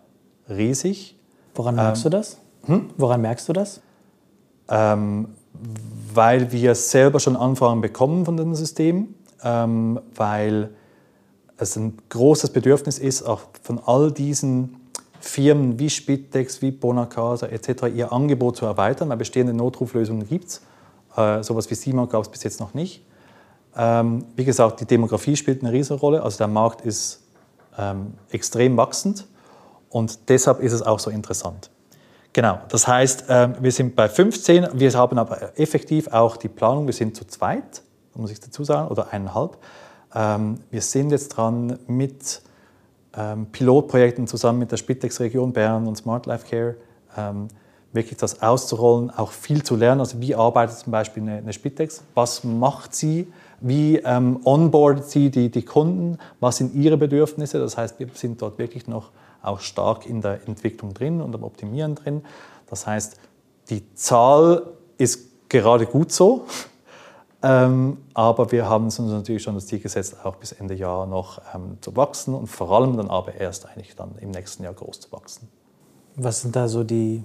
riesig. 0.49 1.17
Woran 1.55 1.75
merkst 1.75 2.05
ähm, 2.05 2.11
du 2.11 2.17
das? 2.17 2.37
Hm? 2.65 2.89
Woran 2.97 3.21
merkst 3.21 3.49
du 3.49 3.53
das? 3.53 3.81
Ähm, 4.69 5.29
weil 6.13 6.51
wir 6.51 6.75
selber 6.75 7.19
schon 7.19 7.35
Anfragen 7.35 7.81
bekommen 7.81 8.25
von 8.25 8.37
dem 8.37 8.53
System, 8.55 9.15
ähm, 9.43 9.99
weil 10.15 10.69
es 11.57 11.75
ein 11.75 11.97
großes 12.09 12.51
Bedürfnis 12.51 12.99
ist, 12.99 13.23
auch 13.23 13.41
von 13.61 13.79
all 13.85 14.11
diesen 14.11 14.80
Firmen 15.21 15.79
wie 15.79 15.89
Spitex, 15.89 16.61
wie 16.61 16.71
Bonacasa 16.71 17.47
etc. 17.47 17.83
ihr 17.95 18.11
Angebot 18.11 18.57
zu 18.57 18.65
erweitern, 18.65 19.09
weil 19.09 19.17
bestehende 19.17 19.53
Notruflösungen 19.53 20.27
gibt 20.27 20.47
es. 20.47 20.61
Äh, 21.15 21.43
sowas 21.43 21.69
wie 21.69 21.75
Simon 21.75 22.09
gab 22.09 22.23
es 22.23 22.29
bis 22.29 22.43
jetzt 22.43 22.59
noch 22.59 22.73
nicht. 22.73 23.03
Ähm, 23.77 24.25
wie 24.35 24.43
gesagt, 24.43 24.81
die 24.81 24.85
Demografie 24.85 25.35
spielt 25.35 25.63
eine 25.63 25.71
riesige 25.71 25.99
Rolle. 25.99 26.23
Also 26.23 26.39
der 26.39 26.47
Markt 26.47 26.81
ist 26.81 27.21
ähm, 27.77 28.13
extrem 28.29 28.75
wachsend 28.77 29.27
und 29.89 30.29
deshalb 30.29 30.59
ist 30.59 30.73
es 30.73 30.81
auch 30.81 30.99
so 30.99 31.09
interessant. 31.09 31.69
Genau, 32.33 32.59
das 32.69 32.87
heißt, 32.87 33.29
äh, 33.29 33.49
wir 33.61 33.71
sind 33.71 33.95
bei 33.95 34.07
15, 34.07 34.67
wir 34.73 34.93
haben 34.93 35.17
aber 35.17 35.59
effektiv 35.59 36.07
auch 36.07 36.37
die 36.37 36.47
Planung, 36.47 36.85
wir 36.85 36.93
sind 36.93 37.15
zu 37.15 37.25
zweit, 37.25 37.81
muss 38.15 38.31
ich 38.31 38.39
dazu 38.39 38.63
sagen, 38.63 38.87
oder 38.89 39.11
eineinhalb. 39.11 39.57
Ähm, 40.13 40.59
wir 40.69 40.81
sind 40.81 41.11
jetzt 41.11 41.29
dran 41.29 41.77
mit 41.87 42.41
Pilotprojekten 43.51 44.27
zusammen 44.27 44.59
mit 44.59 44.71
der 44.71 44.77
Spitex 44.77 45.19
Region 45.19 45.51
Bern 45.51 45.87
und 45.87 45.97
Smart 45.97 46.25
Life 46.25 46.47
Care 46.49 46.75
ähm, 47.17 47.49
wirklich 47.93 48.17
das 48.17 48.41
auszurollen, 48.41 49.09
auch 49.09 49.31
viel 49.31 49.63
zu 49.63 49.75
lernen. 49.75 49.99
Also 49.99 50.21
wie 50.21 50.33
arbeitet 50.33 50.77
zum 50.77 50.91
Beispiel 50.91 51.23
eine, 51.23 51.37
eine 51.37 51.53
Spitex? 51.53 52.03
Was 52.13 52.43
macht 52.43 52.95
sie? 52.95 53.27
Wie 53.59 53.97
ähm, 53.97 54.39
onboardet 54.45 55.09
sie 55.09 55.29
die, 55.29 55.49
die 55.49 55.63
Kunden? 55.63 56.17
Was 56.39 56.57
sind 56.57 56.73
ihre 56.73 56.97
Bedürfnisse? 56.97 57.59
Das 57.59 57.77
heißt, 57.77 57.99
wir 57.99 58.07
sind 58.13 58.41
dort 58.41 58.57
wirklich 58.57 58.87
noch 58.87 59.11
auch 59.41 59.59
stark 59.59 60.05
in 60.05 60.21
der 60.21 60.47
Entwicklung 60.47 60.93
drin 60.93 61.21
und 61.21 61.35
am 61.35 61.43
Optimieren 61.43 61.95
drin. 61.95 62.21
Das 62.69 62.87
heißt, 62.87 63.19
die 63.69 63.83
Zahl 63.95 64.67
ist 64.97 65.49
gerade 65.49 65.85
gut 65.85 66.11
so, 66.11 66.45
ähm, 67.43 67.97
aber 68.13 68.51
wir 68.51 68.69
haben 68.69 68.85
uns 68.85 68.99
natürlich 68.99 69.41
schon 69.41 69.55
das 69.55 69.65
Ziel 69.65 69.79
gesetzt, 69.79 70.17
auch 70.23 70.35
bis 70.35 70.51
Ende 70.51 70.75
Jahr 70.75 71.07
noch 71.07 71.41
ähm, 71.55 71.77
zu 71.81 71.95
wachsen 71.95 72.35
und 72.35 72.47
vor 72.47 72.71
allem 72.71 72.97
dann 72.97 73.09
aber 73.09 73.33
erst 73.33 73.67
eigentlich 73.67 73.95
dann 73.95 74.15
im 74.19 74.31
nächsten 74.31 74.63
Jahr 74.63 74.73
groß 74.73 74.99
zu 74.99 75.11
wachsen. 75.11 75.47
Was 76.15 76.41
sind 76.41 76.55
da 76.55 76.67
so 76.67 76.83
die 76.83 77.23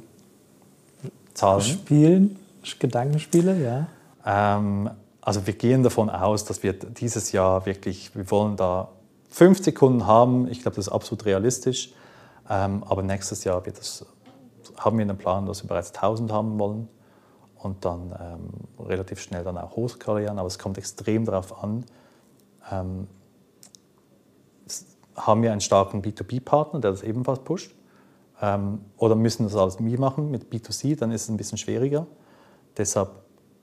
Zahlen? 1.34 1.60
Spielen, 1.60 2.38
Gedankenspiele, 2.78 3.62
ja? 3.62 3.86
Ähm, 4.24 4.90
also 5.20 5.46
wir 5.46 5.54
gehen 5.54 5.82
davon 5.82 6.08
aus, 6.08 6.44
dass 6.44 6.62
wir 6.62 6.72
dieses 6.72 7.32
Jahr 7.32 7.66
wirklich, 7.66 8.14
wir 8.14 8.30
wollen 8.30 8.56
da 8.56 8.88
50 9.30 9.74
Kunden 9.74 10.06
haben. 10.06 10.48
Ich 10.48 10.62
glaube, 10.62 10.76
das 10.76 10.86
ist 10.86 10.92
absolut 10.92 11.26
realistisch. 11.26 11.92
Ähm, 12.48 12.84
aber 12.84 13.02
nächstes 13.02 13.44
Jahr 13.44 13.60
das, 13.60 14.06
haben 14.78 14.96
wir 14.96 15.02
einen 15.02 15.18
Plan, 15.18 15.44
dass 15.44 15.62
wir 15.62 15.68
bereits 15.68 15.92
1000 15.94 16.32
haben 16.32 16.58
wollen 16.58 16.88
und 17.66 17.84
dann 17.84 18.14
ähm, 18.18 18.86
relativ 18.86 19.20
schnell 19.20 19.44
dann 19.44 19.58
auch 19.58 19.76
hochskalieren. 19.76 20.38
Aber 20.38 20.46
es 20.46 20.58
kommt 20.58 20.78
extrem 20.78 21.24
darauf 21.24 21.62
an, 21.62 21.84
ähm, 22.72 23.06
haben 25.16 25.42
wir 25.42 25.52
einen 25.52 25.60
starken 25.60 26.02
B2B-Partner, 26.02 26.80
der 26.80 26.90
das 26.90 27.02
ebenfalls 27.02 27.40
pusht? 27.40 27.74
Ähm, 28.40 28.80
oder 28.98 29.14
müssen 29.14 29.44
das 29.44 29.56
alles 29.56 29.78
wir 29.78 30.00
machen 30.00 30.30
mit 30.30 30.52
B2C, 30.52 30.96
dann 30.98 31.10
ist 31.10 31.22
es 31.22 31.28
ein 31.28 31.36
bisschen 31.36 31.58
schwieriger. 31.58 32.06
Deshalb, 32.76 33.10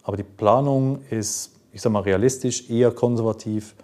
aber 0.03 0.17
die 0.17 0.23
Planung 0.23 1.01
ist, 1.09 1.55
ich 1.71 1.81
sage 1.81 1.93
mal, 1.93 2.01
realistisch, 2.01 2.69
eher 2.69 2.91
konservativ 2.91 3.75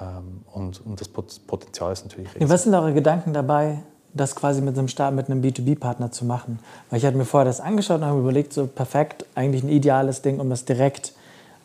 ähm, 0.00 0.42
und, 0.52 0.84
und 0.84 1.00
das 1.00 1.08
Potenzial 1.08 1.92
ist 1.92 2.04
natürlich 2.04 2.34
riesig. 2.34 2.48
Was 2.48 2.64
sind 2.64 2.74
eure 2.74 2.92
Gedanken 2.92 3.32
dabei, 3.32 3.84
das 4.16 4.34
quasi 4.34 4.60
mit 4.60 4.78
einem 4.78 4.88
Start, 4.88 5.14
mit 5.14 5.30
einem 5.30 5.42
B2B-Partner 5.42 6.10
zu 6.10 6.24
machen. 6.24 6.58
Weil 6.90 6.98
ich 6.98 7.06
hatte 7.06 7.16
mir 7.16 7.24
vorher 7.24 7.44
das 7.44 7.60
angeschaut 7.60 8.00
und 8.00 8.06
habe 8.06 8.20
überlegt, 8.20 8.52
so 8.52 8.66
perfekt, 8.66 9.26
eigentlich 9.34 9.62
ein 9.62 9.68
ideales 9.68 10.22
Ding, 10.22 10.40
um 10.40 10.50
das 10.50 10.64
direkt, 10.64 11.12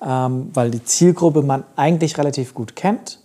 ähm, 0.06 0.50
weil 0.54 0.72
die 0.72 0.84
Zielgruppe 0.84 1.42
man 1.42 1.64
eigentlich 1.76 2.18
relativ 2.18 2.54
gut 2.54 2.76
kennt, 2.76 3.20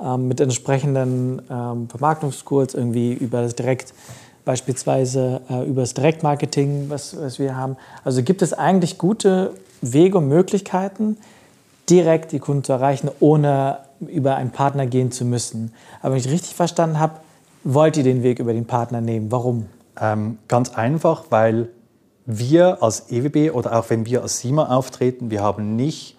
ähm, 0.00 0.28
mit 0.28 0.40
entsprechenden 0.40 1.42
ähm, 1.50 1.88
Vermarktungskurs 1.88 2.74
irgendwie 2.74 3.12
über 3.12 3.42
das 3.42 3.54
direkt, 3.54 3.94
beispielsweise 4.44 5.40
äh, 5.48 5.64
über 5.66 5.82
das 5.82 5.94
Direktmarketing, 5.94 6.86
was, 6.88 7.16
was 7.18 7.38
wir 7.38 7.56
haben. 7.56 7.76
Also 8.04 8.22
gibt 8.22 8.42
es 8.42 8.52
eigentlich 8.52 8.98
gute 8.98 9.52
Wege 9.80 10.18
und 10.18 10.28
Möglichkeiten, 10.28 11.16
direkt 11.88 12.32
die 12.32 12.38
Kunden 12.38 12.64
zu 12.64 12.72
erreichen, 12.72 13.10
ohne 13.20 13.78
über 14.00 14.36
einen 14.36 14.50
Partner 14.50 14.86
gehen 14.86 15.12
zu 15.12 15.24
müssen. 15.24 15.72
Aber 16.00 16.14
wenn 16.14 16.20
ich 16.20 16.28
richtig 16.28 16.54
verstanden 16.54 16.98
habe, 16.98 17.14
wollt 17.64 17.96
ihr 17.96 18.04
den 18.04 18.22
Weg 18.22 18.38
über 18.38 18.52
den 18.52 18.66
Partner 18.66 19.00
nehmen? 19.00 19.30
Warum? 19.30 19.68
Ähm, 20.00 20.38
ganz 20.48 20.70
einfach, 20.74 21.26
weil 21.30 21.68
wir 22.24 22.82
als 22.82 23.10
EWB 23.10 23.50
oder 23.52 23.78
auch 23.78 23.90
wenn 23.90 24.06
wir 24.06 24.22
als 24.22 24.40
SIMA 24.40 24.68
auftreten, 24.68 25.30
wir 25.30 25.42
haben 25.42 25.76
nicht 25.76 26.16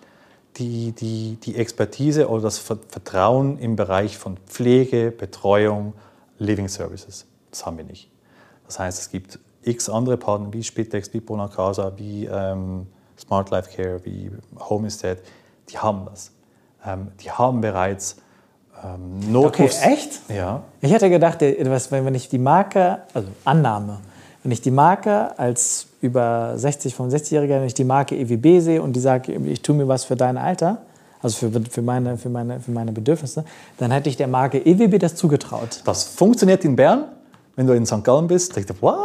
die, 0.57 0.91
die, 0.91 1.37
die 1.41 1.55
Expertise 1.55 2.29
oder 2.29 2.43
das 2.43 2.59
Vertrauen 2.59 3.57
im 3.57 3.75
Bereich 3.75 4.17
von 4.17 4.37
Pflege, 4.45 5.11
Betreuung, 5.11 5.93
Living 6.37 6.67
Services. 6.67 7.25
Das 7.49 7.65
haben 7.65 7.77
wir 7.77 7.85
nicht. 7.85 8.09
Das 8.65 8.79
heißt, 8.79 8.99
es 8.99 9.09
gibt 9.09 9.39
x 9.63 9.89
andere 9.89 10.17
Partner 10.17 10.51
wie 10.51 10.63
Spitex, 10.63 11.13
wie 11.13 11.19
Bonacasa, 11.19 11.93
wie 11.97 12.25
ähm, 12.25 12.87
Smart 13.17 13.49
Life 13.49 13.69
Care, 13.75 14.03
wie 14.03 14.31
Home 14.59 14.87
Estate, 14.87 15.21
die 15.69 15.77
haben 15.77 16.05
das. 16.05 16.31
Ähm, 16.85 17.07
die 17.21 17.31
haben 17.31 17.61
bereits 17.61 18.17
ähm, 18.83 19.31
Notrufs. 19.31 19.79
Okay, 19.81 19.93
echt? 19.93 20.21
Ja. 20.29 20.63
Ich 20.81 20.91
hätte 20.91 21.09
gedacht, 21.09 21.41
wenn 21.41 22.15
ich 22.15 22.29
die 22.29 22.39
Marke, 22.39 22.99
also 23.13 23.27
Annahme, 23.45 23.99
wenn 24.43 24.51
ich 24.51 24.61
die 24.61 24.71
Marke 24.71 25.37
als 25.39 25.87
über 26.01 26.53
60, 26.57 26.93
65-Jähriger, 26.93 27.59
wenn 27.59 27.65
ich 27.65 27.73
die 27.73 27.85
Marke 27.85 28.15
EWB 28.15 28.59
sehe 28.59 28.81
und 28.81 28.93
die 28.93 28.99
sagt, 28.99 29.29
ich 29.29 29.61
tue 29.61 29.75
mir 29.75 29.87
was 29.87 30.03
für 30.03 30.17
dein 30.17 30.37
Alter, 30.37 30.79
also 31.21 31.49
für, 31.49 31.61
für, 31.61 31.81
meine, 31.81 32.17
für, 32.17 32.29
meine, 32.29 32.59
für 32.59 32.71
meine 32.71 32.91
Bedürfnisse, 32.91 33.45
dann 33.77 33.91
hätte 33.91 34.09
ich 34.09 34.17
der 34.17 34.27
Marke 34.27 34.57
EWB 34.57 34.99
das 34.99 35.15
zugetraut. 35.15 35.81
Das 35.85 36.03
funktioniert 36.03 36.65
in 36.65 36.75
Bern. 36.75 37.05
Wenn 37.55 37.67
du 37.67 37.73
in 37.73 37.85
St. 37.85 38.03
Gallen 38.03 38.27
bist, 38.27 38.55
denkst 38.55 38.67
du, 38.67 38.81
what? 38.81 38.97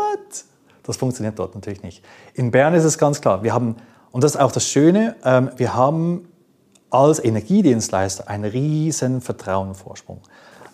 Das 0.83 0.97
funktioniert 0.97 1.38
dort 1.38 1.55
natürlich 1.55 1.83
nicht. 1.83 2.03
In 2.35 2.51
Bern 2.51 2.75
ist 2.75 2.85
es 2.85 2.99
ganz 2.99 3.21
klar. 3.21 3.43
Wir 3.43 3.53
haben, 3.53 3.77
und 4.11 4.25
das 4.25 4.35
ist 4.35 4.41
auch 4.41 4.51
das 4.51 4.67
Schöne, 4.67 5.14
ähm, 5.23 5.51
wir 5.57 5.75
haben 5.75 6.27
als 6.90 7.22
Energiedienstleister 7.22 8.29
einen 8.29 8.51
riesen 8.51 9.20
Vertrauensvorsprung. 9.20 10.20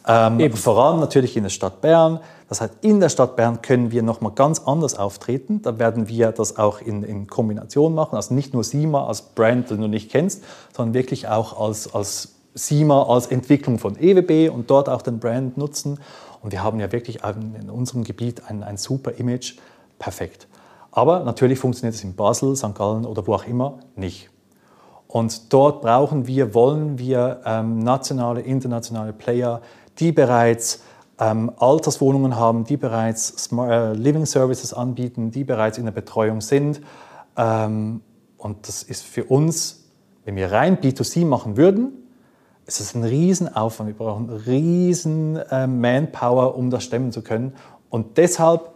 Ähm, 0.07 0.53
vor 0.53 0.79
allem 0.85 1.01
natürlich 1.01 1.37
in 1.37 1.45
der 1.45 1.51
Stadt 1.51 1.81
Bern. 1.81 2.21
Das 2.49 2.61
heißt, 2.61 2.75
in 2.83 3.01
der 3.01 3.09
Stadt 3.09 3.37
Bern 3.37 3.63
können 3.63 3.91
wir 3.91 4.03
nochmal 4.03 4.33
ganz 4.33 4.61
anders 4.61 4.97
auftreten. 4.97 5.63
Da 5.63 5.79
werden 5.79 6.09
wir 6.09 6.31
das 6.33 6.59
auch 6.59 6.81
in, 6.81 7.03
in, 7.03 7.27
Kombination 7.27 7.95
machen. 7.95 8.17
Also 8.17 8.35
nicht 8.35 8.53
nur 8.53 8.65
SIMA 8.65 9.07
als 9.07 9.23
Brand, 9.23 9.71
den 9.71 9.81
du 9.81 9.89
nicht 9.89 10.11
kennst, 10.11 10.45
sondern 10.77 10.93
wirklich 10.93 11.29
auch 11.29 11.59
als, 11.59 11.95
als 11.95 12.35
SIMA, 12.55 13.05
als 13.05 13.29
Entwicklung 13.29 13.79
von 13.79 13.97
EWB 13.99 14.51
und 14.51 14.71
dort 14.71 14.91
auch 14.91 15.01
den 15.01 15.21
Brand 15.21 15.57
nutzen. 15.57 15.99
Und 16.43 16.53
wir 16.53 16.63
haben 16.63 16.79
ja 16.81 16.93
wirklich 16.93 17.21
in 17.25 17.71
unserem 17.71 18.05
Gebiet 18.05 18.43
ein, 18.47 18.63
ein 18.63 18.77
super 18.77 19.13
Image. 19.13 19.55
Perfekt. 19.99 20.47
Aber 20.93 21.21
natürlich 21.21 21.59
funktioniert 21.59 21.95
es 21.95 22.05
in 22.05 22.15
Basel, 22.15 22.55
St. 22.55 22.75
Gallen 22.75 23.07
oder 23.07 23.27
wo 23.27 23.35
auch 23.35 23.47
immer 23.47 23.79
nicht. 23.97 24.29
Und 25.15 25.53
dort 25.53 25.81
brauchen 25.81 26.27
wir, 26.27 26.55
wollen 26.55 26.99
wir 26.99 27.41
ähm, 27.45 27.79
nationale, 27.79 28.41
internationale 28.41 29.13
Player, 29.13 29.61
die 30.01 30.11
bereits 30.11 30.83
ähm, 31.21 31.53
Alterswohnungen 31.57 32.35
haben, 32.35 32.65
die 32.65 32.77
bereits 32.77 33.29
Smart, 33.29 33.71
äh, 33.71 33.93
Living 33.93 34.27
Services 34.27 34.75
anbieten, 34.75 35.31
die 35.31 35.45
bereits 35.45 35.79
in 35.79 35.85
der 35.85 35.93
Betreuung 35.93 36.41
sind. 36.41 36.81
Ähm, 37.37 38.01
und 38.39 38.67
das 38.67 38.83
ist 38.83 39.05
für 39.05 39.23
uns, 39.23 39.85
wenn 40.25 40.35
wir 40.35 40.51
rein 40.51 40.79
B2C 40.79 41.25
machen 41.25 41.57
würden, 41.57 41.93
ist 42.67 42.81
es 42.81 42.97
ein 42.97 43.05
Riesenaufwand. 43.05 43.91
Wir 43.91 43.97
brauchen 43.97 44.29
riesen 44.31 45.37
äh, 45.37 45.69
Manpower, 45.69 46.57
um 46.57 46.71
das 46.71 46.83
stemmen 46.83 47.13
zu 47.13 47.23
können. 47.23 47.53
Und 47.89 48.17
deshalb 48.19 48.73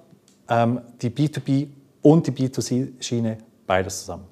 ähm, 0.48 0.82
die 1.02 1.10
B2B 1.10 1.66
und 2.00 2.28
die 2.28 2.30
B2C-Schiene 2.30 3.38
beides 3.66 4.02
zusammen. 4.02 4.27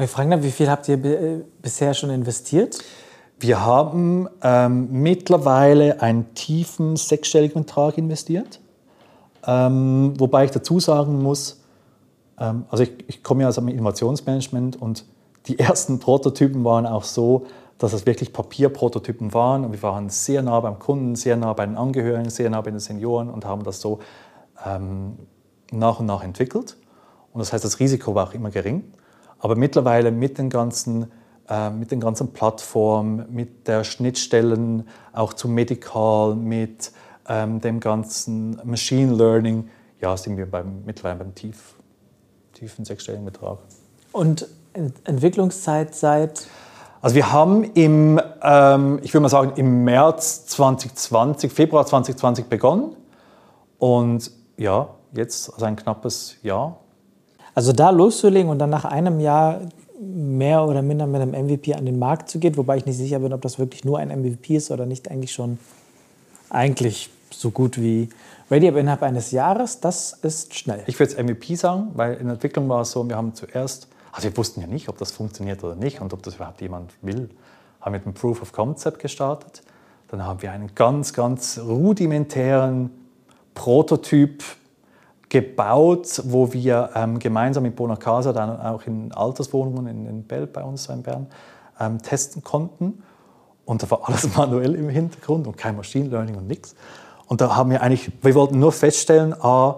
Wir 0.00 0.08
fragen 0.08 0.30
dann, 0.30 0.42
wie 0.42 0.50
viel 0.50 0.70
habt 0.70 0.88
ihr 0.88 1.04
äh, 1.04 1.42
bisher 1.60 1.92
schon 1.92 2.08
investiert? 2.08 2.78
Wir 3.38 3.62
haben 3.66 4.30
ähm, 4.42 4.88
mittlerweile 4.90 6.00
einen 6.00 6.32
tiefen 6.32 6.96
sechsstelligen 6.96 7.64
Betrag 7.64 7.98
investiert. 7.98 8.60
Ähm, 9.46 10.14
wobei 10.16 10.46
ich 10.46 10.52
dazu 10.52 10.80
sagen 10.80 11.22
muss, 11.22 11.60
ähm, 12.38 12.64
also 12.70 12.82
ich, 12.82 12.92
ich, 13.08 13.22
komme 13.22 13.42
ja 13.42 13.48
aus 13.48 13.56
dem 13.56 13.68
Innovationsmanagement 13.68 14.80
und 14.80 15.04
die 15.48 15.58
ersten 15.58 15.98
Prototypen 15.98 16.64
waren 16.64 16.86
auch 16.86 17.04
so, 17.04 17.44
dass 17.76 17.92
es 17.92 18.06
wirklich 18.06 18.32
Papierprototypen 18.32 19.34
waren 19.34 19.66
und 19.66 19.72
wir 19.72 19.82
waren 19.82 20.08
sehr 20.08 20.40
nah 20.40 20.60
beim 20.60 20.78
Kunden, 20.78 21.14
sehr 21.14 21.36
nah 21.36 21.52
bei 21.52 21.66
den 21.66 21.76
Angehörigen, 21.76 22.30
sehr 22.30 22.48
nah 22.48 22.62
bei 22.62 22.70
den 22.70 22.80
Senioren 22.80 23.28
und 23.28 23.44
haben 23.44 23.64
das 23.64 23.82
so 23.82 23.98
ähm, 24.66 25.18
nach 25.70 26.00
und 26.00 26.06
nach 26.06 26.24
entwickelt. 26.24 26.78
Und 27.34 27.40
das 27.40 27.52
heißt, 27.52 27.64
das 27.64 27.80
Risiko 27.80 28.14
war 28.14 28.28
auch 28.28 28.34
immer 28.34 28.50
gering. 28.50 28.94
Aber 29.40 29.56
mittlerweile 29.56 30.10
mit 30.10 30.38
den 30.38 30.50
ganzen, 30.50 31.10
äh, 31.48 31.70
mit 31.70 31.90
den 31.90 32.00
ganzen 32.00 32.32
Plattformen, 32.32 33.26
mit 33.30 33.66
der 33.66 33.84
Schnittstellen 33.84 34.86
auch 35.12 35.32
zu 35.32 35.48
Medical, 35.48 36.36
mit 36.36 36.92
ähm, 37.28 37.60
dem 37.60 37.80
ganzen 37.80 38.60
Machine 38.64 39.14
Learning, 39.14 39.68
ja, 40.00 40.16
sind 40.16 40.36
wir 40.36 40.50
beim, 40.50 40.84
mittlerweile 40.84 41.18
beim 41.18 41.34
tief, 41.34 41.74
tiefen 42.52 42.84
sechsstelligen 42.84 43.24
Betrag. 43.24 43.58
Und 44.12 44.46
Entwicklungszeit 45.04 45.94
seit? 45.94 46.46
Also 47.02 47.16
wir 47.16 47.32
haben 47.32 47.64
im, 47.74 48.20
ähm, 48.42 49.00
ich 49.02 49.14
würde 49.14 49.22
mal 49.22 49.28
sagen, 49.28 49.52
im 49.56 49.84
März 49.84 50.46
2020, 50.46 51.50
Februar 51.50 51.86
2020 51.86 52.46
begonnen 52.46 52.94
und 53.78 54.30
ja, 54.56 54.88
jetzt 55.12 55.52
also 55.52 55.64
ein 55.64 55.76
knappes 55.76 56.36
Jahr 56.42 56.78
also 57.60 57.74
da 57.74 57.90
loszulegen 57.90 58.50
und 58.50 58.58
dann 58.58 58.70
nach 58.70 58.86
einem 58.86 59.20
Jahr 59.20 59.60
mehr 60.00 60.64
oder 60.64 60.80
minder 60.80 61.06
mit 61.06 61.20
einem 61.20 61.32
MVP 61.32 61.74
an 61.74 61.84
den 61.84 61.98
Markt 61.98 62.30
zu 62.30 62.38
gehen, 62.38 62.56
wobei 62.56 62.78
ich 62.78 62.86
nicht 62.86 62.96
sicher 62.96 63.18
bin, 63.18 63.34
ob 63.34 63.42
das 63.42 63.58
wirklich 63.58 63.84
nur 63.84 63.98
ein 63.98 64.08
MVP 64.08 64.56
ist 64.56 64.70
oder 64.70 64.86
nicht 64.86 65.10
eigentlich 65.10 65.34
schon 65.34 65.58
eigentlich 66.48 67.10
so 67.30 67.50
gut 67.50 67.78
wie 67.78 68.08
ready, 68.50 68.66
aber 68.66 68.80
innerhalb 68.80 69.02
eines 69.02 69.30
Jahres, 69.30 69.78
das 69.78 70.14
ist 70.22 70.54
schnell. 70.54 70.82
Ich 70.86 70.98
würde 70.98 71.12
es 71.12 71.22
MVP 71.22 71.54
sagen, 71.56 71.90
weil 71.96 72.14
in 72.14 72.24
der 72.24 72.34
Entwicklung 72.36 72.66
war 72.70 72.80
es 72.80 72.92
so, 72.92 73.06
wir 73.06 73.16
haben 73.16 73.34
zuerst, 73.34 73.88
also 74.10 74.26
wir 74.26 74.36
wussten 74.38 74.62
ja 74.62 74.66
nicht, 74.66 74.88
ob 74.88 74.96
das 74.96 75.10
funktioniert 75.12 75.62
oder 75.62 75.74
nicht 75.74 76.00
und 76.00 76.14
ob 76.14 76.22
das 76.22 76.36
überhaupt 76.36 76.62
jemand 76.62 76.94
will, 77.02 77.28
haben 77.82 77.92
mit 77.92 78.06
einem 78.06 78.14
Proof 78.14 78.40
of 78.40 78.52
Concept 78.52 79.00
gestartet. 79.00 79.60
Dann 80.08 80.24
haben 80.24 80.40
wir 80.40 80.50
einen 80.50 80.74
ganz, 80.74 81.12
ganz 81.12 81.60
rudimentären 81.62 82.88
Prototyp 83.52 84.42
gebaut, 85.30 86.22
wo 86.26 86.52
wir 86.52 86.90
ähm, 86.94 87.18
gemeinsam 87.18 87.62
mit 87.62 87.76
Bonacasa 87.76 88.32
dann 88.32 88.60
auch 88.60 88.82
in 88.86 89.12
Alterswohnungen 89.12 89.86
in, 89.86 90.06
in 90.06 90.24
Bell 90.24 90.46
bei 90.46 90.62
uns 90.62 90.88
in 90.88 91.02
Bern 91.02 91.28
ähm, 91.78 92.02
testen 92.02 92.44
konnten. 92.44 93.02
Und 93.64 93.82
da 93.82 93.90
war 93.90 94.08
alles 94.08 94.36
manuell 94.36 94.74
im 94.74 94.88
Hintergrund 94.88 95.46
und 95.46 95.56
kein 95.56 95.76
Machine 95.76 96.08
Learning 96.08 96.36
und 96.36 96.48
nichts. 96.48 96.74
Und 97.28 97.40
da 97.40 97.54
haben 97.54 97.70
wir 97.70 97.80
eigentlich, 97.80 98.10
wir 98.22 98.34
wollten 98.34 98.58
nur 98.58 98.72
feststellen, 98.72 99.32
a, 99.40 99.76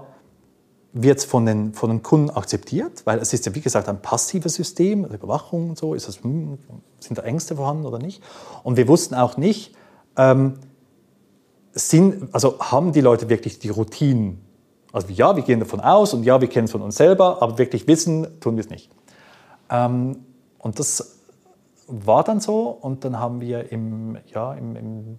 wird 0.94 1.18
es 1.18 1.24
von 1.26 1.44
den, 1.44 1.74
von 1.74 1.90
den 1.90 2.02
Kunden 2.02 2.30
akzeptiert, 2.30 3.02
weil 3.04 3.18
es 3.18 3.34
ist 3.34 3.44
ja 3.44 3.54
wie 3.54 3.60
gesagt 3.60 3.88
ein 3.88 4.00
passives 4.00 4.54
System, 4.54 5.04
also 5.04 5.16
Überwachung 5.16 5.70
und 5.70 5.78
so, 5.78 5.94
ist 5.94 6.08
das, 6.08 6.22
hm, 6.22 6.58
sind 6.98 7.18
da 7.18 7.22
Ängste 7.22 7.56
vorhanden 7.56 7.84
oder 7.84 7.98
nicht? 7.98 8.22
Und 8.62 8.78
wir 8.78 8.88
wussten 8.88 9.14
auch 9.14 9.36
nicht, 9.36 9.74
ähm, 10.16 10.54
sind, 11.72 12.34
also 12.34 12.58
haben 12.58 12.92
die 12.92 13.00
Leute 13.00 13.28
wirklich 13.28 13.58
die 13.58 13.68
Routinen? 13.70 14.41
Also 14.92 15.08
ja, 15.08 15.34
wir 15.34 15.42
gehen 15.42 15.60
davon 15.60 15.80
aus 15.80 16.12
und 16.14 16.24
ja, 16.24 16.40
wir 16.40 16.48
kennen 16.48 16.66
es 16.66 16.72
von 16.72 16.82
uns 16.82 16.96
selber, 16.96 17.40
aber 17.40 17.58
wirklich 17.58 17.86
wissen 17.86 18.40
tun 18.40 18.56
wir 18.56 18.64
es 18.64 18.70
nicht. 18.70 18.90
Ähm, 19.70 20.18
und 20.58 20.78
das 20.78 21.18
war 21.86 22.24
dann 22.24 22.40
so 22.40 22.68
und 22.68 23.04
dann 23.04 23.18
haben 23.18 23.40
wir 23.40 23.72
im, 23.72 24.18
ja, 24.26 24.54
im, 24.54 24.76
im 24.76 25.18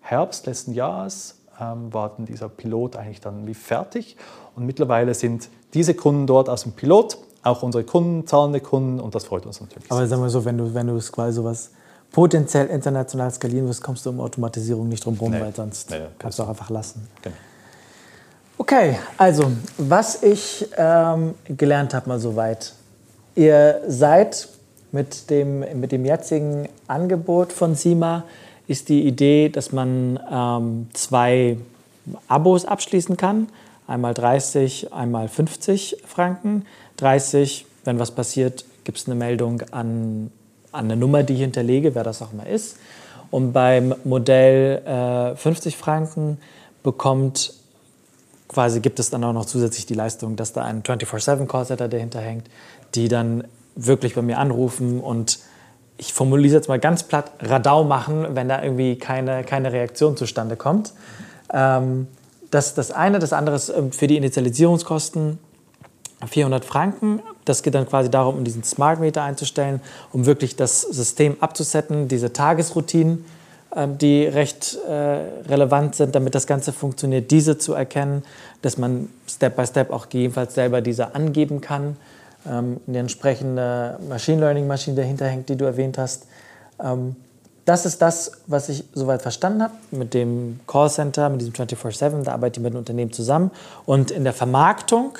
Herbst 0.00 0.46
letzten 0.46 0.72
Jahres 0.72 1.40
ähm, 1.60 1.92
war 1.92 2.10
dann 2.16 2.26
dieser 2.26 2.48
Pilot 2.48 2.96
eigentlich 2.96 3.20
dann 3.20 3.46
wie 3.46 3.54
fertig 3.54 4.16
und 4.54 4.66
mittlerweile 4.66 5.14
sind 5.14 5.48
diese 5.74 5.94
Kunden 5.94 6.26
dort 6.26 6.48
aus 6.48 6.62
dem 6.62 6.72
Pilot 6.72 7.18
auch 7.42 7.62
unsere 7.62 7.84
Kunden, 7.84 8.26
zahlende 8.26 8.60
Kunden 8.60 9.00
und 9.00 9.14
das 9.14 9.24
freut 9.24 9.46
uns 9.46 9.60
natürlich. 9.60 9.90
Aber 9.90 10.06
sagen 10.06 10.22
wir 10.22 10.28
so, 10.28 10.44
wenn 10.44 10.58
du, 10.58 10.74
wenn 10.74 10.86
du 10.86 10.96
es 10.96 11.10
quasi 11.10 11.36
sowas 11.36 11.70
potenziell 12.12 12.66
international 12.66 13.30
skalieren 13.30 13.66
wirst, 13.66 13.82
kommst 13.82 14.04
du 14.04 14.10
um 14.10 14.20
Automatisierung 14.20 14.88
nicht 14.88 15.04
drum 15.04 15.14
herum, 15.14 15.30
nee. 15.30 15.40
weil 15.40 15.54
sonst 15.54 15.90
nee, 15.90 16.00
kannst 16.18 16.38
du 16.38 16.42
auch 16.42 16.48
einfach 16.48 16.68
lassen. 16.68 17.08
Genau. 17.22 17.36
Okay, 18.60 18.98
also 19.16 19.52
was 19.78 20.22
ich 20.22 20.68
ähm, 20.76 21.34
gelernt 21.48 21.94
habe 21.94 22.10
mal 22.10 22.20
soweit. 22.20 22.74
Ihr 23.34 23.80
seid 23.88 24.50
mit 24.92 25.30
dem, 25.30 25.60
mit 25.80 25.92
dem 25.92 26.04
jetzigen 26.04 26.68
Angebot 26.86 27.54
von 27.54 27.74
SIMA 27.74 28.24
ist 28.68 28.90
die 28.90 29.06
Idee, 29.06 29.48
dass 29.48 29.72
man 29.72 30.20
ähm, 30.30 30.88
zwei 30.92 31.56
Abos 32.28 32.66
abschließen 32.66 33.16
kann. 33.16 33.48
Einmal 33.86 34.12
30, 34.12 34.92
einmal 34.92 35.28
50 35.28 36.02
Franken. 36.06 36.66
30, 36.98 37.64
wenn 37.84 37.98
was 37.98 38.10
passiert, 38.10 38.66
gibt 38.84 38.98
es 38.98 39.06
eine 39.06 39.14
Meldung 39.14 39.62
an, 39.70 40.30
an 40.70 40.84
eine 40.84 40.96
Nummer, 40.96 41.22
die 41.22 41.32
ich 41.32 41.40
hinterlege, 41.40 41.94
wer 41.94 42.04
das 42.04 42.20
auch 42.20 42.34
mal 42.34 42.46
ist. 42.46 42.76
Und 43.30 43.54
beim 43.54 43.94
Modell 44.04 44.82
äh, 44.84 45.34
50 45.34 45.78
Franken 45.78 46.36
bekommt 46.82 47.54
quasi 48.50 48.80
gibt 48.80 48.98
es 48.98 49.10
dann 49.10 49.22
auch 49.22 49.32
noch 49.32 49.46
zusätzlich 49.46 49.86
die 49.86 49.94
Leistung, 49.94 50.34
dass 50.34 50.52
da 50.52 50.64
ein 50.64 50.82
24-7 50.82 51.46
Callcenter 51.46 51.88
dahinter 51.88 52.20
hängt, 52.20 52.48
die 52.96 53.06
dann 53.06 53.44
wirklich 53.76 54.16
bei 54.16 54.22
mir 54.22 54.38
anrufen 54.38 55.00
und 55.00 55.38
ich 55.96 56.12
formuliere 56.12 56.54
jetzt 56.54 56.68
mal 56.68 56.80
ganz 56.80 57.04
platt, 57.04 57.30
Radau 57.40 57.84
machen, 57.84 58.26
wenn 58.30 58.48
da 58.48 58.62
irgendwie 58.62 58.96
keine, 58.96 59.44
keine 59.44 59.70
Reaktion 59.72 60.16
zustande 60.16 60.56
kommt. 60.56 60.94
Ähm, 61.52 62.08
das 62.50 62.74
das 62.74 62.90
eine. 62.90 63.18
Das 63.18 63.32
andere 63.32 63.56
ist 63.56 63.68
ähm, 63.68 63.92
für 63.92 64.06
die 64.06 64.16
Initialisierungskosten 64.16 65.38
400 66.26 66.64
Franken. 66.64 67.20
Das 67.44 67.62
geht 67.62 67.74
dann 67.74 67.86
quasi 67.86 68.10
darum, 68.10 68.38
um 68.38 68.44
diesen 68.44 68.64
Smart 68.64 68.98
Meter 68.98 69.22
einzustellen, 69.22 69.80
um 70.10 70.26
wirklich 70.26 70.56
das 70.56 70.80
System 70.80 71.36
abzusetzen, 71.40 72.08
diese 72.08 72.32
Tagesroutinen, 72.32 73.24
die 73.98 74.26
recht 74.26 74.78
äh, 74.88 74.92
relevant 75.48 75.94
sind, 75.94 76.14
damit 76.14 76.34
das 76.34 76.46
Ganze 76.46 76.72
funktioniert, 76.72 77.30
diese 77.30 77.56
zu 77.56 77.74
erkennen, 77.74 78.24
dass 78.62 78.78
man 78.78 79.08
Step 79.28 79.56
by 79.56 79.66
Step 79.66 79.90
auch 79.90 80.06
jedenfalls 80.10 80.54
selber 80.54 80.80
diese 80.80 81.14
angeben 81.14 81.60
kann 81.60 81.96
ähm, 82.46 82.80
eine 82.86 82.98
entsprechende 82.98 83.98
Machine 84.08 84.40
Learning-Maschine 84.40 84.96
dahinter 84.96 85.26
hängt, 85.26 85.48
die 85.48 85.56
du 85.56 85.64
erwähnt 85.64 85.98
hast. 85.98 86.26
Ähm, 86.82 87.16
das 87.64 87.86
ist 87.86 88.00
das, 88.00 88.32
was 88.46 88.68
ich 88.68 88.84
soweit 88.94 89.22
verstanden 89.22 89.62
habe 89.62 89.74
mit 89.90 90.14
dem 90.14 90.60
Callcenter, 90.66 91.28
mit 91.28 91.42
diesem 91.42 91.52
24-7. 91.52 92.24
Da 92.24 92.32
arbeite 92.32 92.58
ich 92.58 92.64
mit 92.64 92.72
dem 92.72 92.78
Unternehmen 92.78 93.12
zusammen. 93.12 93.50
Und 93.84 94.10
in 94.10 94.24
der 94.24 94.32
Vermarktung, 94.32 95.18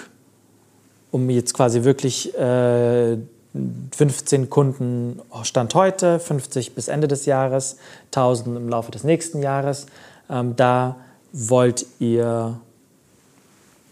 um 1.10 1.28
jetzt 1.28 1.54
quasi 1.54 1.84
wirklich 1.84 2.36
äh, 2.36 3.18
15 3.52 4.48
Kunden 4.48 5.20
Stand 5.42 5.74
heute, 5.74 6.20
50 6.20 6.74
bis 6.74 6.88
Ende 6.88 7.08
des 7.08 7.26
Jahres, 7.26 7.76
1000 8.06 8.56
im 8.56 8.68
Laufe 8.68 8.90
des 8.90 9.04
nächsten 9.04 9.42
Jahres, 9.42 9.86
ähm, 10.28 10.54
da 10.56 10.96
wollt 11.32 11.86
ihr 11.98 12.58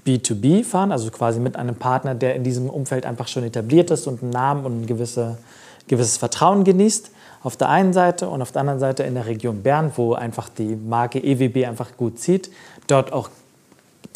B2B 0.07 0.65
fahren, 0.65 0.93
also 0.93 1.11
quasi 1.11 1.41
mit 1.41 1.57
einem 1.57 1.75
Partner, 1.75 2.15
der 2.15 2.35
in 2.35 2.45
diesem 2.45 2.71
Umfeld 2.71 3.05
einfach 3.05 3.29
schon 3.29 3.45
etabliert 3.45 3.91
ist 3.91 4.07
und 4.07 4.23
einen 4.23 4.31
Namen 4.31 4.65
und 4.65 4.83
ein 4.83 4.87
gewisse, 4.87 5.39
gewisses 5.87 6.17
Vertrauen 6.17 6.65
genießt. 6.65 7.11
Auf 7.43 7.57
der 7.57 7.69
einen 7.69 7.93
Seite 7.93 8.29
und 8.29 8.43
auf 8.43 8.51
der 8.51 8.61
anderen 8.61 8.81
Seite 8.81 9.03
in 9.05 9.15
der 9.15 9.27
Region 9.27 9.63
Bern, 9.63 9.93
wo 9.97 10.15
einfach 10.15 10.49
die 10.49 10.77
Marke 10.77 11.19
EWB 11.21 11.67
einfach 11.67 11.97
gut 11.97 12.19
zieht, 12.19 12.51
dort 12.87 13.13
auch 13.13 13.29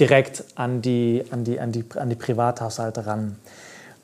direkt 0.01 0.45
an 0.55 0.82
die, 0.82 1.24
an 1.30 1.45
die, 1.45 1.61
an 1.61 1.72
die, 1.72 1.84
an 1.95 2.09
die 2.09 2.16
Privathaushalte 2.16 3.07
ran. 3.07 3.36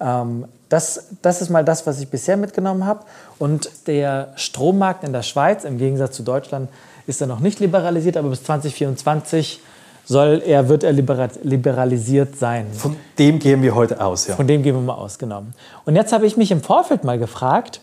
Ähm, 0.00 0.46
das, 0.68 1.08
das 1.22 1.40
ist 1.40 1.48
mal 1.48 1.64
das, 1.64 1.86
was 1.86 2.00
ich 2.00 2.08
bisher 2.08 2.36
mitgenommen 2.36 2.84
habe. 2.84 3.04
Und 3.38 3.70
der 3.86 4.32
Strommarkt 4.36 5.04
in 5.04 5.12
der 5.12 5.22
Schweiz, 5.22 5.64
im 5.64 5.78
Gegensatz 5.78 6.16
zu 6.16 6.22
Deutschland, 6.22 6.68
ist 7.06 7.20
ja 7.20 7.26
noch 7.26 7.40
nicht 7.40 7.58
liberalisiert, 7.60 8.16
aber 8.16 8.28
bis 8.28 8.44
2024 8.44 9.60
soll 10.04 10.42
er, 10.44 10.68
wird 10.68 10.84
er 10.84 10.92
liberalisiert 10.92 12.36
sein. 12.36 12.66
Von 12.72 12.96
dem 13.18 13.38
gehen 13.38 13.62
wir 13.62 13.74
heute 13.74 14.02
aus, 14.02 14.26
ja. 14.26 14.36
Von 14.36 14.46
dem 14.46 14.62
gehen 14.62 14.74
wir 14.74 14.80
mal 14.80 14.94
aus, 14.94 15.18
genau. 15.18 15.42
Und 15.84 15.96
jetzt 15.96 16.12
habe 16.12 16.26
ich 16.26 16.36
mich 16.36 16.50
im 16.50 16.62
Vorfeld 16.62 17.04
mal 17.04 17.18
gefragt, 17.18 17.80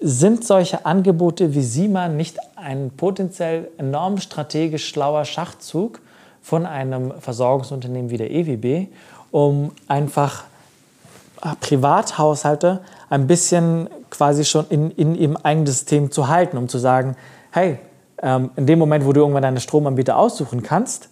sind 0.00 0.44
solche 0.44 0.86
Angebote 0.86 1.54
wie 1.54 1.62
SIMA 1.62 2.08
nicht 2.08 2.38
ein 2.56 2.90
potenziell 2.96 3.68
enorm 3.78 4.18
strategisch 4.18 4.88
schlauer 4.88 5.24
Schachzug 5.24 6.00
von 6.42 6.66
einem 6.66 7.12
Versorgungsunternehmen 7.20 8.10
wie 8.10 8.16
der 8.16 8.30
EWB, 8.30 8.88
um 9.30 9.72
einfach 9.86 10.44
Privathaushalte 11.60 12.80
ein 13.08 13.26
bisschen 13.26 13.88
quasi 14.10 14.44
schon 14.44 14.66
in, 14.68 14.90
in 14.92 15.14
ihrem 15.14 15.36
eigenen 15.36 15.66
System 15.66 16.10
zu 16.10 16.28
halten, 16.28 16.56
um 16.56 16.68
zu 16.68 16.78
sagen, 16.78 17.16
hey, 17.50 17.78
ähm, 18.22 18.50
in 18.56 18.66
dem 18.66 18.78
Moment, 18.78 19.06
wo 19.06 19.12
du 19.12 19.20
irgendwann 19.20 19.42
deine 19.42 19.60
Stromanbieter 19.60 20.16
aussuchen 20.16 20.62
kannst, 20.62 21.08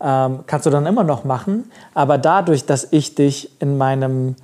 ähm, 0.00 0.40
kannst 0.46 0.66
du 0.66 0.70
dann 0.70 0.86
immer 0.86 1.04
noch 1.04 1.24
machen. 1.24 1.70
Aber 1.94 2.18
dadurch, 2.18 2.66
dass 2.66 2.88
ich 2.90 3.14
dich 3.14 3.50
in 3.60 3.76
meinem 3.76 4.36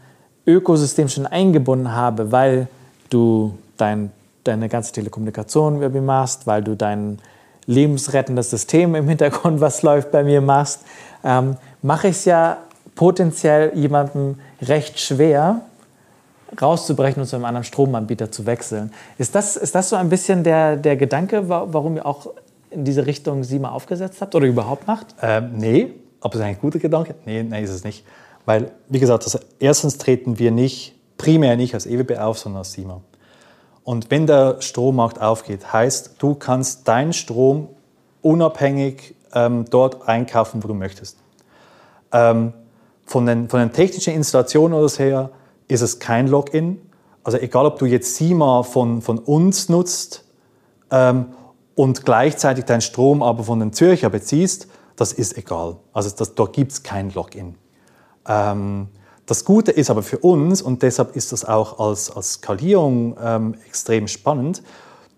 Ökosystem 0.47 1.09
schon 1.09 1.26
eingebunden 1.26 1.95
habe, 1.95 2.33
weil 2.33 2.68
du 3.11 3.55
dein, 3.76 4.11
deine 4.45 4.68
ganze 4.68 4.93
Telekommunikation 4.93 5.78
mir 5.78 5.91
machst, 6.01 6.47
weil 6.47 6.62
du 6.62 6.76
dein 6.76 7.18
lebensrettendes 7.66 8.51
System 8.51 8.95
im 8.95 9.09
Hintergrund, 9.09 9.61
was 9.61 9.83
läuft 9.85 10.11
bei 10.11 10.24
mir, 10.24 10.41
machst, 10.41 10.81
ähm, 11.22 11.57
mache 11.83 12.09
ich 12.09 12.16
es 12.16 12.24
ja 12.24 12.59
potenziell 12.95 13.72
jemandem 13.74 14.37
recht 14.62 15.00
schwer, 15.00 15.62
rauszubrechen 16.61 17.22
und 17.22 17.28
zu 17.28 17.36
einem 17.36 17.44
anderen 17.44 17.64
Stromanbieter 17.64 18.30
zu 18.30 18.46
wechseln. 18.46 18.92
Ist 19.18 19.34
das, 19.34 19.56
ist 19.56 19.74
das 19.74 19.88
so 19.88 19.96
ein 19.96 20.08
bisschen 20.08 20.44
der, 20.44 20.76
der 20.76 20.96
Gedanke, 20.96 21.48
warum 21.48 21.96
ihr 21.96 22.06
auch 22.06 22.26
in 22.70 22.84
diese 22.84 23.06
Richtung 23.06 23.44
Sie 23.44 23.58
mal 23.58 23.70
aufgesetzt 23.70 24.20
habt 24.20 24.34
oder 24.34 24.46
überhaupt 24.46 24.86
macht? 24.86 25.14
Ähm, 25.22 25.52
nee, 25.56 25.94
aber 26.20 26.34
es 26.34 26.40
ist 26.40 26.46
ein 26.46 26.58
guter 26.58 26.78
Gedanke. 26.78 27.14
Nee, 27.24 27.42
nee, 27.42 27.62
ist 27.62 27.70
es 27.70 27.84
nicht. 27.84 28.04
Weil, 28.46 28.70
wie 28.88 28.98
gesagt, 28.98 29.24
also 29.24 29.38
erstens 29.58 29.98
treten 29.98 30.38
wir 30.38 30.50
nicht, 30.50 30.94
primär 31.18 31.56
nicht 31.56 31.74
als 31.74 31.86
EWB 31.86 32.18
auf, 32.18 32.38
sondern 32.38 32.61
als 32.61 32.72
SIMA. 32.72 33.00
Und 33.84 34.11
wenn 34.11 34.26
der 34.26 34.61
Strommarkt 34.61 35.20
aufgeht, 35.20 35.72
heißt, 35.72 36.16
du 36.18 36.34
kannst 36.34 36.86
deinen 36.86 37.12
Strom 37.12 37.68
unabhängig 38.22 39.14
ähm, 39.34 39.64
dort 39.70 40.08
einkaufen, 40.08 40.62
wo 40.62 40.68
du 40.68 40.74
möchtest. 40.74 41.16
Ähm, 42.12 42.52
von, 43.11 43.26
den, 43.26 43.48
von 43.48 43.58
den 43.58 43.72
technischen 43.72 44.14
Installationen 44.14 44.78
oder 44.78 44.88
her 44.94 45.30
ist 45.66 45.80
es 45.80 45.98
kein 45.98 46.28
Login. 46.28 46.80
Also 47.24 47.38
egal, 47.38 47.66
ob 47.66 47.76
du 47.80 47.86
jetzt 47.86 48.14
SIMA 48.14 48.62
von, 48.62 49.02
von 49.02 49.18
uns 49.18 49.68
nutzt 49.68 50.24
ähm, 50.92 51.26
und 51.74 52.04
gleichzeitig 52.04 52.66
deinen 52.66 52.82
Strom 52.82 53.24
aber 53.24 53.42
von 53.42 53.58
den 53.58 53.72
Zürcher 53.72 54.11
beziehst, 54.11 54.68
das 54.94 55.12
ist 55.12 55.36
egal. 55.36 55.78
Also 55.92 56.11
das, 56.16 56.36
dort 56.36 56.52
gibt 56.52 56.70
es 56.70 56.84
kein 56.84 57.11
Login. 57.11 57.56
Ähm, 58.28 58.86
das 59.26 59.44
Gute 59.44 59.72
ist 59.72 59.90
aber 59.90 60.04
für 60.04 60.18
uns, 60.18 60.62
und 60.62 60.82
deshalb 60.82 61.16
ist 61.16 61.32
das 61.32 61.44
auch 61.44 61.80
als, 61.80 62.12
als 62.12 62.34
Skalierung 62.34 63.16
ähm, 63.20 63.56
extrem 63.66 64.06
spannend, 64.06 64.62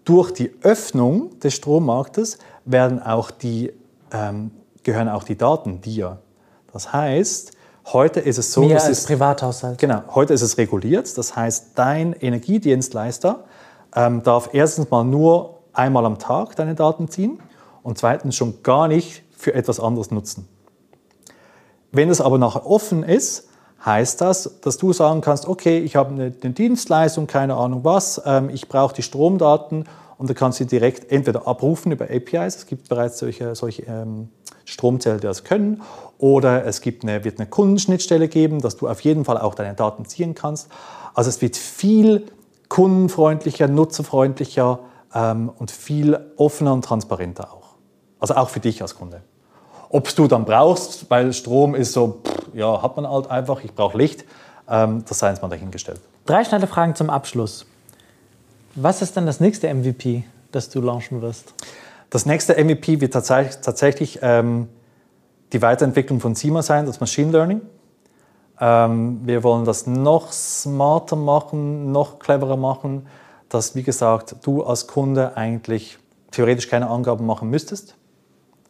durch 0.06 0.32
die 0.32 0.50
Öffnung 0.62 1.38
des 1.40 1.54
Strommarktes 1.54 2.38
werden 2.64 3.02
auch 3.02 3.30
die, 3.30 3.70
ähm, 4.12 4.50
gehören 4.82 5.10
auch 5.10 5.24
die 5.24 5.36
Daten 5.36 5.82
dir. 5.82 6.22
Das 6.72 6.90
heißt, 6.94 7.52
heute 7.86 8.20
ist 8.20 8.38
es 8.38 8.52
so, 8.52 8.62
Mir 8.62 8.76
als 8.76 8.88
ist, 8.88 9.06
Privathaushalt. 9.06 9.78
Genau, 9.78 10.02
heute 10.14 10.34
ist 10.34 10.42
es 10.42 10.58
reguliert. 10.58 11.16
Das 11.16 11.36
heißt, 11.36 11.70
dein 11.74 12.12
Energiedienstleister 12.12 13.44
ähm, 13.94 14.22
darf 14.22 14.50
erstens 14.52 14.90
mal 14.90 15.04
nur 15.04 15.60
einmal 15.72 16.06
am 16.06 16.18
Tag 16.18 16.56
deine 16.56 16.74
Daten 16.74 17.08
ziehen 17.08 17.40
und 17.82 17.98
zweitens 17.98 18.36
schon 18.36 18.62
gar 18.62 18.88
nicht 18.88 19.22
für 19.36 19.54
etwas 19.54 19.80
anderes 19.80 20.10
nutzen. 20.10 20.48
Wenn 21.90 22.08
es 22.08 22.20
aber 22.20 22.38
nachher 22.38 22.66
offen 22.66 23.02
ist, 23.02 23.48
heißt 23.84 24.20
das, 24.20 24.60
dass 24.60 24.78
du 24.78 24.92
sagen 24.92 25.20
kannst, 25.20 25.46
okay, 25.46 25.78
ich 25.78 25.96
habe 25.96 26.10
eine, 26.10 26.32
eine 26.42 26.52
Dienstleistung, 26.52 27.26
keine 27.26 27.54
Ahnung 27.54 27.84
was, 27.84 28.22
ähm, 28.24 28.48
ich 28.50 28.68
brauche 28.68 28.94
die 28.94 29.02
Stromdaten 29.02 29.84
und 30.18 30.30
du 30.30 30.34
kannst 30.34 30.58
sie 30.58 30.66
direkt 30.66 31.10
entweder 31.10 31.46
abrufen 31.46 31.92
über 31.92 32.04
APIs, 32.04 32.56
es 32.56 32.66
gibt 32.66 32.88
bereits 32.88 33.18
solche, 33.18 33.54
solche 33.54 33.82
ähm, 33.82 34.28
Stromzähler, 34.64 35.16
die 35.16 35.26
das 35.26 35.44
können, 35.44 35.82
oder 36.18 36.64
es 36.66 36.80
gibt 36.80 37.02
eine, 37.02 37.24
wird 37.24 37.40
eine 37.40 37.48
Kundenschnittstelle 37.48 38.28
geben, 38.28 38.60
dass 38.60 38.76
du 38.76 38.88
auf 38.88 39.00
jeden 39.00 39.24
Fall 39.24 39.38
auch 39.38 39.54
deine 39.54 39.74
Daten 39.74 40.04
ziehen 40.04 40.34
kannst. 40.34 40.68
Also 41.14 41.28
es 41.30 41.42
wird 41.42 41.56
viel 41.56 42.26
kundenfreundlicher, 42.68 43.68
nutzerfreundlicher 43.68 44.78
ähm, 45.14 45.50
und 45.58 45.70
viel 45.70 46.18
offener 46.36 46.72
und 46.72 46.84
transparenter 46.84 47.52
auch. 47.52 47.74
Also 48.20 48.34
auch 48.34 48.48
für 48.48 48.60
dich 48.60 48.80
als 48.82 48.94
Kunde. 48.94 49.22
Ob 49.90 50.14
du 50.14 50.26
dann 50.26 50.44
brauchst, 50.44 51.10
weil 51.10 51.32
Strom 51.32 51.74
ist 51.74 51.92
so, 51.92 52.20
pff, 52.24 52.54
ja, 52.54 52.80
hat 52.80 52.96
man 52.96 53.08
halt 53.08 53.28
einfach, 53.28 53.62
ich 53.64 53.74
brauche 53.74 53.98
Licht, 53.98 54.24
ähm, 54.68 55.04
das 55.08 55.18
sei 55.18 55.30
jetzt 55.30 55.42
mal 55.42 55.48
dahingestellt. 55.48 56.00
Drei 56.24 56.44
schnelle 56.44 56.66
Fragen 56.66 56.94
zum 56.94 57.10
Abschluss. 57.10 57.66
Was 58.74 59.02
ist 59.02 59.16
denn 59.16 59.26
das 59.26 59.40
nächste 59.40 59.72
MVP, 59.72 60.24
das 60.50 60.70
du 60.70 60.80
launchen 60.80 61.20
wirst? 61.20 61.52
Das 62.12 62.26
nächste 62.26 62.62
MVP 62.62 63.00
wird 63.00 63.14
tatsächlich, 63.14 63.62
tatsächlich 63.62 64.18
ähm, 64.20 64.68
die 65.54 65.62
Weiterentwicklung 65.62 66.20
von 66.20 66.34
SIMA 66.34 66.60
sein, 66.60 66.84
das 66.84 67.00
Machine 67.00 67.32
Learning. 67.32 67.62
Ähm, 68.60 69.22
wir 69.24 69.42
wollen 69.42 69.64
das 69.64 69.86
noch 69.86 70.30
smarter 70.30 71.16
machen, 71.16 71.90
noch 71.90 72.18
cleverer 72.18 72.58
machen, 72.58 73.06
dass, 73.48 73.74
wie 73.76 73.82
gesagt, 73.82 74.36
du 74.42 74.62
als 74.62 74.88
Kunde 74.88 75.38
eigentlich 75.38 75.98
theoretisch 76.32 76.68
keine 76.68 76.90
Angaben 76.90 77.24
machen 77.24 77.48
müsstest. 77.48 77.96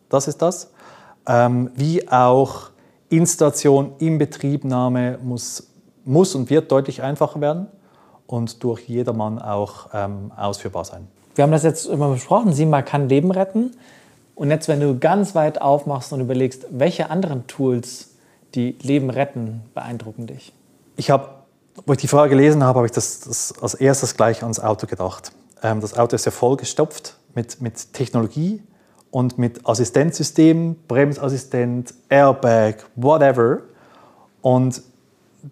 Das 0.09 0.29
ist 0.29 0.41
das. 0.41 0.71
Ähm, 1.27 1.73
wie 1.75 2.09
auch 2.09 2.71
Installation, 3.09 3.95
Inbetriebnahme 3.99 5.19
muss, 5.21 5.69
muss 6.05 6.37
und 6.37 6.49
wird 6.49 6.71
deutlich 6.71 7.03
einfacher 7.03 7.41
werden 7.41 7.67
und 8.29 8.63
durch 8.63 8.89
jedermann 8.89 9.41
auch 9.41 9.89
ähm, 9.93 10.31
ausführbar 10.37 10.85
sein. 10.85 11.09
Wir 11.35 11.45
haben 11.45 11.53
das 11.53 11.63
jetzt 11.63 11.87
immer 11.87 12.11
besprochen, 12.11 12.53
SIMA 12.53 12.83
kann 12.83 13.09
Leben 13.09 13.31
retten. 13.31 13.73
Und 14.35 14.51
jetzt, 14.51 14.69
wenn 14.69 14.81
du 14.81 14.99
ganz 14.99 15.35
weit 15.35 15.61
aufmachst 15.61 16.13
und 16.13 16.21
überlegst, 16.21 16.67
welche 16.71 17.11
anderen 17.11 17.47
Tools, 17.47 18.11
die 18.55 18.77
Leben 18.83 19.11
retten, 19.11 19.63
beeindrucken 19.75 20.27
dich? 20.27 20.53
Ich 20.97 21.11
habe, 21.11 21.29
wo 21.87 21.93
ich 21.93 21.99
die 21.99 22.09
Frage 22.09 22.31
gelesen 22.31 22.63
habe, 22.65 22.79
habe 22.79 22.87
ich 22.87 22.93
das, 22.93 23.21
das 23.21 23.55
als 23.61 23.75
erstes 23.75 24.17
gleich 24.17 24.43
ans 24.43 24.61
Auto 24.61 24.87
gedacht. 24.87 25.33
Ähm, 25.63 25.81
das 25.81 25.97
Auto 25.97 26.17
ist 26.17 26.25
ja 26.25 26.33
vollgestopft 26.33 27.17
mit, 27.35 27.61
mit 27.61 27.93
Technologie 27.93 28.63
und 29.11 29.39
mit 29.39 29.67
Assistenzsystemen, 29.67 30.77
Bremsassistent, 30.89 31.95
Airbag, 32.09 32.77
whatever. 32.97 33.61
Und 34.41 34.83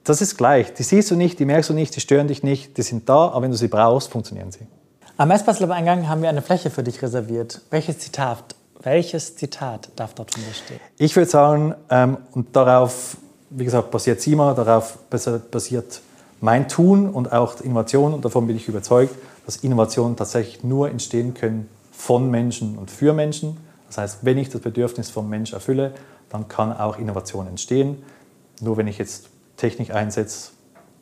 das 0.05 0.20
ist 0.20 0.37
gleich. 0.37 0.72
Die 0.74 0.83
siehst 0.83 1.11
du 1.11 1.16
nicht, 1.16 1.39
die 1.39 1.45
merkst 1.45 1.70
du 1.70 1.74
nicht, 1.74 1.95
die 1.97 2.01
stören 2.01 2.28
dich 2.28 2.43
nicht, 2.43 2.76
die 2.76 2.83
sind 2.83 3.09
da, 3.09 3.28
aber 3.28 3.43
wenn 3.43 3.51
du 3.51 3.57
sie 3.57 3.68
brauchst, 3.68 4.11
funktionieren 4.11 4.51
sie. 4.51 4.66
Am 5.20 5.30
Espas-Lab-Eingang 5.30 6.08
haben 6.08 6.22
wir 6.22 6.30
eine 6.30 6.40
Fläche 6.40 6.70
für 6.70 6.82
dich 6.82 7.02
reserviert. 7.02 7.60
Welches 7.68 7.98
Zitat, 7.98 8.54
welches 8.80 9.36
Zitat 9.36 9.90
darf 9.94 10.14
dort 10.14 10.34
drunter 10.34 10.54
stehen? 10.54 10.80
Ich 10.96 11.14
würde 11.14 11.30
sagen, 11.30 11.74
ähm, 11.90 12.16
und 12.32 12.56
darauf, 12.56 13.18
wie 13.50 13.66
gesagt, 13.66 13.90
basiert 13.90 14.22
SIMA, 14.22 14.54
darauf 14.54 14.96
basiert 15.10 16.00
mein 16.40 16.68
Tun 16.68 17.10
und 17.10 17.32
auch 17.32 17.60
Innovation 17.60 18.14
und 18.14 18.24
davon 18.24 18.46
bin 18.46 18.56
ich 18.56 18.66
überzeugt, 18.66 19.14
dass 19.44 19.56
Innovationen 19.56 20.16
tatsächlich 20.16 20.64
nur 20.64 20.88
entstehen 20.88 21.34
können 21.34 21.68
von 21.92 22.30
Menschen 22.30 22.78
und 22.78 22.90
für 22.90 23.12
Menschen. 23.12 23.58
Das 23.88 23.98
heißt, 23.98 24.18
wenn 24.22 24.38
ich 24.38 24.48
das 24.48 24.62
Bedürfnis 24.62 25.10
vom 25.10 25.28
Mensch 25.28 25.52
erfülle, 25.52 25.92
dann 26.30 26.48
kann 26.48 26.72
auch 26.72 26.98
Innovation 26.98 27.46
entstehen. 27.46 28.02
Nur 28.62 28.78
wenn 28.78 28.86
ich 28.86 28.96
jetzt 28.96 29.28
Technik 29.58 29.94
einsetze, 29.94 30.52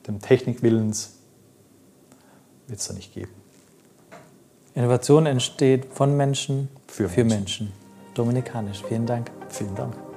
dem 0.09 0.21
Technikwillens, 0.21 1.13
wird 2.67 2.81
es 2.81 2.89
da 2.89 2.95
nicht 2.95 3.15
geben. 3.15 3.38
Innovation 4.79 5.27
entsteht 5.27 5.87
von 5.93 6.17
Menschen 6.17 6.69
für, 6.87 7.09
für 7.09 7.25
Menschen. 7.25 7.67
Menschen. 7.67 7.73
Dominikanisch. 8.15 8.81
Vielen 8.87 9.07
Dank. 9.07 9.29
Vielen 9.49 9.75
Dank. 9.75 10.08